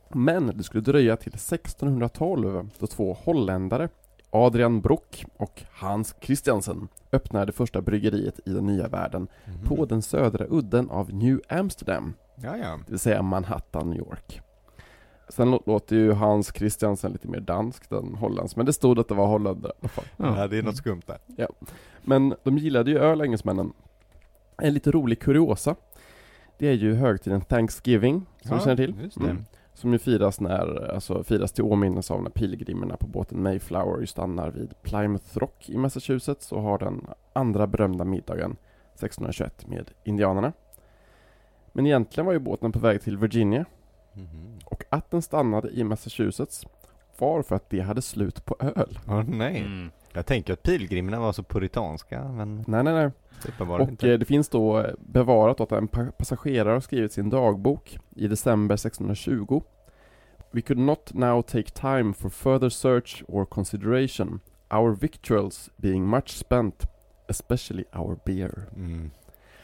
Men 0.09 0.57
det 0.57 0.63
skulle 0.63 0.81
dröja 0.83 1.17
till 1.17 1.33
1612 1.33 2.69
då 2.79 2.87
två 2.87 3.13
holländare, 3.13 3.89
Adrian 4.29 4.81
Brock 4.81 5.25
och 5.37 5.63
Hans 5.71 6.15
Christiansen, 6.21 6.87
öppnade 7.11 7.45
det 7.45 7.51
första 7.51 7.81
bryggeriet 7.81 8.39
i 8.45 8.53
den 8.53 8.65
nya 8.65 8.87
världen 8.87 9.27
Mhm. 9.45 9.67
på 9.67 9.85
den 9.85 10.01
södra 10.01 10.45
udden 10.49 10.89
av 10.89 11.13
New 11.13 11.41
Amsterdam, 11.49 12.13
Ja, 12.43 12.57
ja. 12.57 12.79
det 12.85 12.91
vill 12.91 12.99
säga 12.99 13.21
Manhattan, 13.21 13.89
New 13.89 13.99
York. 13.99 14.41
Sen 15.29 15.53
lå- 15.53 15.63
låter 15.65 15.95
ju 15.95 16.11
Hans 16.11 16.53
Christiansen 16.55 17.11
lite 17.11 17.27
mer 17.27 17.39
danskt 17.39 17.91
än 17.91 18.15
holländskt, 18.15 18.57
men 18.57 18.65
det 18.65 18.73
stod 18.73 18.99
att 18.99 19.07
det 19.07 19.13
var 19.15 19.27
holländare 19.27 19.71
i 19.75 19.79
alla 19.81 19.89
fall. 19.89 20.05
Ja, 20.17 20.47
det 20.47 20.57
är 20.57 20.63
något 20.63 20.77
skumt 20.77 21.01
där. 21.05 21.17
Men 22.01 22.35
de 22.43 22.57
gillade 22.57 22.91
ju 22.91 22.97
öl, 22.99 23.21
engelsmännen. 23.21 23.73
En 24.57 24.73
lite 24.73 24.91
rolig 24.91 25.19
kuriosa. 25.19 25.75
Det 26.57 26.67
är 26.67 26.73
ju 26.73 26.93
högtiden 26.95 27.41
Thanksgiving, 27.41 28.25
som 28.41 28.57
du 28.57 28.63
känner 28.63 28.75
till. 28.75 28.95
Just 29.03 29.19
det. 29.19 29.29
Mm. 29.29 29.45
Som 29.73 29.93
ju 29.93 29.99
firas 29.99 30.39
när, 30.39 30.91
alltså 30.93 31.23
firas 31.23 31.51
till 31.51 31.63
åminnelse 31.63 32.13
av 32.13 32.23
när 32.23 32.29
pilgrimerna 32.29 32.97
på 32.97 33.07
båten 33.07 33.43
Mayflower 33.43 34.05
stannar 34.05 34.51
vid 34.51 34.73
Plymouth 34.81 35.37
Rock 35.37 35.69
i 35.69 35.77
Massachusetts 35.77 36.51
och 36.51 36.61
har 36.61 36.77
den 36.77 37.07
andra 37.33 37.67
berömda 37.67 38.03
middagen 38.05 38.55
1621 38.95 39.67
med 39.67 39.91
indianerna. 40.03 40.53
Men 41.73 41.85
egentligen 41.85 42.25
var 42.25 42.33
ju 42.33 42.39
båten 42.39 42.71
på 42.71 42.79
väg 42.79 43.01
till 43.01 43.17
Virginia 43.17 43.65
Mhm. 44.13 44.59
och 44.65 44.83
att 44.89 45.11
den 45.11 45.21
stannade 45.21 45.69
i 45.69 45.83
Massachusetts 45.83 46.65
var 47.17 47.41
för 47.41 47.55
att 47.55 47.69
det 47.69 47.79
hade 47.79 48.01
slut 48.01 48.45
på 48.45 48.55
öl. 48.59 48.99
Åh 49.07 49.23
nej. 49.27 49.57
Mm. 49.59 49.91
Jag 50.13 50.25
tänker 50.25 50.53
att 50.53 50.63
pilgrimerna 50.63 51.19
var 51.19 51.31
så 51.33 51.43
puritanska, 51.43 52.23
men 52.23 52.63
Nej, 52.67 52.83
nej, 52.83 52.93
nej. 52.93 53.09
Och 53.69 53.81
inte. 53.81 54.11
eh, 54.11 54.19
det 54.19 54.25
finns 54.25 54.49
då 54.49 54.79
eh, 54.79 54.93
bevarat 54.99 55.59
att 55.59 55.71
en 55.71 55.87
pa- 55.87 56.11
passagerare 56.17 56.73
har 56.73 56.79
skrivit 56.79 57.13
sin 57.13 57.29
dagbok 57.29 57.97
i 58.15 58.27
december 58.27 58.75
1620. 58.75 59.61
We 60.51 60.61
could 60.61 60.79
not 60.79 61.13
now 61.13 61.41
take 61.41 61.69
time 61.71 62.13
for 62.13 62.29
further 62.29 62.69
search 62.69 63.23
or 63.27 63.45
consideration, 63.45 64.39
our 64.73 64.95
victuals 64.95 65.69
being 65.77 66.05
much 66.07 66.29
spent, 66.29 66.83
especially 67.27 67.83
our 67.95 68.17
beer. 68.25 68.69
Mm. 68.75 69.11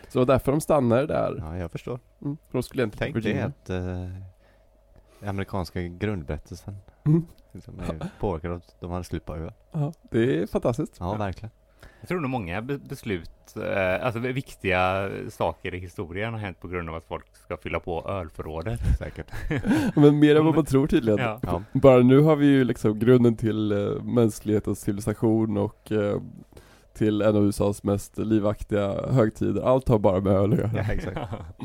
Så 0.09 0.19
det 0.19 0.25
var 0.25 0.33
därför 0.33 0.51
de 0.51 0.61
stannade 0.61 1.05
där. 1.07 1.35
Ja, 1.39 1.57
jag 1.57 1.71
förstår. 1.71 1.99
Mm, 2.21 2.37
för 2.49 2.57
de 2.57 2.63
skulle 2.63 2.83
egentligen 2.83 3.13
Tänk 3.13 3.25
Virginia. 3.25 3.45
att 3.45 3.69
eh, 3.69 5.29
amerikanska 5.29 5.81
grundberättelsen 5.81 6.75
Mm. 7.05 7.25
liksom 7.51 7.79
är 7.79 8.09
påverkad 8.19 8.51
av 8.51 8.57
att 8.57 8.75
de 8.79 8.91
hade 8.91 9.03
slut 9.03 9.25
på 9.25 9.35
öl. 9.35 9.51
Ja, 9.71 9.93
det 10.11 10.41
är 10.41 10.47
fantastiskt. 10.47 10.95
Ja, 10.99 11.15
verkligen. 11.15 11.49
Jag 11.99 12.07
tror 12.07 12.19
nog 12.19 12.29
många 12.29 12.61
be- 12.61 12.77
beslut, 12.77 13.55
eh, 13.55 14.05
alltså 14.05 14.19
viktiga 14.19 15.09
saker 15.29 15.73
i 15.73 15.79
historien 15.79 16.33
har 16.33 16.39
hänt 16.39 16.59
på 16.59 16.67
grund 16.67 16.89
av 16.89 16.95
att 16.95 17.05
folk 17.05 17.35
ska 17.35 17.57
fylla 17.57 17.79
på 17.79 18.05
ölförrådet. 18.09 18.79
Säkert. 18.99 19.27
Men 19.95 20.19
mer 20.19 20.35
än 20.35 20.45
vad 20.45 20.55
man 20.55 20.65
tror 20.65 20.87
tydligen. 20.87 21.19
Ja. 21.19 21.39
Ja. 21.43 21.63
Bara 21.73 21.99
nu 22.03 22.19
har 22.19 22.35
vi 22.35 22.45
ju 22.45 22.63
liksom 22.63 22.99
grunden 22.99 23.35
till 23.35 23.71
eh, 23.71 24.03
mänsklighetens 24.03 24.79
civilisation 24.81 25.57
och 25.57 25.91
eh, 25.91 26.21
till 26.97 27.21
en 27.21 27.35
av 27.35 27.45
USAs 27.45 27.83
mest 27.83 28.17
livaktiga 28.17 29.11
högtider. 29.11 29.61
Allt 29.61 29.87
har 29.87 29.99
bara 29.99 30.21
med 30.21 30.33
öl 30.33 30.53
att 30.53 30.59
göra. 30.59 30.71
ja, 30.75 30.93
exakt. 30.93 31.19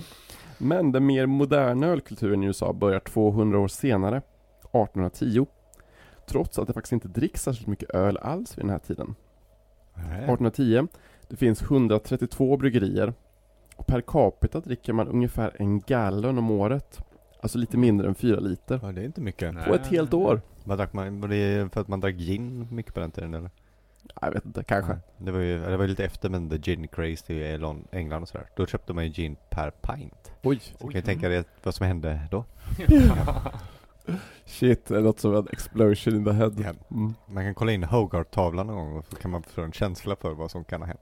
Men 0.58 0.92
den 0.92 1.06
mer 1.06 1.26
moderna 1.26 1.86
ölkulturen 1.86 2.42
i 2.42 2.46
USA 2.46 2.72
börjar 2.72 3.00
200 3.00 3.58
år 3.58 3.68
senare, 3.68 4.16
1810. 4.16 5.46
Trots 6.28 6.58
att 6.58 6.66
det 6.66 6.72
faktiskt 6.72 6.92
inte 6.92 7.08
dricks 7.08 7.42
särskilt 7.42 7.66
mycket 7.68 7.90
öl 7.90 8.16
alls 8.16 8.58
vid 8.58 8.64
den 8.64 8.70
här 8.70 8.78
tiden. 8.78 9.14
Nej. 9.94 10.04
1810, 10.04 10.86
det 11.28 11.36
finns 11.36 11.62
132 11.62 12.56
bryggerier. 12.56 13.12
Och 13.76 13.86
per 13.86 14.00
capita 14.00 14.60
dricker 14.60 14.92
man 14.92 15.08
ungefär 15.08 15.56
en 15.58 15.80
gallon 15.80 16.38
om 16.38 16.50
året. 16.50 16.98
Alltså 17.40 17.58
lite 17.58 17.76
mindre 17.76 18.08
än 18.08 18.14
4 18.14 18.40
liter. 18.40 18.80
Ja, 18.82 18.92
det 18.92 19.00
är 19.00 19.04
inte 19.04 19.20
mycket. 19.20 19.54
Nej. 19.54 19.64
På 19.64 19.74
ett 19.74 19.86
helt 19.86 20.14
år. 20.14 20.40
Vad 20.64 20.78
drack 20.78 20.92
man? 20.92 21.20
Var 21.20 21.28
det 21.28 21.72
för 21.72 21.80
att 21.80 21.88
man 21.88 22.00
drack 22.00 22.14
gin 22.14 22.68
mycket 22.70 22.94
på 22.94 23.00
den 23.00 23.10
tiden 23.10 23.34
eller? 23.34 23.50
Jag 24.20 24.32
vet 24.32 24.46
inte, 24.46 24.64
kanske. 24.64 24.98
Det 25.18 25.30
var 25.32 25.40
ju, 25.40 25.60
det 25.60 25.76
var 25.76 25.84
ju 25.84 25.88
lite 25.88 26.04
efter 26.04 26.28
men 26.28 26.50
the 26.50 26.58
gin 26.58 26.88
craze 26.88 27.32
i 27.34 27.58
England 27.92 28.22
och 28.22 28.28
sådär. 28.28 28.46
Då 28.56 28.66
köpte 28.66 28.92
man 28.92 29.04
ju 29.04 29.10
gin 29.12 29.36
per 29.50 29.70
pint. 29.70 30.32
Oj. 30.42 30.60
Så 30.78 30.86
kan 30.86 30.94
ju 30.94 31.02
tänka 31.02 31.28
dig 31.28 31.44
vad 31.62 31.74
som 31.74 31.86
hände 31.86 32.20
då. 32.30 32.44
Shit, 34.46 34.86
det 34.86 35.00
något 35.00 35.20
som 35.20 35.34
en 35.36 35.46
explosion 35.52 36.14
in 36.14 36.24
the 36.24 36.32
head. 36.32 36.52
Ja. 36.56 36.70
Mm. 36.96 37.14
Man 37.26 37.44
kan 37.44 37.54
kolla 37.54 37.72
in 37.72 37.84
Hogarth-tavlan 37.84 38.66
någon 38.66 38.76
gång 38.76 38.96
och 38.96 39.06
så 39.06 39.16
kan 39.16 39.30
man 39.30 39.42
få 39.42 39.62
en 39.62 39.72
känsla 39.72 40.16
för 40.16 40.30
vad 40.32 40.50
som 40.50 40.64
kan 40.64 40.80
ha 40.80 40.86
hänt. 40.86 41.00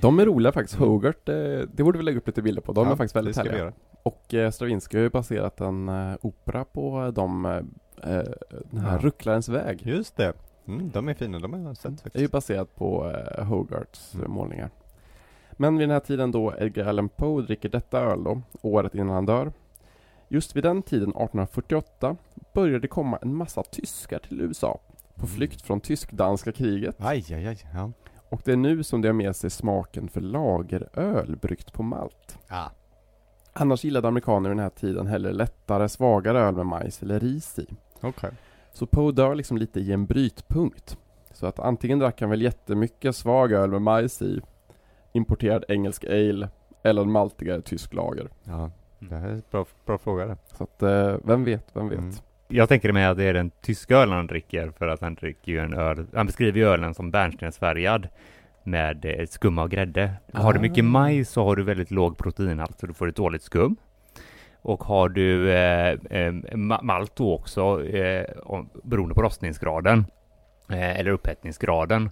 De 0.00 0.18
är 0.18 0.26
roliga 0.26 0.52
faktiskt. 0.52 0.78
Mm. 0.78 0.88
Hogarth, 0.88 1.30
eh, 1.30 1.68
det 1.72 1.82
borde 1.82 1.98
vi 1.98 2.04
lägga 2.04 2.18
upp 2.18 2.26
lite 2.26 2.42
bilder 2.42 2.62
på. 2.62 2.72
De 2.72 2.86
Ja, 2.86 2.92
är 2.92 2.96
faktiskt 2.96 3.16
väldigt 3.16 3.36
det 3.36 3.42
härliga. 3.42 3.72
Och 4.02 4.34
eh, 4.34 4.50
Stravinsky 4.50 4.96
har 4.96 5.02
ju 5.02 5.10
baserat 5.10 5.60
en 5.60 5.88
eh, 5.88 6.16
opera 6.20 6.64
på 6.64 7.12
de, 7.14 7.44
eh, 7.46 7.52
eh, 8.10 8.24
den 8.70 8.80
här 8.80 8.92
Ja. 8.92 8.98
Rucklarens 9.02 9.48
väg. 9.48 9.82
Just 9.86 10.16
det. 10.16 10.32
Mm, 10.66 10.90
de 10.90 11.08
är 11.08 11.14
fina, 11.14 11.38
de 11.38 11.52
har 11.52 11.60
jag 11.60 11.76
sett 11.76 11.82
Det 11.82 11.88
är 11.88 11.92
ju 12.20 12.28
faktiskt. 12.28 12.32
baserat 12.32 12.76
på 12.76 13.10
eh, 13.10 13.44
Hogarths 13.44 14.14
Mm. 14.14 14.30
målningar. 14.30 14.70
Men 15.52 15.76
vid 15.78 15.88
den 15.88 15.92
här 15.92 16.00
tiden 16.00 16.30
då 16.30 16.54
Edgar 16.58 16.86
Allan 16.86 17.08
Poe 17.08 17.42
dricker 17.42 17.68
detta 17.68 18.00
öl 18.00 18.24
då, 18.24 18.42
året 18.62 18.94
innan 18.94 19.08
han 19.14 19.26
dör. 19.26 19.52
Just 20.28 20.56
vid 20.56 20.62
den 20.64 20.82
tiden, 20.82 21.08
1848, 21.08 22.16
började 22.54 22.78
det 22.80 22.88
komma 22.88 23.18
en 23.22 23.34
massa 23.34 23.62
tyskar 23.62 24.18
till 24.18 24.40
USA 24.40 24.80
på 25.14 25.26
Mm. 25.26 25.36
flykt 25.36 25.62
från 25.62 25.80
tysk-danska 25.80 26.52
kriget. 26.52 26.96
Aj, 26.98 27.24
aj, 27.34 27.46
aj. 27.46 27.58
Ja. 27.74 27.90
Och 28.28 28.40
det 28.44 28.52
är 28.52 28.56
nu 28.56 28.82
som 28.82 29.02
det 29.02 29.08
har 29.08 29.12
med 29.12 29.36
sig 29.36 29.50
smaken 29.50 30.08
för 30.08 30.20
lageröl 30.20 31.36
bryggt 31.36 31.72
på 31.72 31.82
malt. 31.82 32.38
Ah. 32.48 32.68
Annars 33.52 33.84
gillade 33.84 34.08
amerikaner 34.08 34.48
vid 34.48 34.56
den 34.56 34.62
här 34.62 34.70
tiden 34.70 35.06
hellre 35.06 35.32
lättare, 35.32 35.88
svagare 35.88 36.40
öl 36.40 36.54
med 36.54 36.66
majs 36.66 37.02
eller 37.02 37.20
ris 37.20 37.58
i. 37.58 37.66
Okej. 38.00 38.30
Så 38.74 38.86
Poe 38.86 39.12
dör 39.12 39.34
liksom 39.34 39.56
lite 39.56 39.80
i 39.80 39.92
en 39.92 40.06
brytpunkt. 40.06 40.98
Så 41.32 41.46
att 41.46 41.58
antingen 41.58 41.98
drack 41.98 42.20
han 42.20 42.30
väl 42.30 42.42
jättemycket 42.42 43.16
svag 43.16 43.52
öl 43.52 43.70
med 43.70 43.82
majs 43.82 44.22
i, 44.22 44.40
importerad 45.12 45.64
engelsk 45.68 46.04
ale, 46.04 46.48
eller 46.82 47.02
en 47.02 47.10
maltigare 47.12 47.60
tysk 47.62 47.94
lager. 47.94 48.28
Ja, 48.44 48.70
det 48.98 49.14
här 49.16 49.28
är 49.28 49.32
en 49.32 49.42
bra, 49.50 49.66
bra 49.86 49.98
fråga 49.98 50.26
det. 50.26 50.36
Så 50.56 50.64
att, 50.64 50.82
eh, 50.82 51.16
vem 51.24 51.44
vet, 51.44 51.66
vem 51.72 51.88
vet. 51.88 51.98
Mm. 51.98 52.14
Jag 52.48 52.68
tänker 52.68 52.92
mig 52.92 53.04
att 53.04 53.16
det 53.16 53.24
är 53.24 53.34
den 53.34 53.50
tyska 53.50 53.96
ölen 53.96 54.14
han 54.14 54.26
dricker 54.26 54.70
för 54.70 54.88
att 54.88 55.00
han 55.00 55.14
dricker 55.14 55.52
ju 55.52 55.58
en 55.58 55.74
öl. 55.74 56.06
Han 56.14 56.26
beskriver 56.26 56.58
ju 56.58 56.66
ölen 56.66 56.94
som 56.94 57.10
bärnstensfärgad 57.10 58.08
med 58.62 59.04
eh, 59.04 59.26
skum 59.26 59.58
av 59.58 59.68
grädde. 59.68 60.12
Har 60.32 60.52
du 60.52 60.60
mycket 60.60 60.84
Ah. 60.84 60.88
majs 60.88 61.30
så 61.30 61.44
har 61.44 61.56
du 61.56 61.62
väldigt 61.62 61.90
låg 61.90 62.18
proteinhalt 62.18 62.78
så 62.80 62.86
du 62.86 62.94
får 62.94 63.08
ett 63.08 63.16
dåligt 63.16 63.42
skum. 63.42 63.76
Och 64.64 64.84
har 64.84 65.08
du 65.08 65.52
eh, 65.52 65.88
eh, 65.90 66.32
ma- 66.52 66.82
malt 66.82 67.16
då 67.16 67.34
också, 67.34 67.86
eh, 67.86 68.26
beroende 68.84 69.14
på 69.14 69.22
rostningsgraden 69.22 70.04
eh, 70.70 71.00
eller 71.00 71.10
upphettningsgraden, 71.10 72.10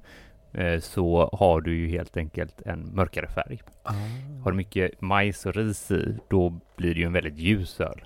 så 0.81 1.31
har 1.33 1.61
du 1.61 1.77
ju 1.77 1.89
helt 1.89 2.17
enkelt 2.17 2.63
en 2.67 2.95
mörkare 2.95 3.29
färg. 3.29 3.61
Har 4.45 4.51
du 4.51 4.57
mycket 4.57 5.01
majs 5.01 5.47
och 5.47 5.55
ris 5.55 5.91
i, 5.91 6.19
då 6.29 6.61
blir 6.77 6.95
det 6.95 7.01
ju 7.01 7.07
en 7.07 7.13
väldigt 7.13 7.39
ljus 7.39 7.81
öl. 7.81 8.05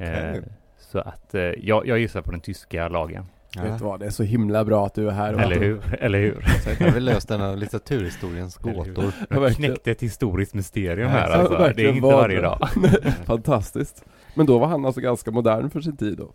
Eh, 0.00 0.42
så 0.78 0.98
att 0.98 1.34
jag, 1.58 1.86
jag 1.86 1.98
gissar 1.98 2.22
på 2.22 2.30
den 2.30 2.40
tyska 2.40 2.88
lagen. 2.88 3.24
Vet 3.62 3.78
du 3.78 3.84
vad, 3.84 4.00
det 4.00 4.06
är 4.06 4.10
så 4.10 4.22
himla 4.22 4.64
bra 4.64 4.86
att 4.86 4.94
du 4.94 5.08
är 5.08 5.12
här. 5.12 5.34
och- 5.34 5.40
Eller 5.40 5.56
hur? 5.60 5.80
Eller 6.00 6.18
hur? 6.18 6.40
Så 6.64 6.84
har 6.84 6.90
vi 6.90 7.00
löst 7.00 7.30
en 7.30 7.42
av 7.42 7.56
litteraturhistoriens 7.56 8.58
Eller 8.64 8.72
gåtor. 8.74 9.12
Ja, 9.30 9.40
verkligen. 9.40 9.70
Knäckte 9.72 9.90
ett 9.90 10.02
historiskt 10.02 10.54
mysterium 10.54 11.08
Ja, 11.08 11.08
här 11.08 11.30
Ja, 11.30 11.36
alltså. 11.36 11.72
Det 11.76 11.82
är 11.84 11.88
inte 11.88 12.02
var 12.02 12.12
varje 12.12 12.40
dag. 12.40 12.68
Fantastiskt. 13.24 14.04
Men 14.34 14.46
då 14.46 14.58
var 14.58 14.66
han 14.66 14.84
alltså 14.84 15.00
ganska 15.00 15.30
modern 15.30 15.70
för 15.70 15.80
sin 15.80 15.96
tid 15.96 16.18
då. 16.18 16.32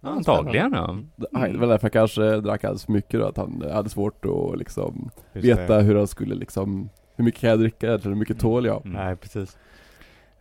Antagligen 0.00 0.72
ja. 0.72 0.96
Det 1.16 1.58
var 1.58 1.66
därför 1.66 1.82
han 1.82 1.90
kanske 1.90 2.22
drack 2.40 2.64
alldeles 2.64 2.84
för 2.84 2.92
mycket 2.92 3.20
då, 3.20 3.26
att 3.26 3.36
han 3.36 3.64
hade 3.72 3.88
svårt 3.88 4.24
att 4.24 4.58
liksom 4.58 5.10
Just 5.32 5.46
veta 5.48 5.76
det. 5.76 5.82
hur 5.82 5.94
han 5.96 6.06
skulle 6.06 6.34
liksom 6.34 6.88
Hur 7.16 7.24
mycket 7.24 7.40
kan 7.40 7.50
jag 7.50 7.58
dricka 7.58 7.86
egentligen? 7.86 8.12
Hur 8.14 8.20
mycket 8.20 8.38
tål 8.40 8.66
jag? 8.66 8.86
Mm. 8.86 8.92
Nej, 9.04 9.16
precis. 9.16 9.58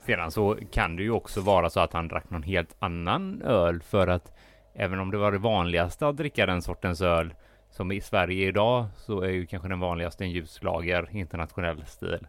Sedan 0.06 0.32
så 0.32 0.58
kan 0.72 0.96
det 0.96 1.04
ju 1.04 1.12
också 1.12 1.42
vara 1.42 1.70
så 1.70 1.80
att 1.80 1.94
han 1.94 2.08
drack 2.08 2.30
någon 2.30 2.44
helt 2.44 2.76
annan 2.80 3.42
öl 3.42 3.82
för 3.82 4.08
att 4.08 4.32
även 4.78 5.00
om 5.00 5.12
det 5.12 5.18
var 5.18 5.32
det 5.32 5.38
vanligaste 5.38 6.08
att 6.08 6.18
dricka 6.18 6.46
den 6.46 6.62
sortens 6.62 7.02
öl 7.02 7.34
som 7.70 7.92
i 7.92 8.02
Sverige 8.02 8.48
idag 8.48 8.86
så 8.96 9.22
är 9.22 9.30
ju 9.30 9.46
kanske 9.46 9.68
den 9.68 9.80
vanligaste 9.80 10.24
en 10.24 10.32
ljuslager 10.32 11.10
internationell 11.12 11.86
stil. 11.86 12.28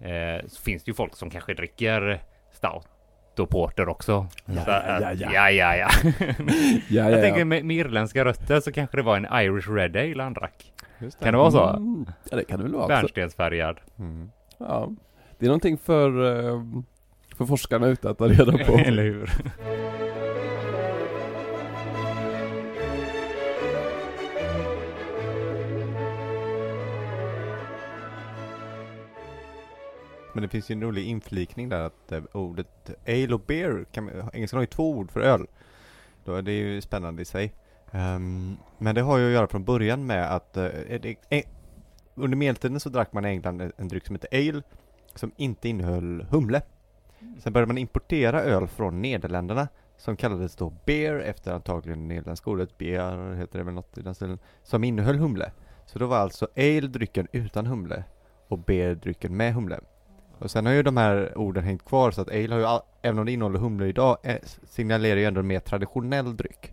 Eh, 0.00 0.46
så 0.46 0.62
finns 0.62 0.84
det 0.84 0.90
ju 0.90 0.94
folk 0.94 1.16
som 1.16 1.30
kanske 1.30 1.54
dricker 1.54 2.20
stout 2.52 2.88
och 3.38 3.48
porter 3.50 3.88
också. 3.88 4.26
Ja, 4.44 4.62
ja, 4.66 5.00
ja, 5.00 5.12
ja. 5.12 5.30
ja, 5.32 5.50
ja, 5.50 5.76
ja. 5.76 5.88
Ja, 6.88 7.10
Jag 7.10 7.22
tänker 7.22 7.44
med, 7.44 7.64
med 7.64 7.76
irländska 7.76 8.24
rötter 8.24 8.60
så 8.60 8.72
kanske 8.72 8.96
det 8.96 9.02
var 9.02 9.16
en 9.16 9.26
Irish 9.44 9.70
Red 9.70 9.96
Ale 9.96 10.22
han 10.22 10.32
drack. 10.32 10.72
Just 10.98 11.20
Kan 11.20 11.32
det 11.32 11.38
vara 11.38 11.50
så? 11.50 11.64
Mm, 11.68 12.06
ja 12.30 12.36
det 12.36 12.44
kan 12.44 12.58
det 12.58 12.64
väl 12.64 12.74
vara. 12.74 12.86
Bärnstensfärgad. 12.88 13.80
Mm. 13.98 14.30
Ja. 14.58 14.90
Det 15.38 15.46
är 15.46 15.48
någonting 15.48 15.78
för, 15.78 16.08
eh, 16.48 16.62
för 17.36 17.44
forskarna 17.44 17.86
ute 17.86 18.10
att 18.10 18.18
ta 18.18 18.28
reda 18.28 18.64
på. 18.64 18.72
Eller 18.86 19.02
hur? 19.02 19.30
Men 30.32 30.42
det 30.42 30.48
finns 30.48 30.70
ju 30.70 30.72
en 30.72 30.82
rolig 30.82 31.06
inflikning 31.06 31.68
där 31.68 31.80
att 31.80 32.12
eh, 32.12 32.22
ordet 32.32 32.90
ale 33.06 33.34
och 33.34 33.40
beer, 33.40 33.84
kan, 33.92 34.10
engelskan 34.32 34.56
har 34.56 34.62
ju 34.62 34.66
två 34.66 34.90
ord 34.90 35.10
för 35.10 35.20
öl. 35.20 35.46
Då, 36.24 36.40
det 36.40 36.52
är 36.52 36.56
ju 36.56 36.80
spännande 36.80 37.22
i 37.22 37.24
sig. 37.24 37.52
Ehm, 37.92 38.56
men 38.78 38.94
det 38.94 39.00
har 39.00 39.18
ju 39.18 39.26
att 39.26 39.32
göra 39.32 39.46
från 39.46 39.64
början 39.64 40.06
med 40.06 40.34
att 40.34 40.56
eh, 40.56 40.64
det, 41.02 41.16
eh, 41.28 41.42
under 42.14 42.36
medeltiden 42.36 42.80
så 42.80 42.88
drack 42.88 43.12
man 43.12 43.24
i 43.24 43.28
England 43.28 43.60
en, 43.60 43.72
en 43.76 43.88
dryck 43.88 44.06
som 44.06 44.14
heter 44.14 44.48
ale 44.48 44.62
som 45.14 45.32
inte 45.36 45.68
innehöll 45.68 46.26
humle. 46.30 46.62
Sen 47.38 47.52
började 47.52 47.66
man 47.66 47.78
importera 47.78 48.42
öl 48.42 48.66
från 48.66 49.02
Nederländerna 49.02 49.68
som 49.96 50.16
kallades 50.16 50.56
då 50.56 50.72
Beer 50.84 51.20
efter 51.20 51.52
antagligen 51.52 52.08
nederländska 52.08 52.50
ordet 52.50 52.78
Beer 52.78 53.34
heter 53.34 53.58
det 53.58 53.64
väl 53.64 53.74
något 53.74 53.98
i 53.98 54.02
den 54.02 54.14
stilen, 54.14 54.38
som 54.62 54.84
innehöll 54.84 55.18
humle. 55.18 55.52
Så 55.86 55.98
då 55.98 56.06
var 56.06 56.16
alltså 56.16 56.48
ale 56.56 56.80
drycken 56.80 57.28
utan 57.32 57.66
humle 57.66 58.04
och 58.48 58.58
beer 58.58 58.94
drycken 58.94 59.36
med 59.36 59.54
humle. 59.54 59.80
Och 60.38 60.50
sen 60.50 60.66
har 60.66 60.72
ju 60.72 60.82
de 60.82 60.96
här 60.96 61.38
orden 61.38 61.64
hängt 61.64 61.84
kvar 61.84 62.10
så 62.10 62.20
att 62.20 62.28
ale 62.30 62.48
har 62.54 62.58
ju, 62.58 62.64
all, 62.66 62.80
även 63.02 63.18
om 63.18 63.26
det 63.26 63.32
innehåller 63.32 63.58
humle 63.58 63.86
idag, 63.86 64.16
eh, 64.22 64.36
signalerar 64.64 65.16
ju 65.16 65.24
ändå 65.24 65.40
en 65.40 65.46
mer 65.46 65.60
traditionell 65.60 66.36
dryck 66.36 66.72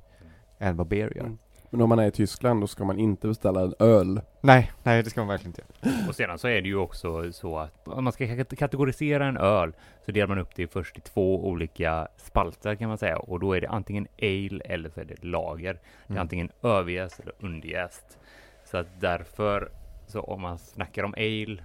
än 0.60 0.78
vad 0.78 0.88
beer 0.88 1.14
gör. 1.16 1.24
Mm. 1.26 1.38
Men 1.70 1.82
om 1.82 1.90
man 1.90 2.00
är 2.00 2.08
i 2.08 2.12
Tyskland 2.12 2.62
då 2.62 2.68
ska 2.68 2.86
man 2.86 3.00
inte 3.00 3.28
beställa 3.28 3.62
en 3.62 3.74
öl. 3.80 4.22
Nej, 4.42 4.72
nej 4.84 5.04
det 5.04 5.10
ska 5.10 5.22
man 5.22 5.28
verkligen 5.28 5.56
inte. 5.60 5.90
Och 6.10 6.16
sedan 6.16 6.40
så 6.40 6.48
är 6.48 6.62
det 6.62 6.68
ju 6.68 6.76
också 6.76 7.32
så 7.34 7.58
att 7.60 7.88
om 7.88 8.04
man 8.04 8.14
ska 8.14 8.26
kat- 8.28 8.56
kategorisera 8.58 9.26
en 9.28 9.38
öl 9.38 9.74
så 10.06 10.12
delar 10.12 10.28
man 10.28 10.40
upp 10.40 10.56
det 10.56 10.68
först 10.68 10.98
i 10.98 11.02
två 11.02 11.48
olika 11.48 12.08
spalter 12.18 12.76
kan 12.76 12.90
man 12.90 12.98
säga 12.98 13.18
och 13.18 13.40
då 13.40 13.54
är 13.54 13.62
det 13.62 13.68
antingen 13.70 14.08
ale 14.22 14.60
eller 14.66 14.90
så 14.90 15.00
är 15.00 15.06
det 15.06 15.24
lager. 15.24 15.74
Det 15.74 15.80
är 16.08 16.12
Mm. 16.12 16.22
antingen 16.22 16.50
överjäst 16.64 17.20
eller 17.20 17.34
underjäst. 17.40 18.18
Så 18.66 18.78
att 18.78 18.88
därför 19.00 19.70
så 20.08 20.22
om 20.22 20.42
man 20.42 20.58
snackar 20.58 21.04
om 21.04 21.14
ale 21.18 21.64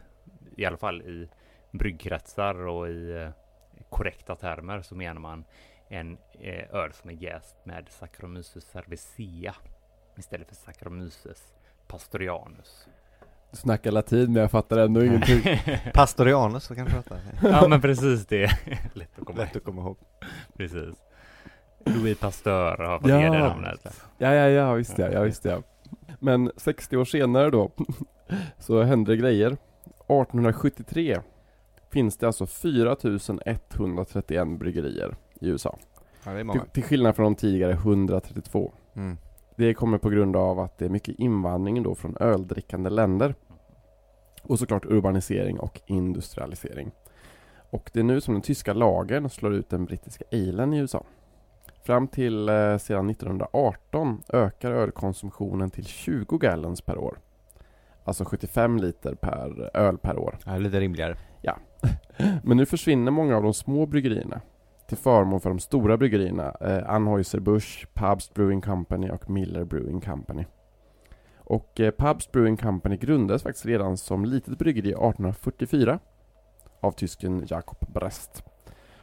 i 0.56 0.64
alla 0.64 0.76
fall 0.76 1.02
i 1.02 1.28
bryggkretsar 1.70 2.66
och 2.66 2.88
i 2.88 3.12
eh, 3.12 3.28
korrekta 3.88 4.36
termer 4.36 4.82
så 4.82 4.94
menar 4.94 5.20
man 5.20 5.44
en 5.88 6.18
eh, 6.40 6.74
öl 6.74 6.92
som 6.92 7.10
är 7.10 7.14
jäst 7.14 7.56
med 7.64 7.86
Saccharomyces 7.88 8.64
cerevisiae 8.64 9.54
istället 10.18 10.48
för 10.48 10.54
Saccharomyces 10.54 11.52
pastorianus. 11.86 12.88
Du 13.50 13.56
snackar 13.56 13.90
latin 13.90 14.32
men 14.32 14.42
jag 14.42 14.50
fattar 14.50 14.78
ändå 14.78 15.04
ingenting. 15.04 15.42
Pastorianus 15.94 16.64
så 16.64 16.74
kan 16.74 16.84
du 16.84 16.90
prata. 16.90 17.16
ja 17.42 17.68
men 17.68 17.80
precis 17.80 18.26
det 18.26 18.44
är 18.44 18.58
lätt 18.92 19.18
att 19.18 19.24
komma 19.26 19.38
Lätt 19.38 19.56
att 19.56 19.64
komma 19.64 19.82
ihåg. 19.82 19.96
Precis. 20.56 20.96
Louis 21.84 22.18
Pasteur 22.18 22.76
har 22.78 22.98
fått 22.98 23.10
Ja, 23.10 23.20
ge 23.20 23.28
det 23.30 23.38
namnet. 23.38 24.02
Ja, 24.18 24.34
ja, 24.34 24.48
ja, 24.48 24.74
visst 24.74 24.98
ja, 24.98 25.08
ja, 25.10 25.22
visst 25.22 25.44
ja. 25.44 25.62
Men 26.18 26.52
60 26.56 26.96
år 26.96 27.04
senare 27.04 27.50
då, 27.50 27.70
så 28.58 28.82
hände 28.82 29.12
det 29.12 29.16
grejer. 29.16 29.46
1873 29.46 31.20
finns 31.92 32.16
det 32.16 32.26
alltså 32.26 32.46
4131 32.46 34.48
bryggerier 34.58 35.16
i 35.40 35.48
USA. 35.48 35.78
Ja, 36.24 36.30
det 36.30 36.32
är 36.36 36.36
Till, 36.36 36.46
många. 36.46 36.64
till 36.64 36.82
skillnad 36.82 37.16
från 37.16 37.24
de 37.24 37.34
tidigare 37.34 37.72
132. 37.72 38.72
Mm. 38.94 39.16
Det 39.56 39.74
kommer 39.74 39.98
på 39.98 40.10
grund 40.10 40.36
av 40.36 40.60
att 40.60 40.78
det 40.78 40.84
är 40.84 40.88
mycket 40.88 41.18
invandring 41.18 41.82
då 41.82 41.94
från 41.94 42.16
öldrickande 42.20 42.90
länder. 42.90 43.34
Och 44.42 44.58
såklart 44.58 44.84
urbanisering 44.86 45.60
och 45.60 45.80
industrialisering. 45.86 46.90
Och 47.70 47.90
det 47.92 48.00
är 48.00 48.04
nu 48.04 48.20
som 48.20 48.34
den 48.34 48.42
tyska 48.42 48.72
lagen 48.72 49.30
slår 49.30 49.54
ut 49.54 49.68
den 49.70 49.84
brittiska 49.84 50.24
alen 50.32 50.74
i 50.74 50.78
USA. 50.78 51.04
Fram 51.82 52.08
till 52.08 52.48
eh, 52.48 52.78
sedan 52.78 53.10
1918 53.10 54.22
ökar 54.28 54.72
ölkonsumtionen 54.72 55.70
till 55.70 55.84
20 55.84 56.38
gallons 56.38 56.80
per 56.80 56.98
år. 56.98 57.18
Alltså 58.04 58.24
75 58.24 58.76
liter 58.76 59.14
per 59.14 59.70
öl 59.76 59.98
per 59.98 60.18
år. 60.18 60.38
Ja, 60.46 60.56
lite 60.56 60.80
rimligare. 60.80 61.16
Men 62.42 62.56
nu 62.56 62.66
försvinner 62.66 63.10
många 63.10 63.36
av 63.36 63.42
de 63.42 63.54
små 63.54 63.86
bryggerierna 63.86 64.40
till 64.88 64.98
förmån 64.98 65.40
för 65.40 65.50
de 65.50 65.58
stora 65.58 65.96
bryggerierna 65.96 66.54
eh, 66.60 66.90
Anheuser-Busch, 66.90 67.86
Pabst 67.94 68.34
Brewing 68.34 68.60
Company 68.60 69.10
och 69.10 69.30
Miller 69.30 69.64
Brewing 69.64 70.00
Company. 70.00 70.44
Och 71.36 71.80
eh, 71.80 71.90
Pabst 71.90 72.32
Brewing 72.32 72.56
Company 72.56 72.96
grundades 72.96 73.42
faktiskt 73.42 73.66
redan 73.66 73.96
som 73.96 74.24
litet 74.24 74.58
bryggeri 74.58 74.88
1844 74.88 75.98
av 76.80 76.92
tysken 76.92 77.44
Jakob 77.48 77.92
Brest. 77.92 78.44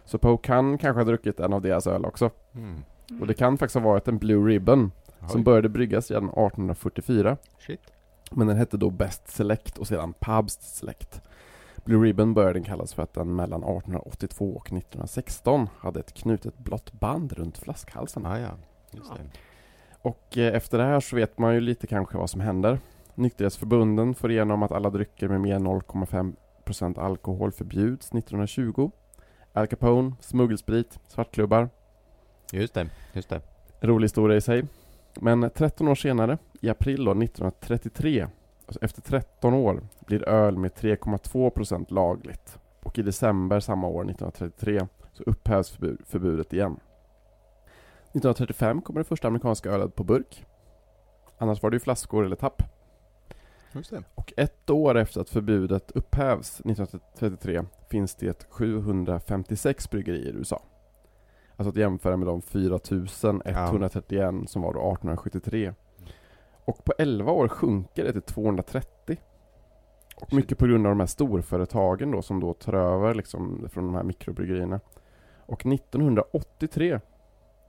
Så 0.06 0.18
Poe 0.18 0.38
kan 0.38 0.78
kanske 0.78 1.00
ha 1.00 1.06
druckit 1.06 1.40
en 1.40 1.54
av 1.54 1.62
deras 1.62 1.88
öl 1.88 2.06
också. 2.06 2.30
Mm. 2.56 2.84
Och 3.22 3.28
det 3.28 3.34
kan 3.34 3.58
faktiskt 3.58 3.76
ha 3.76 3.82
varit 3.82 4.08
en 4.08 4.18
Blue 4.18 4.50
Ribbon 4.50 4.92
som 5.28 5.40
Oj. 5.40 5.44
började 5.44 5.70
bryggas 5.70 6.12
redan 6.12 6.30
1844 6.30 7.38
Shit. 7.60 7.94
Men 8.32 8.48
den 8.48 8.58
hette 8.58 8.78
då 8.78 8.90
Best 8.90 9.30
Select 9.30 9.78
och 9.78 9.88
sedan 9.88 10.14
Pabst 10.14 10.76
Select. 10.76 11.22
Blue 11.86 12.08
Ribbon 12.08 12.34
började 12.34 12.54
den 12.54 12.64
kallas 12.64 12.94
för 12.94 13.04
att 13.04 13.14
den 13.14 13.36
mellan 13.36 13.64
1882 13.64 14.56
och 14.56 14.66
1916 14.66 15.70
hade 15.80 16.00
ett 16.00 16.14
knutet 16.14 16.58
blått 16.58 16.92
band 16.92 17.34
runt 17.34 17.58
flaskhalsen. 17.58 18.26
Ah, 18.26 18.40
ja, 18.40 18.52
just 18.92 19.14
det. 19.14 19.40
Och 20.02 20.38
eh, 20.38 20.56
efter 20.56 20.78
det 20.78 20.84
här 20.84 21.00
så 21.00 21.16
vet 21.16 21.38
man 21.38 21.54
ju 21.54 21.60
lite 21.60 21.88
kanske 21.88 22.18
vad 22.18 22.30
som 22.30 22.42
händer. 22.42 22.80
Nykterhetsförbunden 23.16 24.16
får 24.16 24.32
igenom 24.32 24.64
att 24.64 24.72
alla 24.72 24.90
drycker 24.90 25.28
med 25.28 25.42
mer 25.42 25.60
0,5% 25.60 27.00
alkohol 27.00 27.52
förbjuds 27.52 28.08
1920. 28.08 28.92
Al 29.54 29.68
Capone, 29.68 30.16
smuggelsprit, 30.20 31.00
svartklubbar. 31.08 31.70
Just 32.52 32.74
det, 32.74 32.90
just 33.14 33.30
det. 33.30 33.42
Rolig 33.82 34.06
historia 34.06 34.38
i 34.38 34.42
sig. 34.42 34.64
Men 35.20 35.50
13 35.56 35.88
år 35.88 35.96
senare, 35.96 36.38
i 36.62 36.70
april 36.70 37.06
då, 37.06 37.12
1933, 37.12 38.28
alltså 38.66 38.80
efter 38.82 39.02
13 39.02 39.54
år, 39.54 39.84
blir 40.06 40.30
öl 40.30 40.58
med 40.58 40.72
3,2% 40.72 41.94
lagligt. 41.94 42.60
Och 42.80 43.00
i 43.00 43.02
december 43.02 43.60
samma 43.60 43.88
år, 43.88 44.02
1933, 44.02 44.88
så 45.14 45.24
upphävs 45.24 45.70
förbud, 45.70 46.02
förbudet 46.06 46.54
igen. 46.54 46.80
1935 48.02 48.82
kommer 48.82 49.00
det 49.00 49.04
första 49.04 49.28
amerikanska 49.28 49.72
ölet 49.72 49.96
på 49.96 50.04
burk. 50.04 50.46
Annars 51.38 51.64
var 51.64 51.70
det 51.70 51.76
ju 51.76 51.80
flaskor 51.80 52.26
eller 52.26 52.36
tapp. 52.36 52.64
Och 54.16 54.34
ett 54.38 54.70
år 54.70 54.98
efter 54.98 55.22
att 55.22 55.30
förbudet 55.30 55.92
upphävs 55.92 56.60
1933 56.60 57.64
finns 57.90 58.16
det 58.16 58.48
756 58.50 59.90
bryggerier 59.90 60.34
i 60.34 60.38
USA. 60.38 60.62
Alltså 61.56 61.70
att 61.70 61.76
jämföra 61.76 62.18
med 62.18 62.28
de 62.28 62.42
4131 62.42 64.50
som 64.50 64.62
var 64.62 64.74
då 64.74 64.80
1873. 64.80 65.74
Och 66.68 66.84
på 66.86 66.94
11 66.98 67.32
år 67.32 67.48
sjunker 67.48 68.04
det 68.04 68.12
till 68.12 68.22
230. 68.22 69.18
Och 70.22 70.34
mycket 70.34 70.58
på 70.58 70.68
grund 70.68 70.86
av 70.88 70.92
de 70.92 71.00
här 71.00 71.08
storföretagen 71.08 72.12
då 72.12 72.22
som 72.22 72.40
då 72.40 72.54
tar 72.54 72.74
över 72.74 73.14
liksom 73.14 73.70
från 73.70 73.86
de 73.86 73.96
här 73.96 74.04
mikrobryggerierna. 74.04 74.80
Och 75.46 75.66
1983 75.66 77.00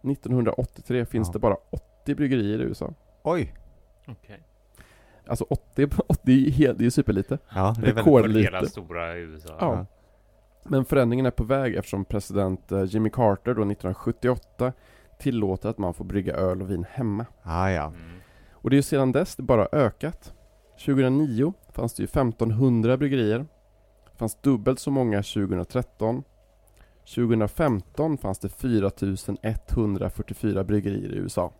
1983 0.02 1.04
finns 1.04 1.28
Ja. 1.28 1.32
det 1.32 1.38
bara 1.38 1.56
80 1.70 2.14
bryggerier 2.14 2.58
i 2.58 2.62
USA. 2.62 2.94
Oj! 3.22 3.54
Okej. 4.06 4.42
Alltså 5.26 5.44
80, 5.50 5.88
80 6.06 6.22
det 6.56 6.62
är 6.68 6.82
ju 6.82 6.90
superlite. 6.90 7.38
Ja, 7.54 7.74
det 7.80 7.90
är 7.90 7.94
väldigt... 8.22 8.46
För 8.46 8.52
hela 8.56 8.66
stora 8.66 9.16
USA. 9.16 9.56
Ja. 9.60 9.86
Men 10.64 10.84
förändringen 10.84 11.26
är 11.26 11.30
på 11.30 11.44
väg 11.44 11.74
eftersom 11.74 12.04
president 12.04 12.72
eh, 12.72 12.84
Jimmy 12.84 13.10
Carter 13.10 13.54
då 13.54 13.62
1978 13.62 14.72
tillåter 15.18 15.68
att 15.68 15.78
man 15.78 15.94
får 15.94 16.04
brygga 16.04 16.34
öl 16.34 16.62
och 16.62 16.70
vin 16.70 16.86
hemma. 16.90 17.26
Ah, 17.42 17.68
ja. 17.70 17.86
Mm. 17.86 18.00
Och 18.68 18.70
det 18.70 18.74
är 18.74 18.78
ju 18.78 18.82
sedan 18.82 19.12
dess 19.12 19.36
det 19.36 19.42
bara 19.42 19.68
ökat. 19.72 20.32
2009 20.84 21.52
fanns 21.72 21.94
det 21.94 22.02
ju 22.02 22.04
1500 22.04 22.96
bryggerier. 22.96 23.38
Det 24.12 24.18
fanns 24.18 24.38
dubbelt 24.42 24.80
så 24.80 24.90
många 24.90 25.22
2013. 25.22 26.22
2015 27.14 28.18
fanns 28.18 28.38
det 28.38 28.48
4144 28.48 30.64
bryggerier 30.64 31.12
i 31.12 31.16
USA. 31.16 31.52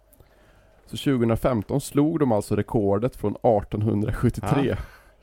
Så 0.86 0.96
2015 0.96 1.80
slog 1.80 2.18
de 2.18 2.32
alltså 2.32 2.56
rekordet 2.56 3.16
från 3.16 3.32
1873. 3.32 4.76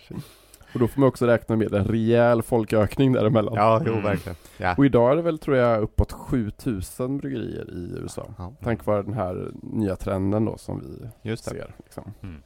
Och 0.76 0.80
då 0.82 0.88
får 0.88 1.00
man 1.02 1.08
också 1.10 1.26
räkna 1.28 1.56
med 1.56 1.74
en 1.74 1.86
rejäl 1.86 2.42
folkökning 2.42 3.14
däremellan. 3.14 3.54
Ja, 3.56 3.82
jo 3.86 3.92
Mm. 3.92 4.04
verkligen. 4.04 4.36
Ja. 4.58 4.76
Och 4.78 4.86
idag 4.86 5.12
är 5.12 5.16
det 5.16 5.22
väl 5.22 5.40
tror 5.40 5.58
jag 5.58 5.82
uppåt 5.82 6.12
7000 6.12 7.18
bryggerier 7.18 7.70
i 7.74 8.00
USA. 8.02 8.28
ja. 8.38 8.54
Tack 8.64 8.86
vare 8.86 9.02
den 9.04 9.14
här 9.14 9.52
nya 9.64 9.96
trenden 9.96 10.46
då 10.46 10.58
som 10.58 10.80
vi 10.82 11.30
Just 11.30 11.46
det. 11.46 11.52
ser. 11.52 11.76
Liksom. 11.84 12.14
Mm. 12.24 12.42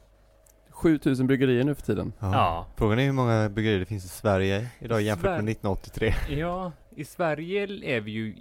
7000 0.70 1.26
bryggerier 1.26 1.64
nu 1.64 1.74
för 1.74 1.82
tiden. 1.82 2.12
Ja. 2.18 2.32
Ja. 2.32 2.66
Frågan 2.76 2.98
är 2.98 3.04
hur 3.04 3.12
många 3.12 3.48
bryggerier 3.48 3.78
det 3.78 3.86
finns 3.86 4.04
i 4.04 4.08
Sverige 4.08 4.68
idag 4.78 5.02
jämfört 5.02 5.24
med 5.24 5.30
Sverige. 5.38 5.50
1983. 5.50 6.12
Ja, 6.36 6.72
i 6.96 7.04
Sverige 7.04 7.62
är 7.96 8.00
vi 8.00 8.10
ju 8.10 8.34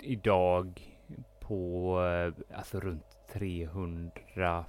idag 0.00 0.80
på 1.40 1.96
eh, 2.50 2.56
alltså 2.58 2.80
runt 2.80 3.04
300, 3.32 4.64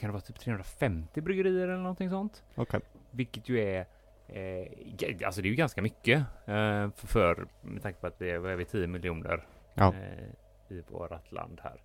kan 0.00 0.08
det 0.08 0.12
vara 0.12 0.20
typ 0.22 0.38
350 0.40 1.20
bryggerier 1.20 1.68
eller 1.68 1.76
någonting 1.82 2.10
sånt? 2.10 2.42
Okej. 2.54 2.80
Vilket 3.10 3.48
ju 3.48 3.60
är 3.60 3.86
eh, 4.28 5.26
alltså 5.26 5.42
det 5.42 5.48
är 5.48 5.50
ju 5.50 5.56
ganska 5.56 5.82
mycket 5.82 6.18
eh, 6.46 6.90
för, 6.94 7.46
med 7.62 7.82
tanke 7.82 8.00
på 8.00 8.06
att 8.06 8.18
det 8.18 8.30
är, 8.30 8.38
vad 8.38 8.52
är 8.52 8.56
vi, 8.56 8.64
10 8.64 8.86
miljoner 8.86 9.46
Ja. 9.74 9.94
eh, 9.94 10.76
i 10.76 10.82
vårt 10.88 11.32
land 11.32 11.60
här. 11.64 11.82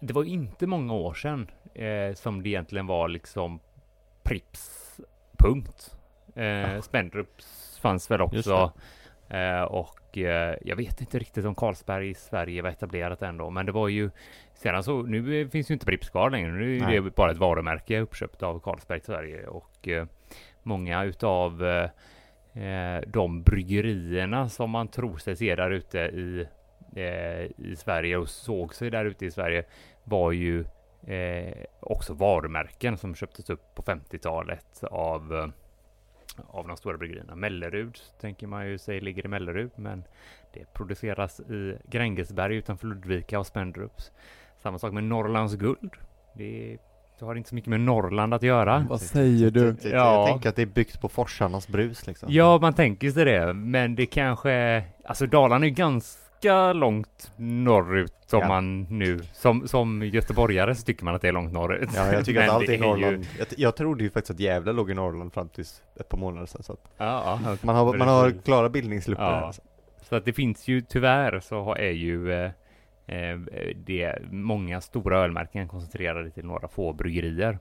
Det 0.00 0.12
var 0.12 0.24
inte 0.24 0.66
många 0.66 0.94
år 0.94 1.14
sedan 1.14 1.50
eh, 1.74 2.14
som 2.14 2.42
det 2.42 2.48
egentligen 2.48 2.86
var 2.86 3.08
liksom 3.08 3.60
Prips 4.22 5.00
punkt. 5.38 5.96
Eh, 6.34 6.80
Spendrups 6.80 7.78
fanns 7.82 8.10
väl 8.10 8.20
också. 8.20 8.72
Eh, 9.28 9.62
och 9.62 10.18
eh, 10.18 10.56
jag 10.62 10.76
vet 10.76 11.00
inte 11.00 11.18
riktigt 11.18 11.44
om 11.44 11.54
Carlsberg 11.54 12.08
i 12.10 12.14
Sverige 12.14 12.62
var 12.62 12.70
etablerat 12.70 13.22
ändå, 13.22 13.50
men 13.50 13.66
det 13.66 13.72
var 13.72 13.88
ju 13.88 14.10
sedan 14.54 14.82
så 14.82 15.02
nu 15.02 15.48
finns 15.48 15.70
ju 15.70 15.72
inte 15.74 15.86
Pripps 15.86 16.10
kvar 16.10 16.30
längre. 16.30 16.52
Nu 16.52 16.76
är 16.76 16.80
Nej. 16.80 17.00
det 17.00 17.10
bara 17.16 17.30
ett 17.30 17.36
varumärke 17.38 18.00
uppköpt 18.00 18.42
av 18.42 18.60
Carlsberg 18.60 18.98
i 18.98 19.00
Sverige 19.04 19.46
och 19.46 19.88
många 20.66 21.04
utav 21.04 21.64
eh, 21.64 23.00
de 23.06 23.42
bryggerierna 23.42 24.48
som 24.48 24.70
man 24.70 24.88
tror 24.88 25.16
sig 25.16 25.36
se 25.36 25.54
där 25.54 25.70
ute 25.70 25.98
i 25.98 26.46
eh, 26.96 27.66
i 27.66 27.76
Sverige 27.76 28.16
och 28.16 28.28
såg 28.28 28.74
sig 28.74 28.90
där 28.90 29.04
ute 29.04 29.26
i 29.26 29.30
Sverige 29.30 29.64
var 30.04 30.32
ju 30.32 30.64
eh, 31.06 31.64
också 31.80 32.14
varumärken 32.14 32.98
som 32.98 33.14
köptes 33.14 33.50
upp 33.50 33.74
på 33.74 33.82
50-talet 33.82 34.84
av 34.84 35.34
eh, 35.34 35.48
av 36.48 36.68
de 36.68 36.76
stora 36.76 36.96
bryggerierna. 36.96 37.34
Mellerud 37.34 37.98
tänker 38.20 38.46
man 38.46 38.68
ju 38.68 38.78
sig 38.78 39.00
ligger 39.00 39.24
i 39.24 39.28
Mellerud, 39.28 39.70
men 39.76 40.04
det 40.52 40.72
produceras 40.72 41.40
i 41.40 41.78
Grängesberg 41.84 42.56
utanför 42.56 42.86
Ludvika 42.86 43.38
och 43.38 43.46
Spendrups. 43.46 44.12
Samma 44.58 44.78
sak 44.78 44.92
med 44.92 45.04
Norrlands 45.04 45.54
guld. 45.54 45.96
Det, 46.34 46.78
det 47.18 47.24
har 47.24 47.34
inte 47.34 47.48
så 47.48 47.54
mycket 47.54 47.70
med 47.70 47.80
Norrland 47.80 48.34
att 48.34 48.42
göra. 48.42 48.86
Vad 48.88 49.00
säger 49.00 49.50
du? 49.50 49.60
Jag, 49.64 49.76
jag, 49.82 49.92
Ja. 49.92 50.18
jag 50.18 50.26
tänker 50.28 50.48
att 50.48 50.56
det 50.56 50.62
är 50.62 50.66
byggt 50.66 51.00
på 51.00 51.08
forsarnas 51.08 51.68
brus 51.68 52.06
liksom. 52.06 52.28
Ja, 52.32 52.58
man 52.58 52.72
tänker 52.74 53.10
sig 53.10 53.24
det, 53.24 53.52
men 53.54 53.94
det 53.94 54.06
kanske... 54.06 54.84
Alltså 55.04 55.26
Dalarna 55.26 55.66
är 55.66 55.70
ganska 55.70 56.72
långt 56.72 57.32
norrut 57.36 58.12
som 58.26 58.40
Ja. 58.40 58.48
man 58.48 58.82
nu... 58.82 59.20
Som, 59.32 59.68
som 59.68 60.02
göteborgare 60.02 60.74
så 60.74 60.82
tycker 60.84 61.04
man 61.04 61.14
att 61.14 61.22
det 61.22 61.28
är 61.28 61.32
långt 61.32 61.52
norrut. 61.52 61.88
Ja, 61.94 62.12
jag 62.12 62.24
tycker 62.24 62.42
att 62.42 62.50
allt 62.54 62.66
det 62.66 62.72
är 62.72 62.76
ju- 62.76 62.82
Norrland. 62.82 63.26
Jag, 63.38 63.46
jag 63.56 63.76
trodde 63.76 64.04
ju 64.04 64.10
faktiskt 64.10 64.30
att 64.30 64.40
Gävle 64.40 64.72
låg 64.72 64.90
i 64.90 64.94
Norrland 64.94 65.32
fram 65.32 65.48
tills 65.48 65.82
ett 66.00 66.08
par 66.08 66.18
månader 66.18 66.46
sedan. 66.46 66.62
Så 66.62 66.72
att 66.72 66.80
Ja, 66.98 67.38
ja. 67.44 67.56
man, 67.62 67.76
har, 67.76 67.94
man 67.96 68.08
har 68.08 68.30
klara 68.44 68.68
bildningsluckor 68.68 69.24
Ja. 69.24 69.30
här, 69.30 69.42
alltså. 69.42 69.62
Så 70.08 70.16
att 70.16 70.24
det 70.24 70.32
finns 70.32 70.68
ju 70.68 70.80
tyvärr 70.80 71.40
så 71.40 71.62
har- 71.62 71.76
är 71.76 71.90
ju 71.92 72.32
eh, 72.32 72.50
Eh, 73.06 73.38
det 73.76 74.18
många 74.30 74.80
stora 74.80 75.18
ölmärken 75.18 75.68
koncentrerade 75.68 76.30
till 76.30 76.44
några 76.44 76.68
få 76.68 76.92
bryggerier. 76.92 77.58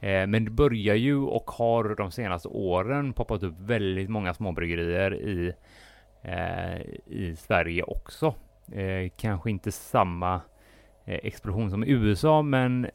Eh, 0.00 0.26
men 0.26 0.44
det 0.44 0.50
börjar 0.50 0.94
ju 0.94 1.16
och 1.16 1.50
har 1.50 1.94
de 1.94 2.10
senaste 2.10 2.48
åren 2.48 3.12
poppat 3.12 3.42
upp 3.42 3.54
väldigt 3.58 4.10
många 4.10 4.34
småbryggerier 4.34 5.14
i, 5.14 5.52
eh, 6.22 6.80
i 7.06 7.36
Sverige 7.38 7.82
också. 7.82 8.34
Kanske 9.16 9.50
inte 9.50 9.72
samma 9.72 10.40
explosion 11.04 11.70
som 11.70 11.84
i 11.84 11.90
USA, 11.90 12.42
men 12.42 12.86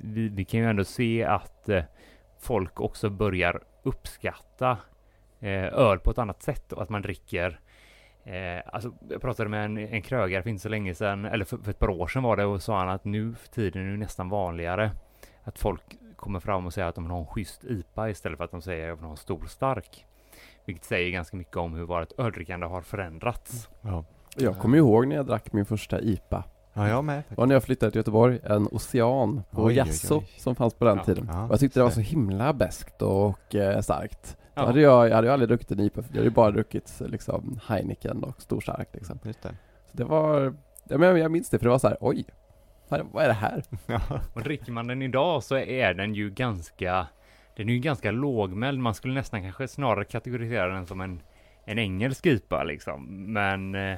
vi, 0.00 0.28
vi 0.28 0.44
kan 0.44 0.60
ju 0.60 0.66
ändå 0.66 0.84
se 0.84 1.24
att 1.24 1.68
folk 2.38 2.80
också 2.80 3.10
börjar 3.10 3.62
uppskatta 3.82 4.78
öl 5.72 5.98
på 5.98 6.10
ett 6.10 6.18
annat 6.18 6.42
sätt 6.42 6.72
och 6.72 6.82
att 6.82 6.88
man 6.88 7.02
dricker 7.02 7.60
Eh, 8.26 8.62
alltså, 8.72 8.92
jag 9.08 9.20
pratade 9.20 9.48
med 9.48 9.64
en, 9.64 9.78
en 9.78 10.02
krögare 10.02 10.42
för 10.42 10.50
inte 10.50 10.62
så 10.62 10.68
länge 10.68 10.94
sedan, 10.94 11.24
eller 11.24 11.44
för, 11.44 11.56
för 11.56 11.70
ett 11.70 11.78
par 11.78 11.90
år 11.90 12.06
sedan 12.06 12.22
var 12.22 12.36
det, 12.36 12.44
och 12.44 12.62
sa 12.62 12.78
han 12.78 12.88
att 12.88 13.04
nu 13.04 13.34
för 13.34 13.48
tiden 13.48 13.86
är 13.86 13.90
det 13.90 13.96
nästan 13.96 14.28
vanligare 14.28 14.90
att 15.44 15.58
folk 15.58 15.82
kommer 16.16 16.40
fram 16.40 16.66
och 16.66 16.72
säger 16.74 16.88
att 16.88 16.94
de 16.94 17.04
vill 17.04 17.10
ha 17.10 17.18
en 17.20 17.26
schysst 17.26 17.64
IPA 17.64 18.10
istället 18.10 18.36
för 18.38 18.44
att 18.44 18.50
de 18.50 18.62
säger 18.62 18.82
att 18.82 18.88
jag 18.88 18.96
vill 18.96 19.04
ha 19.04 19.10
en 19.10 19.16
stor 19.16 19.44
stark. 19.46 20.06
Vilket 20.64 20.84
säger 20.84 21.10
ganska 21.10 21.36
mycket 21.36 21.56
om 21.56 21.74
hur 21.74 21.84
vårt 21.84 22.12
öldrickande 22.18 22.66
har 22.66 22.80
förändrats. 22.80 23.68
Ja. 23.82 24.04
Jag 24.36 24.58
kommer 24.58 24.78
ihåg 24.78 25.06
när 25.08 25.16
jag 25.16 25.26
drack 25.26 25.52
min 25.52 25.66
första 25.66 26.00
IPA. 26.00 26.44
ja, 26.72 26.88
jag 26.88 27.04
med. 27.04 27.22
Det 27.28 27.34
var 27.36 27.46
när 27.46 27.54
jag 27.54 27.62
flyttade 27.62 27.92
till 27.92 27.98
Göteborg, 27.98 28.38
en 28.44 28.66
Ocean 28.72 29.42
på 29.50 29.62
oj. 29.62 29.84
som 30.38 30.54
fanns 30.54 30.74
på 30.74 30.84
den 30.84 30.96
Ja. 30.96 31.04
tiden. 31.04 31.30
Ja, 31.32 31.44
och 31.44 31.52
jag 31.52 31.60
tyckte 31.60 31.80
det 31.80 31.84
var 31.84 31.90
så. 31.90 31.94
så 31.94 32.00
himla 32.00 32.52
beskt 32.52 33.02
och 33.02 33.54
eh, 33.54 33.80
starkt. 33.80 34.36
Då 34.56 34.62
Ja. 34.62 34.66
hade 34.66 34.80
jag, 34.80 35.08
jag 35.08 35.14
hade 35.14 35.26
ju 35.26 35.32
aldrig 35.32 35.48
druckit 35.48 35.70
en 35.70 35.80
IPA, 35.80 36.02
för 36.02 36.10
jag 36.10 36.16
hade 36.16 36.24
ju 36.28 36.30
bara 36.34 36.50
druckit 36.50 37.00
liksom 37.06 37.60
Heineken 37.68 38.24
och 38.24 38.42
stor 38.42 38.60
stark 38.60 38.88
liksom. 38.92 39.18
Just 39.24 39.42
det. 39.42 39.56
Så 39.90 39.96
det 39.96 40.04
var, 40.04 40.54
ja, 40.88 40.98
men 40.98 41.16
jag 41.18 41.30
minns 41.30 41.50
det 41.50 41.58
för 41.58 41.64
det 41.64 41.70
var 41.70 41.78
så 41.78 41.88
här, 41.88 41.96
oj, 42.00 42.24
vad 42.88 43.24
är 43.24 43.28
det 43.28 43.34
här? 43.34 43.62
Ja. 43.86 44.00
Och 44.34 44.42
dricker 44.42 44.72
man 44.72 44.86
den 44.86 45.02
idag 45.02 45.42
så 45.42 45.56
är 45.56 45.94
den 45.94 46.14
ju 46.14 46.30
ganska, 46.30 47.06
den 47.56 47.68
är 47.68 47.72
ju 47.72 47.78
ganska 47.78 48.10
lågmäld. 48.10 48.78
Man 48.78 48.94
skulle 48.94 49.14
nästan 49.14 49.42
kanske 49.42 49.68
snarare 49.68 50.04
kategorisera 50.04 50.74
den 50.74 50.86
som 50.86 51.00
en, 51.00 51.20
en 51.64 51.78
engelsk 51.78 52.26
IPA 52.26 52.64
liksom. 52.64 53.32
Men 53.32 53.74
eh, 53.74 53.92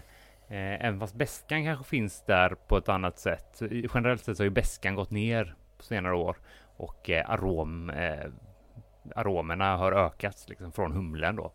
eh, 0.48 0.84
även 0.84 1.00
fast 1.00 1.14
bäskan 1.14 1.64
kanske 1.64 1.84
finns 1.84 2.24
där 2.26 2.54
på 2.68 2.76
ett 2.76 2.88
annat 2.88 3.18
sätt. 3.18 3.62
Generellt 3.94 4.24
sett 4.24 4.36
så 4.36 4.40
har 4.42 4.46
ju 4.46 4.50
bäskan 4.50 4.94
gått 4.94 5.10
ner 5.10 5.54
på 5.78 5.84
senare 5.84 6.14
år 6.14 6.36
och 6.76 7.10
eh, 7.10 7.30
arom, 7.30 7.90
eh, 7.90 8.26
aromerna 9.16 9.76
har 9.76 9.92
ökats 9.92 10.48
liksom 10.48 10.72
från 10.72 10.92
humlen 10.92 11.36
då. 11.36 11.52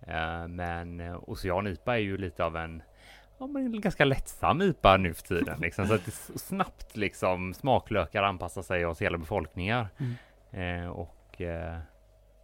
Eh, 0.00 0.48
men 0.48 1.00
eh, 1.00 1.18
Ocean 1.22 1.66
IPA 1.66 1.94
är 1.94 2.00
ju 2.00 2.16
lite 2.16 2.44
av 2.44 2.56
en 2.56 2.82
Ja 3.38 3.46
men 3.46 3.74
en 3.74 3.80
ganska 3.80 4.04
lättsam 4.04 4.62
IPA 4.62 4.96
nu 4.96 5.14
för 5.14 5.22
tiden 5.22 5.60
liksom, 5.60 5.86
så 5.86 5.94
att 5.94 6.04
det 6.04 6.38
snabbt 6.38 6.96
liksom 6.96 7.54
smaklökar 7.54 8.22
anpassar 8.22 8.62
sig 8.62 8.84
hos 8.84 9.02
hela 9.02 9.18
befolkningar. 9.18 9.88
Eh, 10.50 10.86
och 10.86 11.40
eh, 11.40 11.78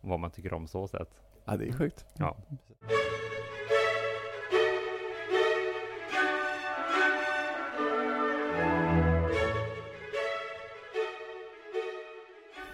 vad 0.00 0.20
man 0.20 0.30
tycker 0.30 0.52
om 0.52 0.68
så 0.68 0.88
sätt. 0.88 1.08
Ja, 1.44 1.56
det 1.56 1.68
är 1.68 1.72
sjukt. 1.72 2.06
Ja. 2.18 2.36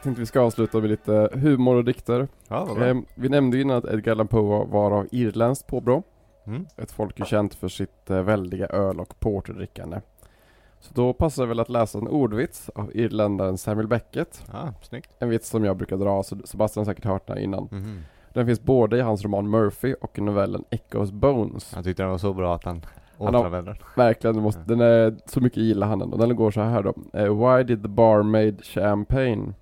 Tänkte 0.03 0.21
vi 0.21 0.27
ska 0.27 0.41
avsluta 0.41 0.81
med 0.81 0.91
lite 0.91 1.29
humor 1.33 1.77
och 1.77 1.85
dikter. 1.85 2.29
Ja. 2.49 2.85
Eh, 2.87 2.97
vi 3.15 3.29
nämnde 3.29 3.57
ju 3.57 3.63
innan 3.63 3.77
att 3.77 3.85
Edgar 3.85 4.13
Allan 4.13 4.29
Poe 4.29 4.65
var- 4.67 4.91
av 4.91 5.07
irländskt 5.11 5.67
påbrå. 5.67 6.03
Mm. 6.47 6.67
Ett 6.77 6.93
folk 6.93 7.21
är 7.21 7.25
känt 7.25 7.55
för 7.55 7.69
sitt 7.69 8.11
eh, 8.11 8.23
väldiga 8.23 8.67
öl 8.67 9.01
och 9.01 9.21
porterdrickande. 9.21 10.01
Så 10.81 10.95
då 10.95 11.13
passar 11.13 11.43
det 11.43 11.49
väl 11.49 11.61
att 11.61 11.69
läsa 11.69 11.99
en 11.99 12.09
ordvits 12.09 12.69
av 12.75 12.91
irländaren 12.97 13.59
Samuel 13.59 13.87
Beckett. 13.89 14.45
Ja, 14.53 14.73
snyggt. 14.83 15.11
En 15.19 15.29
vits 15.29 15.49
som 15.49 15.65
jag 15.65 15.77
brukar 15.77 15.97
dra, 15.97 16.23
så 16.23 16.37
Sebastian 16.45 16.81
har 16.87 16.93
säkert 16.93 17.05
hört 17.05 17.27
den 17.27 17.37
här 17.37 17.45
innan. 17.45 17.69
Mhm. 17.71 18.01
Den 18.33 18.47
finns 18.47 18.61
både 18.63 18.99
i 18.99 19.01
hans 19.01 19.25
roman 19.25 19.51
Murphy 19.51 19.95
och 20.01 20.19
i 20.19 20.21
novellen 20.21 20.65
Echoes 20.71 21.13
Bones. 21.13 21.73
Jag 21.75 21.85
tyckte 21.85 22.03
den 22.03 22.11
var 22.11 22.19
så 22.19 22.33
bra 22.33 22.55
att 22.55 22.65
han 22.65 22.83
återanvände 23.19 23.71
den. 23.71 23.81
Verkligen, 23.97 24.35
den, 24.35 24.43
måste, 24.43 24.61
den 24.67 24.81
är 24.81 25.17
så 25.27 25.41
mycket 25.41 25.63
gillar 25.63 25.87
han 25.87 25.99
den. 25.99 26.13
Och 26.13 26.19
den 26.19 26.37
går 26.37 26.51
så 26.51 26.61
här 26.61 26.83
då. 26.83 26.95
Eh, 27.13 27.35
Why 27.57 27.63
did 27.65 27.83
the 27.83 27.89
barmaid 27.89 28.65
champagne? 28.65 29.53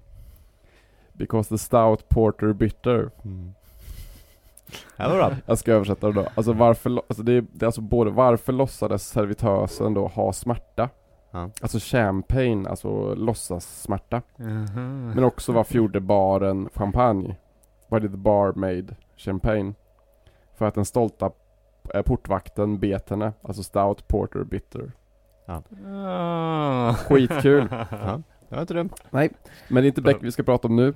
Because 1.16 1.48
the 1.48 1.58
stout 1.58 2.08
porter 2.08 2.52
bitter. 2.52 3.10
Mm. 3.24 3.54
Ja. 4.96 5.32
Jag 5.46 5.58
ska 5.58 5.72
översätta 5.72 6.06
det 6.06 6.12
då. 6.12 6.28
Alltså 6.34 6.52
varför, 6.52 6.90
alltså 6.90 7.22
det 7.22 7.32
är, 7.32 7.44
det 7.52 7.64
är 7.64 7.66
alltså 7.66 7.80
både 7.80 8.10
varför 8.10 8.52
låtsades 8.52 9.08
servitösen 9.08 9.94
då 9.94 10.06
ha 10.06 10.32
smärta? 10.32 10.88
Ja. 11.30 11.50
Alltså 11.62 11.78
champagne, 11.78 12.68
alltså 12.68 13.14
låtsas 13.14 13.82
smärta. 13.82 14.22
Men 15.14 15.24
också 15.24 15.52
varför 15.52 15.74
gjorde 15.76 16.00
baren 16.00 16.68
champagne? 16.74 17.36
Why 17.88 17.98
did 18.00 18.10
the 18.10 18.16
barmaid 18.16 18.96
champagne? 19.16 19.74
För 20.56 20.66
att 20.66 20.74
den 20.74 20.84
stolta 20.84 21.30
eh, 21.94 22.02
portvakten 22.02 22.78
bet 22.78 23.10
henne, 23.10 23.32
alltså 23.42 23.62
stout 23.62 24.08
porter 24.08 24.44
bitter. 24.44 24.92
Ah. 25.46 26.94
Skitkul. 26.94 27.68
Ja, 27.70 28.22
det 28.48 28.54
var 28.54 28.60
inte 28.60 28.74
dumt. 28.74 28.90
Men 29.68 29.82
det 29.82 29.86
är 29.86 29.88
inte 29.88 30.02
Beck 30.02 30.16
vi 30.20 30.32
ska 30.32 30.42
prata 30.42 30.68
om 30.68 30.76
nu, 30.76 30.94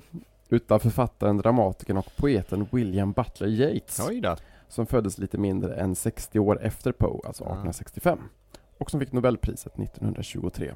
utan 0.49 0.79
författaren, 0.79 1.37
dramatikern 1.37 1.97
och 1.97 2.15
poeten 2.15 2.67
William 2.71 3.11
Butler 3.11 3.47
Yeats. 3.47 4.01
Oj 4.09 4.21
då. 4.21 4.35
Som 4.67 4.85
föddes 4.85 5.17
lite 5.17 5.37
mindre 5.37 5.75
än 5.75 5.95
60 5.95 6.39
år 6.39 6.61
efter 6.61 6.91
Poe, 6.91 7.27
alltså 7.27 7.43
Ja. 7.43 7.49
1865. 7.49 8.19
Och 8.77 8.91
som 8.91 8.99
fick 8.99 9.11
Nobelpriset 9.11 9.79
1923. 9.79 10.71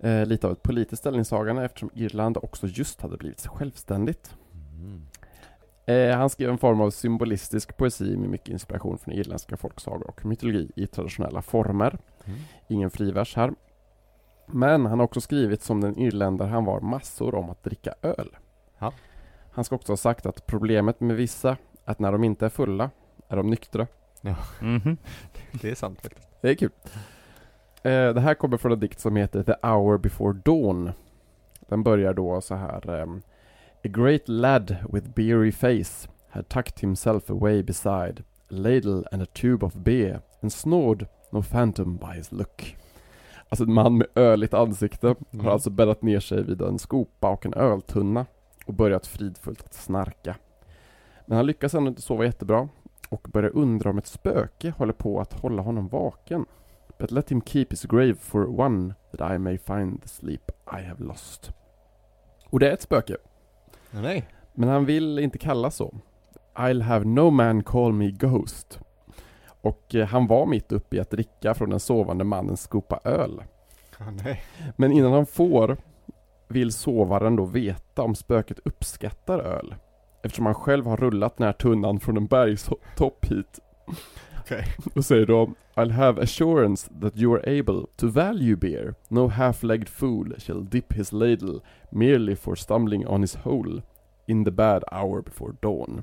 Eh, 0.00 0.26
lite 0.26 0.46
av 0.46 0.52
ett 0.52 0.62
politiskt 0.62 1.00
ställningstagande 1.00 1.64
eftersom 1.64 1.90
Irland 1.94 2.36
också 2.36 2.66
just 2.66 3.00
hade 3.00 3.16
blivit 3.16 3.46
självständigt. 3.46 4.34
Mm. 4.74 5.02
Eh, 5.86 6.16
han 6.16 6.30
skrev 6.30 6.50
en 6.50 6.58
form 6.58 6.80
av 6.80 6.90
symbolistisk 6.90 7.76
poesi 7.76 8.16
med 8.16 8.30
mycket 8.30 8.48
inspiration 8.48 8.98
från 8.98 9.14
irländska 9.14 9.56
folksagor 9.56 10.08
och 10.08 10.24
mytologi 10.24 10.70
i 10.76 10.86
traditionella 10.86 11.42
former. 11.42 11.98
Mm. 12.24 12.38
Ingen 12.68 12.90
frivers 12.90 13.36
här. 13.36 13.52
Men 14.50 14.86
han 14.86 14.98
har 14.98 15.04
också 15.04 15.20
skrivit 15.20 15.62
som 15.62 15.80
den 15.80 15.98
irländare 15.98 16.48
han 16.48 16.64
var 16.64 16.80
massor 16.80 17.34
om 17.34 17.50
att 17.50 17.62
dricka 17.62 17.94
öl. 18.02 18.36
Ja. 18.78 18.92
Han 19.52 19.64
ska 19.64 19.74
också 19.74 19.92
ha 19.92 19.96
sagt 19.96 20.26
att 20.26 20.46
problemet 20.46 21.00
med 21.00 21.16
vissa 21.16 21.50
är 21.50 21.56
att 21.84 21.98
när 21.98 22.12
de 22.12 22.24
inte 22.24 22.44
är 22.44 22.50
fulla 22.50 22.90
är 23.28 23.36
de 23.36 23.50
nyktra. 23.50 23.86
Mhm. 24.60 24.96
Det 25.52 25.70
är 25.70 25.74
sant 25.74 26.00
faktiskt. 26.02 26.28
Det 26.40 26.50
är 26.50 26.54
kul. 26.54 26.70
Eh, 27.82 28.08
det 28.14 28.20
här 28.20 28.34
kommer 28.34 28.56
från 28.56 28.72
en 28.72 28.80
dikt 28.80 29.00
som 29.00 29.16
heter 29.16 29.42
The 29.42 29.54
Hour 29.62 29.98
Before 29.98 30.38
Dawn. 30.44 30.92
Den 31.68 31.82
börjar 31.82 32.14
då 32.14 32.40
så 32.40 32.54
här. 32.54 32.90
ehm, 32.90 33.22
A 33.84 33.88
great 33.88 34.28
lad 34.28 34.76
with 34.92 35.08
beery 35.08 35.52
face 35.52 36.08
had 36.30 36.48
tucked 36.48 36.80
himself 36.80 37.30
away 37.30 37.62
beside 37.62 38.20
a 38.20 38.22
ladle 38.48 39.02
and 39.12 39.22
a 39.22 39.26
tube 39.32 39.66
of 39.66 39.74
beer 39.74 40.20
and 40.42 40.52
snored 40.52 41.06
no 41.30 41.42
phantom 41.42 41.96
by 41.96 42.16
his 42.16 42.32
look. 42.32 42.76
Alltså 43.48 43.64
en 43.64 43.72
man 43.72 43.98
med 43.98 44.06
öligt 44.14 44.54
ansikte 44.54 45.14
Mm. 45.32 45.44
har 45.46 45.52
alltså 45.52 45.70
bäddat 45.70 46.02
ner 46.02 46.20
sig 46.20 46.42
vid 46.42 46.62
en 46.62 46.78
skopa 46.78 47.30
och 47.30 47.46
en 47.46 47.54
öltunna 47.54 48.26
och 48.66 48.74
börjat 48.74 49.06
fridfullt 49.06 49.62
att 49.64 49.74
snarka. 49.74 50.34
Men 51.26 51.36
han 51.36 51.46
lyckas 51.46 51.74
ändå 51.74 51.88
inte 51.88 52.02
sova 52.02 52.24
jättebra 52.24 52.68
och 53.08 53.28
börjar 53.32 53.56
undra 53.56 53.90
om 53.90 53.98
ett 53.98 54.06
spöke 54.06 54.70
håller 54.70 54.92
på 54.92 55.20
att 55.20 55.40
hålla 55.40 55.62
honom 55.62 55.88
vaken. 55.88 56.46
But 56.98 57.10
let 57.10 57.30
him 57.30 57.40
keep 57.42 57.66
his 57.70 57.82
grave 57.82 58.14
for 58.14 58.60
one 58.60 58.94
that 59.16 59.32
I 59.34 59.38
may 59.38 59.58
find 59.58 60.02
the 60.02 60.08
sleep 60.08 60.50
I 60.80 60.82
have 60.84 61.04
lost. 61.04 61.50
Och 62.50 62.60
det 62.60 62.68
är 62.68 62.72
ett 62.72 62.82
spöke, 62.82 63.16
Nej. 63.90 64.28
men 64.54 64.68
han 64.68 64.84
vill 64.84 65.18
inte 65.18 65.38
kallas 65.38 65.76
så. 65.76 65.94
I'll 66.54 66.82
have 66.82 67.04
no 67.04 67.30
man 67.30 67.62
call 67.62 67.92
me 67.92 68.10
Ghost. 68.10 68.80
Och 69.60 69.94
eh, 69.94 70.06
han 70.06 70.26
var 70.26 70.46
mitt 70.46 70.72
uppe 70.72 70.96
i 70.96 71.00
att 71.00 71.10
dricka 71.10 71.54
från 71.54 71.70
den 71.70 71.80
sovande 71.80 72.24
mannens 72.24 72.62
skopa 72.62 73.00
öl. 73.04 73.42
Oh. 74.00 74.36
Men 74.76 74.92
innan 74.92 75.12
han 75.12 75.26
får 75.26 75.76
vill 76.48 76.72
sovaren 76.72 77.36
då 77.36 77.44
veta 77.44 78.02
om 78.02 78.14
spöket 78.14 78.58
uppskattar 78.64 79.38
öl. 79.38 79.74
Eftersom 80.22 80.46
han 80.46 80.54
själv 80.54 80.86
har 80.86 80.96
rullat 80.96 81.36
den 81.36 81.46
här 81.46 81.52
tunnan 81.52 82.00
från 82.00 82.16
en 82.16 82.26
bergstopp 82.26 83.24
hit. 83.24 83.60
Okej. 84.40 84.64
Och 84.94 85.04
säger 85.04 85.26
då 85.26 85.50
I'll 85.74 85.90
have 85.90 86.22
assurance 86.22 86.90
that 87.00 87.16
you 87.16 87.34
are 87.34 87.60
able 87.60 87.86
to 87.96 88.08
value 88.08 88.56
beer. 88.56 88.94
No 89.08 89.28
half-legged 89.28 89.88
fool 89.88 90.34
shall 90.38 90.64
dip 90.64 90.92
his 90.92 91.12
ladle 91.12 91.60
merely 91.90 92.36
for 92.36 92.54
stumbling 92.54 93.06
on 93.06 93.20
his 93.20 93.36
hole 93.36 93.82
in 94.26 94.44
the 94.44 94.50
bad 94.50 94.84
hour 94.92 95.22
before 95.22 95.52
dawn. 95.60 96.02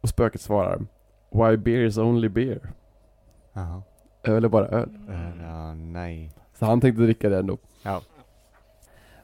Och 0.00 0.08
spöket 0.08 0.40
svarar 0.40 0.86
Why 1.32 1.56
beer 1.56 1.84
is 1.84 1.98
only 1.98 2.28
beer. 2.28 2.72
Jaha. 3.52 3.82
Öl 4.24 4.44
är 4.44 4.48
bara 4.48 4.66
öl. 4.66 4.88
Uh, 5.08 5.42
ja, 5.42 5.74
nej. 5.74 6.30
Så 6.58 6.66
han 6.66 6.80
tänkte 6.80 7.02
dricka 7.02 7.28
det 7.28 7.38
ändå. 7.38 7.58
Ja. 7.82 8.00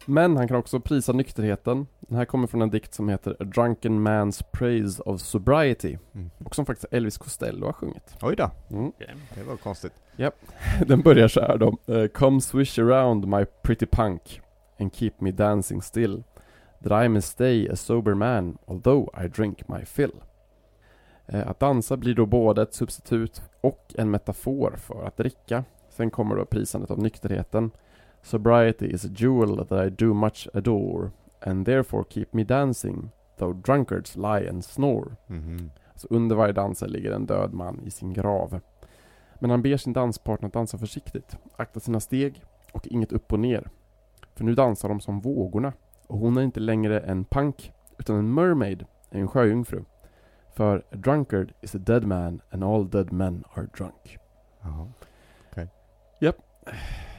Men 0.07 0.37
han 0.37 0.49
kan 0.49 0.57
också 0.57 0.81
prisa 0.81 1.13
nykterheten. 1.13 1.87
Den 2.01 2.19
här 2.19 2.25
kommer 2.25 2.47
från 2.47 2.63
en 2.63 2.71
dikt 2.71 2.95
som 2.95 3.09
heter 3.09 3.37
A 3.41 3.45
Drunken 3.45 4.09
Man's 4.09 4.43
Praise 4.53 5.03
of 5.03 5.21
Sobriety. 5.21 5.97
Mm. 6.15 6.31
Och 6.45 6.55
som 6.55 6.67
faktiskt 6.67 6.93
Elvis 6.93 7.19
Costello 7.19 7.67
har 7.67 7.73
sjungit. 7.73 8.17
Oj 8.23 8.37
då, 8.37 8.51
Mm. 8.71 8.93
det 9.35 9.43
var 9.43 9.57
konstigt. 9.57 9.93
Den 10.87 11.01
börjar 11.01 11.29
så 11.29 11.41
här 11.41 11.59
då. 11.59 11.95
Eh, 11.95 12.09
Come 12.09 12.41
swish 12.41 12.79
around 12.79 13.27
my 13.29 13.45
pretty 13.45 13.87
punk 13.87 14.41
and 14.81 14.95
keep 14.95 15.13
me 15.19 15.31
dancing 15.31 15.83
still. 15.83 16.23
That 16.85 17.05
I 17.05 17.09
may 17.09 17.21
stay 17.23 17.69
a 17.69 17.77
sober 17.77 18.15
man 18.15 18.59
although 18.67 19.25
I 19.25 19.29
drink 19.29 19.69
my 19.69 19.85
fill. 19.85 20.13
Eh, 21.29 21.49
Att 21.49 21.61
dansa 21.61 21.97
blir 21.97 22.15
då 22.15 22.27
både 22.27 22.63
ett 22.63 22.75
substitut 22.75 23.43
och 23.61 23.95
en 23.99 24.11
metafor 24.11 24.75
för 24.77 25.05
att 25.05 25.17
dricka. 25.17 25.65
Sen 25.89 26.11
kommer 26.11 26.37
då 26.37 26.45
prisandet 26.45 26.91
av 26.91 26.99
nykterheten. 26.99 27.71
Sobriety 28.23 28.87
is 28.87 29.05
a 29.05 29.09
jewel 29.17 29.67
that 29.67 29.87
I 29.87 29.91
do 29.91 30.15
much 30.15 30.49
adore 30.55 31.11
and 31.41 31.67
therefore 31.67 32.05
keep 32.11 32.27
me 32.31 32.45
dancing 32.45 33.11
though 33.39 33.57
drunkards 33.57 34.17
lie 34.17 34.49
and 34.51 34.65
snore. 34.65 35.11
Mhm. 35.27 35.71
Så 35.95 36.09
under 36.11 36.37
varje 36.37 36.53
dansare 36.53 36.91
ligger 36.91 37.11
en 37.13 37.27
död 37.27 37.53
man 37.55 37.81
i 37.87 37.91
sin 37.91 38.13
grav. 38.13 38.61
Men 39.41 39.51
han 39.51 39.63
ber 39.63 39.77
sin 39.77 39.93
danspartner 39.93 40.47
att 40.47 40.53
dansa 40.53 40.79
försiktigt, 40.79 41.37
akta 41.57 41.81
sina 41.81 42.01
steg 42.01 42.43
och 42.73 42.87
inget 42.87 43.13
upp 43.13 43.33
och 43.33 43.41
ner. 43.41 43.71
För 44.35 44.45
nu 44.45 44.55
dansar 44.55 44.89
de 44.89 45.01
som 45.01 45.21
vågorna 45.21 45.73
och 46.07 46.19
hon 46.19 46.37
är 46.37 46.43
inte 46.43 46.61
längre 46.61 47.01
en 47.01 47.25
punk 47.25 47.73
utan 47.99 48.17
en 48.17 48.35
mermaid, 48.35 48.87
en 49.11 49.29
sjöjungfru. 49.29 49.85
För 50.59 50.83
a 50.93 50.97
drunkard 50.97 51.53
is 51.61 51.75
a 51.75 51.79
dead 51.79 52.05
man 52.05 52.41
and 52.51 52.65
all 52.65 52.85
dead 52.85 53.13
men 53.13 53.45
are 53.55 53.67
drunk. 53.77 54.19
Jaha. 54.63 54.89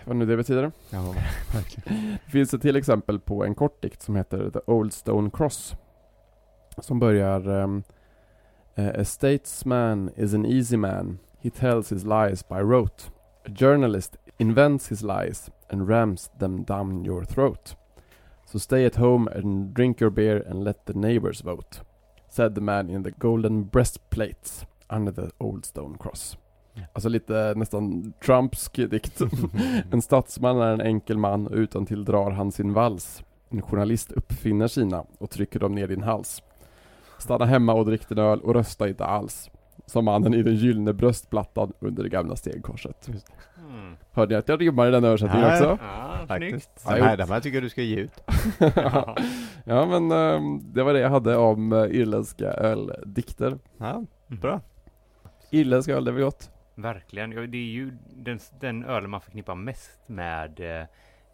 Vad 0.05 0.15
nu 0.15 0.25
det 0.25 0.37
betyder. 0.37 0.71
Ja, 0.89 1.01
verkligen. 1.53 2.17
Det 2.25 2.31
finns 2.31 2.53
ett 2.53 2.61
till 2.61 2.75
exempel 2.75 3.19
på 3.19 3.45
en 3.45 3.55
kort 3.55 3.81
dikt 3.81 4.01
som 4.01 4.15
heter 4.15 4.49
The 4.49 4.59
Old 4.65 4.93
Stone 4.93 5.29
Cross. 5.33 5.75
Som 6.77 6.99
börjar 6.99 7.69
eh, 8.75 9.01
A 9.01 9.05
statesman 9.05 10.09
is 10.15 10.33
an 10.33 10.45
easy 10.45 10.77
man. 10.77 11.19
He 11.41 11.49
tells 11.49 11.89
his 11.89 12.03
lies 12.03 12.47
by 12.47 12.59
rote. 12.59 13.03
A 13.45 13.49
journalist 13.59 14.17
invents 14.37 14.89
his 14.89 15.01
lies 15.01 15.49
and 15.69 15.89
rams 15.89 16.31
them 16.39 16.63
down 16.63 17.05
your 17.05 17.25
throat. 17.25 17.75
So 18.45 18.59
stay 18.59 18.85
at 18.85 18.95
home 18.95 19.27
and 19.35 19.73
drink 19.75 20.01
your 20.01 20.11
beer 20.11 20.43
and 20.49 20.63
let 20.63 20.85
the 20.85 20.93
neighbors 20.93 21.41
vote. 21.41 21.88
Said 22.29 22.55
the 22.55 22.61
man 22.61 22.89
in 22.89 23.03
the 23.03 23.11
golden 23.17 23.65
breastplates 23.65 24.65
under 24.89 25.11
the 25.11 25.29
old 25.37 25.65
stone 25.65 25.97
cross. 25.97 26.37
Alltså 26.93 27.09
lite 27.09 27.53
nästan 27.55 28.13
Trumpsk 28.25 28.75
dikt. 28.75 29.21
En 29.91 30.01
statsman 30.01 30.61
är 30.61 30.73
en 30.73 30.81
enkel 30.81 31.17
man 31.17 31.47
och 31.47 31.55
utan 31.55 31.85
till 31.85 32.05
drar 32.05 32.31
han 32.31 32.51
sin 32.51 32.73
vals. 32.73 33.23
En 33.49 33.61
journalist 33.61 34.11
uppfinner 34.11 34.67
sina 34.67 35.05
och 35.17 35.29
trycker 35.29 35.59
dem 35.59 35.75
ner 35.75 35.87
din 35.87 36.03
hals. 36.03 36.43
Stanna 37.17 37.45
hemma 37.45 37.73
och 37.73 37.85
drick 37.85 38.09
din 38.09 38.17
öl 38.17 38.41
och 38.41 38.53
rösta 38.53 38.87
inte 38.87 39.05
alls. 39.05 39.49
Som 39.85 40.05
mannen 40.05 40.33
i 40.33 40.43
den 40.43 40.55
gyllene 40.55 40.93
bröstplattan 40.93 41.73
under 41.79 42.03
det 42.03 42.09
gamla 42.09 42.35
stegkorset. 42.35 43.07
Mm. 43.07 43.97
Hörde 44.19 44.35
ni 44.35 44.39
att 44.39 44.47
jag 44.47 44.61
rimmar 44.61 44.87
i 44.87 44.91
den 44.91 45.03
översättningen 45.03 45.47
Nej. 45.47 45.61
också? 45.61 45.83
Ja, 45.83 46.37
snyggt. 46.37 46.69
Ja, 46.85 46.95
Den 46.95 47.03
här, 47.03 47.17
den 47.17 47.29
här 47.29 47.39
tycker 47.39 47.55
jag 47.55 47.63
du 47.63 47.69
ska 47.69 47.81
ge 47.81 47.95
ut. 47.95 48.23
Ja. 48.75 49.15
ja 49.63 49.85
men 49.85 50.11
ehm, 50.11 50.73
det 50.73 50.83
var 50.83 50.93
det 50.93 50.99
jag 50.99 51.09
hade 51.09 51.37
om 51.37 51.73
eh, 51.73 51.79
irländska 51.79 52.45
öldikter. 52.45 53.57
Ja, 53.77 54.03
bra. 54.27 54.61
Irländska 55.51 55.93
öl, 55.93 56.05
det 56.05 56.11
är 56.11 56.13
väl 56.13 56.23
gott? 56.23 56.51
Verkligen. 56.75 57.31
Ja, 57.31 57.41
det 57.41 57.57
är 57.57 57.71
ju 57.71 57.91
den, 58.15 58.39
den 58.59 58.85
ölen 58.85 59.09
man 59.09 59.21
förknippar 59.21 59.55
mest 59.55 59.99
med 60.07 60.59
eh, 60.59 60.85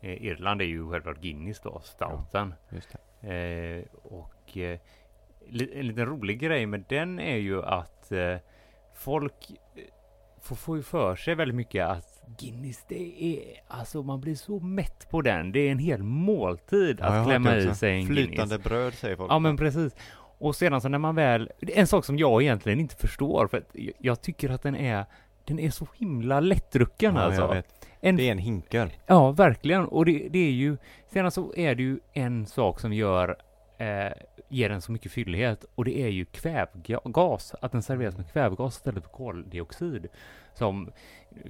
eh, 0.02 0.24
Irland 0.26 0.62
är 0.62 0.66
ju 0.66 0.90
självklart 0.90 1.22
Guinness 1.22 1.60
då, 1.60 1.82
stouten. 1.84 2.54
Just 2.70 2.98
det. 3.22 3.34
Eh, 3.34 3.84
och 4.04 4.58
eh, 4.58 4.80
en 5.74 5.88
liten 5.88 6.06
rolig 6.06 6.40
grej 6.40 6.66
med 6.66 6.84
den 6.90 7.20
är 7.20 7.38
ju 7.38 7.64
att 7.64 8.12
eh, 8.12 8.36
folk 8.96 9.52
får, 10.42 10.56
får 10.56 10.78
ju 10.78 10.84
för 10.84 11.16
sig 11.16 11.36
väldigt 11.36 11.56
mycket 11.56 11.88
att 11.88 12.15
Guinness, 12.40 12.86
det 12.88 13.24
är 13.24 13.40
alltså 13.68 14.04
man 14.04 14.22
blir 14.22 14.36
så 14.36 14.60
mätt 14.60 15.08
på 15.10 15.22
den. 15.22 15.52
Det 15.52 15.60
är 15.60 15.72
en 15.72 15.80
hel 15.80 16.04
måltid 16.04 16.98
Ja, 17.00 17.06
att 17.06 17.28
klämma 17.28 17.50
hört 17.50 17.64
det 17.64 17.72
i 17.72 17.76
sig 17.76 17.92
en 17.92 18.06
Guinness. 18.06 18.28
Flytande 18.28 18.60
bröd 18.60 18.94
säger 18.94 19.16
folk. 19.16 19.32
Ja 19.32 19.40
men 19.40 19.58
precis. 19.58 19.96
Och 20.38 20.56
sedan 20.56 20.82
så 20.82 20.90
när 20.90 20.98
man 20.98 21.16
väl, 21.16 21.52
en 21.62 21.88
sak 21.88 22.06
som 22.06 22.18
jag 22.18 22.42
egentligen 22.42 22.80
inte 22.80 22.96
förstår 22.96 23.48
för 23.48 23.58
att 23.58 23.76
jag- 24.00 24.22
tycker 24.22 24.50
att 24.50 24.62
den 24.62 24.76
är, 24.76 25.06
den 25.46 25.60
är 25.60 25.70
så 25.70 25.88
himla 25.98 26.40
lättdrucken 26.40 27.16
ja, 27.16 27.22
alltså. 27.22 27.62
En, 28.02 28.16
Det 28.16 28.28
är 28.28 28.32
en 28.32 28.38
hinkar. 28.38 28.90
Ja, 29.06 29.32
verkligen. 29.32 29.86
Och 29.86 30.06
det, 30.06 30.28
det 30.32 30.40
är 30.40 30.52
ju, 30.52 30.78
sedan 31.14 31.32
så 31.32 31.54
är 31.56 31.76
det 31.76 31.84
ju 31.84 32.00
en 32.14 32.46
sak 32.46 32.80
som 32.80 32.94
gör, 32.94 33.36
eh, 33.78 34.12
ger 34.50 34.70
den 34.70 34.82
så 34.82 34.92
mycket 34.92 35.12
fyllighet 35.12 35.66
och 35.76 35.86
det 35.86 36.00
är 36.00 36.08
ju 36.10 36.26
kvävgas, 36.26 37.56
att 37.62 37.72
den 37.72 37.82
serveras 37.84 38.18
med 38.18 38.32
kvävgas 38.32 38.76
istället 38.76 39.04
för 39.04 39.12
koldioxid. 39.12 40.08
Som 40.54 40.92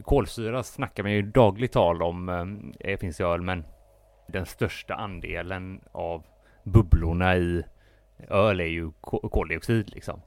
kolsyra 0.04 0.64
snackar 0.64 1.04
man 1.04 1.12
ju 1.12 1.22
dagligt 1.22 1.72
tal 1.72 2.04
om, 2.04 2.30
eh, 2.30 2.46
det 2.90 2.98
finns 2.98 3.20
i 3.20 3.24
öl, 3.24 3.42
men 3.42 3.64
den 4.28 4.46
största 4.46 4.96
andelen 4.96 5.82
av 5.92 6.24
bubblorna 6.64 7.38
i 7.38 7.64
öl 8.30 8.60
är 8.60 8.66
ju 8.66 8.92
koldioxid 9.32 9.90
liksom. 9.90 10.22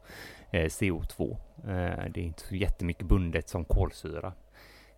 Eh, 0.51 0.65
CO2. 0.65 1.37
Eh, 1.59 2.11
det 2.11 2.21
är 2.21 2.25
inte 2.25 2.47
så 2.47 2.55
jättemycket 2.55 3.07
bundet 3.07 3.49
som 3.49 3.65
kolsyra. 3.65 4.33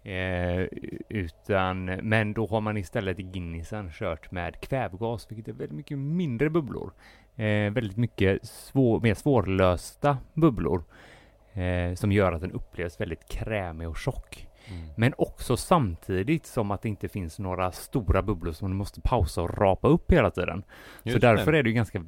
Eh, 0.02 0.60
utan, 1.08 1.84
men 1.84 2.32
då 2.32 2.46
har 2.46 2.60
man 2.60 2.76
istället 2.76 3.18
i 3.18 3.22
Guinnessen 3.22 3.90
kört 3.90 4.30
med 4.30 4.60
kvävgas, 4.60 5.26
vilket 5.30 5.48
är 5.48 5.52
väldigt 5.52 5.76
mycket 5.76 5.98
mindre 5.98 6.50
bubblor. 6.50 6.92
Eh, 7.36 7.72
väldigt 7.72 7.96
mycket 7.96 8.44
svår, 8.44 9.00
mer 9.00 9.14
svårlösta 9.14 10.18
bubblor. 10.34 10.84
Eh, 11.52 11.94
som 11.94 12.12
gör 12.12 12.32
att 12.32 12.40
den 12.40 12.52
upplevs 12.52 13.00
väldigt 13.00 13.28
krämig 13.28 13.88
och 13.88 13.96
tjock. 13.96 14.46
Mm. 14.70 14.88
Men 14.96 15.14
också 15.18 15.56
samtidigt 15.56 16.46
som 16.46 16.70
att 16.70 16.82
det 16.82 16.88
inte 16.88 17.08
finns 17.08 17.38
några 17.38 17.72
stora 17.72 18.22
bubblor 18.22 18.52
som 18.52 18.70
du 18.70 18.76
måste 18.76 19.00
pausa 19.00 19.42
och 19.42 19.58
rapa 19.58 19.88
upp 19.88 20.12
hela 20.12 20.30
tiden. 20.30 20.62
Så 21.02 21.08
Just 21.08 21.20
därför 21.20 21.52
det. 21.52 21.58
är 21.58 21.62
det 21.62 21.68
ju 21.68 21.74
ganska 21.74 22.04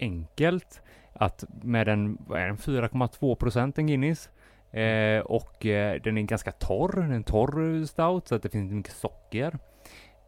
enkelt 0.00 0.82
att 1.12 1.44
med 1.62 1.88
en, 1.88 2.18
den, 2.28 2.56
4,2 2.56 3.34
procent 3.34 3.78
en 3.78 3.86
Guinness 3.86 4.30
eh, 4.72 5.20
och 5.20 5.66
eh, 5.66 6.00
den 6.02 6.18
är 6.18 6.22
ganska 6.22 6.52
torr, 6.52 7.12
en 7.12 7.24
torr 7.24 7.86
stout 7.86 8.28
så 8.28 8.34
att 8.34 8.42
det 8.42 8.48
finns 8.48 8.72
mycket 8.72 8.92
socker 8.92 9.58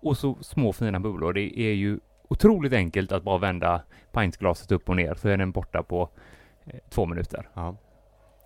och 0.01 0.19
så 0.19 0.37
små 0.41 0.73
fina 0.73 1.01
bubblor. 1.01 1.33
Det 1.33 1.61
är 1.61 1.75
ju 1.75 1.99
otroligt 2.29 2.73
enkelt 2.73 3.13
att 3.13 3.23
bara 3.23 3.39
vända 3.39 3.83
pintglaset 4.13 4.73
upp 4.73 4.89
och 4.89 4.97
ner 4.97 5.15
så 5.15 5.29
är 5.29 5.37
den 5.37 5.53
borta 5.53 5.83
på 5.83 6.09
eh, 6.67 6.79
två 6.91 7.07
minuter. 7.07 7.49
Ja. 7.55 7.77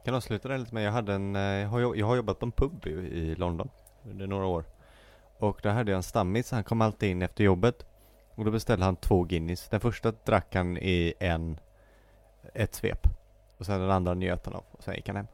Kan 0.05 0.15
avsluta 0.15 0.49
det 0.49 0.59
lite 0.59 0.75
med, 0.75 0.85
jag 0.85 0.93
hade 0.93 1.15
en, 1.15 1.37
eh, 1.37 1.43
jag 1.43 1.69
har, 1.69 1.95
jag 1.95 2.07
har 2.07 2.17
jobbat 2.17 2.39
på 2.39 2.47
en 2.47 2.53
pub 2.53 2.87
i, 2.87 2.91
i 2.91 3.35
London 3.35 3.71
under 4.11 4.27
några 4.27 4.47
år. 4.47 4.65
Och 5.39 5.61
där 5.63 5.71
hade 5.71 5.91
jag 5.91 5.97
en 5.97 6.03
stammis, 6.03 6.51
han 6.51 6.65
kom 6.65 6.81
alltid 6.81 7.11
in 7.11 7.23
efter 7.23 7.45
jobbet. 7.45 7.87
Och 8.35 8.45
då 8.45 8.51
beställde 8.51 8.85
han 8.85 8.97
två 8.97 9.23
Guinness. 9.23 9.69
Den 9.69 9.81
första 9.81 10.13
drack 10.25 10.55
han 10.55 10.77
i 10.77 11.15
en, 11.21 11.59
ett 12.55 12.75
svep. 12.75 13.07
Och 13.59 13.67
sen 13.67 13.81
den 13.81 13.91
andra 13.91 14.15
njöt 14.15 14.47
han 14.47 14.55
av. 14.55 14.65
Och 14.71 14.83
sen 14.83 14.95
gick 14.95 15.09
han 15.09 15.17
hem. 15.17 15.27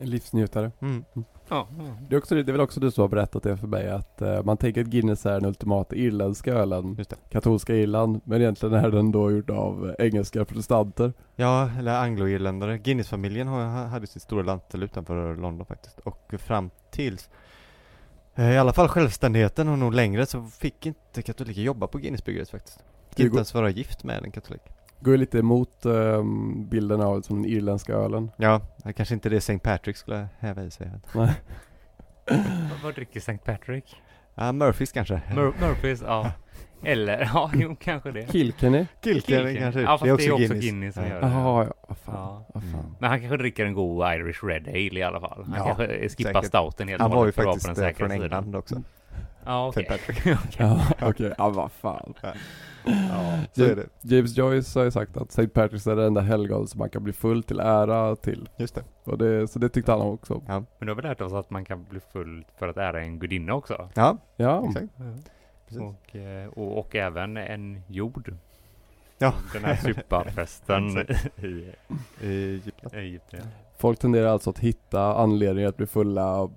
En 0.00 0.10
livsnjutare. 0.10 0.72
Mm. 0.80 1.04
Ja, 1.48 1.68
Det 2.08 2.14
är, 2.14 2.18
också, 2.18 2.34
det 2.34 2.40
är 2.40 2.52
väl 2.52 2.60
också 2.60 2.80
du 2.80 2.90
som 2.90 3.02
har 3.02 3.08
berättat 3.08 3.42
det 3.42 3.56
för 3.56 3.66
mig 3.66 3.90
att 3.90 4.22
eh, 4.22 4.42
man 4.42 4.56
tänker 4.56 4.80
att 4.80 4.86
Guinness 4.86 5.26
är 5.26 5.32
den 5.32 5.44
ultimata 5.44 5.96
irländska 5.96 6.52
ölen. 6.54 6.94
Just 6.98 7.10
det. 7.10 7.16
Katolska 7.30 7.74
Irland. 7.74 8.20
Men 8.24 8.40
egentligen 8.40 8.74
är 8.74 8.90
den 8.90 9.12
då 9.12 9.30
gjord 9.30 9.50
av 9.50 9.94
eh, 9.98 10.06
engelska 10.06 10.44
protestanter. 10.44 11.12
Ja, 11.36 11.70
eller 11.78 11.94
anglo-irländare. 12.00 12.78
Guinness-familjen 12.78 13.48
har- 13.48 13.86
hade 13.86 14.06
sitt 14.06 14.22
stora 14.22 14.42
lantel 14.42 14.82
utanför 14.82 15.36
London 15.36 15.66
faktiskt. 15.66 15.98
Och 15.98 16.34
fram 16.38 16.70
tills 16.90 17.30
eh, 18.34 18.50
i 18.52 18.58
alla 18.58 18.72
fall 18.72 18.88
självständigheten 18.88 19.68
och 19.68 19.78
nog 19.78 19.94
längre 19.94 20.26
så 20.26 20.42
fick 20.44 20.86
inte 20.86 21.22
katoliker 21.22 21.62
jobba 21.62 21.86
på 21.86 21.98
Guinnessbryggeriet 21.98 22.50
faktiskt. 22.50 22.78
Det 23.14 23.22
Inte 23.22 23.36
ens 23.36 23.54
vara 23.54 23.70
gift 23.70 24.04
med 24.04 24.24
en 24.24 24.30
katolik. 24.30 24.62
Går 25.00 25.14
ju 25.14 25.18
lite 25.20 25.38
emot 25.38 25.84
ehm, 25.86 26.68
bilden 26.68 27.00
av 27.00 27.20
som 27.22 27.42
den 27.42 27.50
irländska 27.50 27.92
ölen. 27.92 28.30
Ja, 28.36 28.60
det 28.84 28.92
kanske 28.92 29.14
inte 29.14 29.28
det 29.28 29.36
St. 29.36 29.58
Patrick 29.58 29.96
skulle 29.96 30.28
häva 30.38 30.62
i 30.62 30.70
sig. 30.70 30.90
Nej. 31.14 31.30
Vad, 32.82 32.94
dricker 32.94 33.20
St. 33.20 33.38
Patrick? 33.44 33.96
Ja, 34.34 34.52
Murphys 34.52 34.92
kanske. 34.92 35.20
Mur 35.34 35.52
Murphys, 35.60 36.02
ja. 36.06 36.32
Eller, 36.84 37.20
ja, 37.34 37.50
jo, 37.54 37.76
kanske 37.80 38.12
det. 38.12 38.32
Kilkenny? 38.32 38.86
Kilkenny 39.04 39.56
kanske. 39.56 39.80
Ja, 39.80 39.86
fast 39.98 40.04
det 40.04 40.10
är 40.26 40.32
också 40.32 40.54
Guinness, 40.54 40.94
som 40.94 41.04
Ja. 41.04 41.08
gör 41.10 41.20
det. 41.20 41.26
Jaha, 41.28 41.64
ja. 41.64 41.74
Vad 41.88 41.98
fan. 41.98 42.14
Ja. 42.16 42.44
Vad 42.54 42.62
fan. 42.62 42.74
Mm. 42.80 42.94
Men 42.98 43.10
han 43.10 43.20
kanske 43.20 43.36
dricker 43.36 43.66
en 43.66 43.74
god 43.74 44.06
Irish 44.14 44.44
Red 44.44 44.68
Ale 44.68 45.00
i 45.00 45.02
alla 45.02 45.20
fall. 45.20 45.44
Han 45.44 45.54
Ja, 45.58 45.64
kanske 45.64 46.08
skippar 46.08 46.32
säkert. 46.32 46.44
stouten 46.46 46.88
helt 46.88 47.02
Han 47.02 47.10
och 47.10 47.16
var 47.16 47.26
ju 47.26 47.32
hållet 47.32 47.34
för 47.34 47.42
att 47.42 47.46
vara 47.46 47.54
på 47.54 47.60
faktiskt 47.60 47.66
den 47.80 47.88
säkra 47.88 48.08
från 48.08 48.10
sidan. 48.10 48.24
England 48.38 48.56
också. 48.56 48.82
Ja, 49.44 49.68
okej. 49.68 49.86
St. 49.90 49.98
Patrick. 50.14 50.36
Ja, 50.58 50.80
okej. 51.02 51.34
Ja, 51.38 51.48
vad 51.48 51.72
fan. 51.72 52.14
Ja, 52.84 53.38
så 53.52 53.64
är 53.64 53.76
det. 53.76 53.86
James 54.02 54.36
Joyce 54.36 54.74
har 54.78 54.84
ju 54.84 54.90
sagt 54.90 55.16
att 55.16 55.28
St. 55.28 55.42
Patrick's 55.46 55.90
är 55.90 55.96
det 55.96 56.06
enda 56.06 56.20
helgon 56.20 56.68
som 56.68 56.78
man 56.78 56.90
kan 56.90 57.04
bli 57.04 57.12
full 57.12 57.42
till 57.42 57.60
ära 57.60 58.16
till. 58.16 58.48
Just 58.56 58.74
det. 58.74 58.84
Och 59.04 59.18
det, 59.18 59.48
så 59.48 59.58
det 59.58 59.68
tyckte 59.68 59.92
han 59.92 60.00
också. 60.00 60.42
Ja, 60.46 60.64
Men 60.78 60.86
då 60.86 60.90
har 60.90 60.96
vi 60.96 61.02
lärt 61.02 61.20
oss 61.20 61.32
att 61.32 61.50
man 61.50 61.64
kan 61.64 61.84
bli 61.84 62.00
full 62.12 62.44
för 62.58 62.68
att 62.68 62.76
ära 62.76 63.00
en 63.02 63.18
gudinna 63.18 63.54
också. 63.54 63.88
ja 63.94 64.16
Ja, 64.36 64.66
exakt. 64.68 64.86
Precis. 65.68 65.82
Och, 65.82 66.16
eh, 66.16 66.48
och, 66.48 66.78
och 66.78 66.96
även 66.96 67.36
en 67.36 67.82
jord. 67.86 68.34
Ja. 69.18 69.34
Den 69.52 69.64
här 69.64 69.76
supafesten 69.76 70.98
i 71.36 71.46
I 71.46 72.54
Egypten. 72.54 72.90
Egypten. 73.00 73.40
folk 73.78 73.98
tenderar 73.98 74.26
alltså 74.28 74.50
att 74.50 74.58
hitta 74.58 75.14
anledningar 75.14 75.68
att 75.68 75.76
bli 75.76 75.86
fulla 75.86 76.48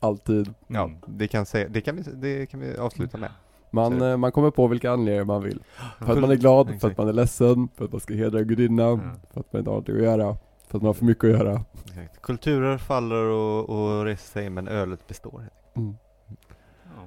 alltid. 0.00 0.54
Ja, 0.66 0.90
det 1.06 1.28
kan, 1.28 1.46
säga, 1.46 1.68
det, 1.68 1.80
kan 1.80 1.96
vi, 1.96 2.02
det 2.02 2.46
kan 2.46 2.60
vi 2.60 2.76
avsluta 2.76 3.18
med. 3.18 3.30
Man, 3.70 4.02
eh, 4.02 4.16
man 4.16 4.32
kommer 4.32 4.50
på 4.50 4.66
vilka 4.66 4.90
anledningar 4.90 5.24
man 5.24 5.42
vill. 5.42 5.62
För 5.98 6.12
att 6.12 6.18
man 6.20 6.30
är 6.30 6.34
glad, 6.36 6.80
för 6.80 6.90
att 6.90 6.98
man 6.98 7.08
är 7.08 7.12
ledsen, 7.12 7.68
för 7.76 7.84
att 7.84 7.92
man 7.92 8.00
ska 8.00 8.14
hedra 8.14 8.38
en 8.38 8.46
gudinna, 8.48 8.82
Ja. 8.82 9.00
för 9.30 9.40
att 9.40 9.52
man 9.52 9.58
inte 9.60 9.70
har 9.70 9.74
någonting 9.74 9.96
att 9.96 10.02
göra, 10.02 10.36
för 10.68 10.78
att 10.78 10.82
man 10.82 10.86
har 10.86 10.94
för 10.94 11.04
mycket 11.04 11.24
att 11.24 11.30
göra. 11.30 11.64
Exakt. 11.84 12.22
Kulturer 12.22 12.78
faller 12.78 13.24
och, 13.24 13.70
och 13.70 14.04
reser 14.04 14.32
sig 14.32 14.50
men 14.50 14.68
ölet 14.68 15.06
består. 15.06 15.44
Mm. 15.76 15.96
Ja. 16.84 17.02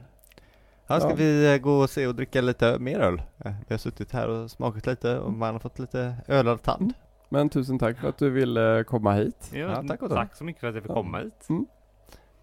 Ja, 0.87 0.99
ska 0.99 1.09
Ja. 1.09 1.15
vi 1.15 1.53
eh, 1.53 1.57
gå 1.57 1.71
och 1.79 1.89
se 1.89 2.07
och 2.07 2.15
dricka 2.15 2.41
lite 2.41 2.79
mer 2.79 2.99
öl? 2.99 3.21
Eh, 3.37 3.51
Vi 3.67 3.73
har 3.73 3.77
suttit 3.77 4.11
här 4.11 4.27
och 4.27 4.51
smakat 4.51 4.85
lite 4.85 5.19
och 5.19 5.33
man 5.33 5.53
har 5.53 5.59
fått 5.59 5.79
lite 5.79 6.15
ölad 6.27 6.61
tand. 6.61 6.93
Men 7.29 7.49
tusen 7.49 7.79
tack 7.79 7.97
för 7.97 8.09
att 8.09 8.17
du 8.17 8.29
ville 8.29 8.83
komma 8.87 9.13
hit. 9.13 9.51
Ja, 9.53 9.59
Ja, 9.59 9.83
tack 9.87 9.99
tack 10.09 10.35
så 10.35 10.43
mycket 10.43 10.59
för 10.59 10.67
att 10.67 10.73
jag 10.75 10.83
fick 10.83 10.89
Ja. 10.91 10.95
komma 10.95 11.17
hit. 11.19 11.47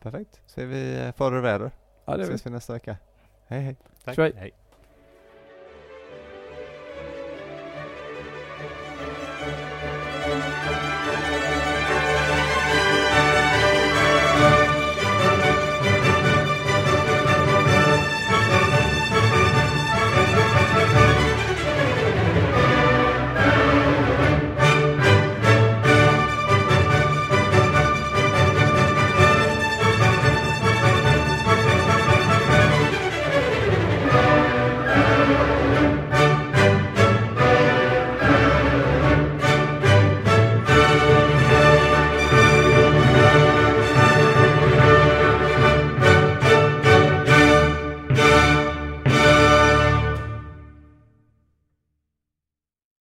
Perfekt. 0.02 0.40
Så 0.46 0.60
är 0.60 0.66
vi 0.66 1.12
eh, 1.18 1.26
och 1.26 1.44
väder. 1.44 1.70
Ja, 2.04 2.16
det. 2.16 2.22
Ses 2.22 2.46
vi 2.46 2.50
nästa 2.50 2.72
vecka. 2.72 2.96
Hej 3.46 3.60
hej. 3.60 3.76
Tack. 4.08 4.16
Tjej. 4.16 4.32
Hej. 4.40 4.67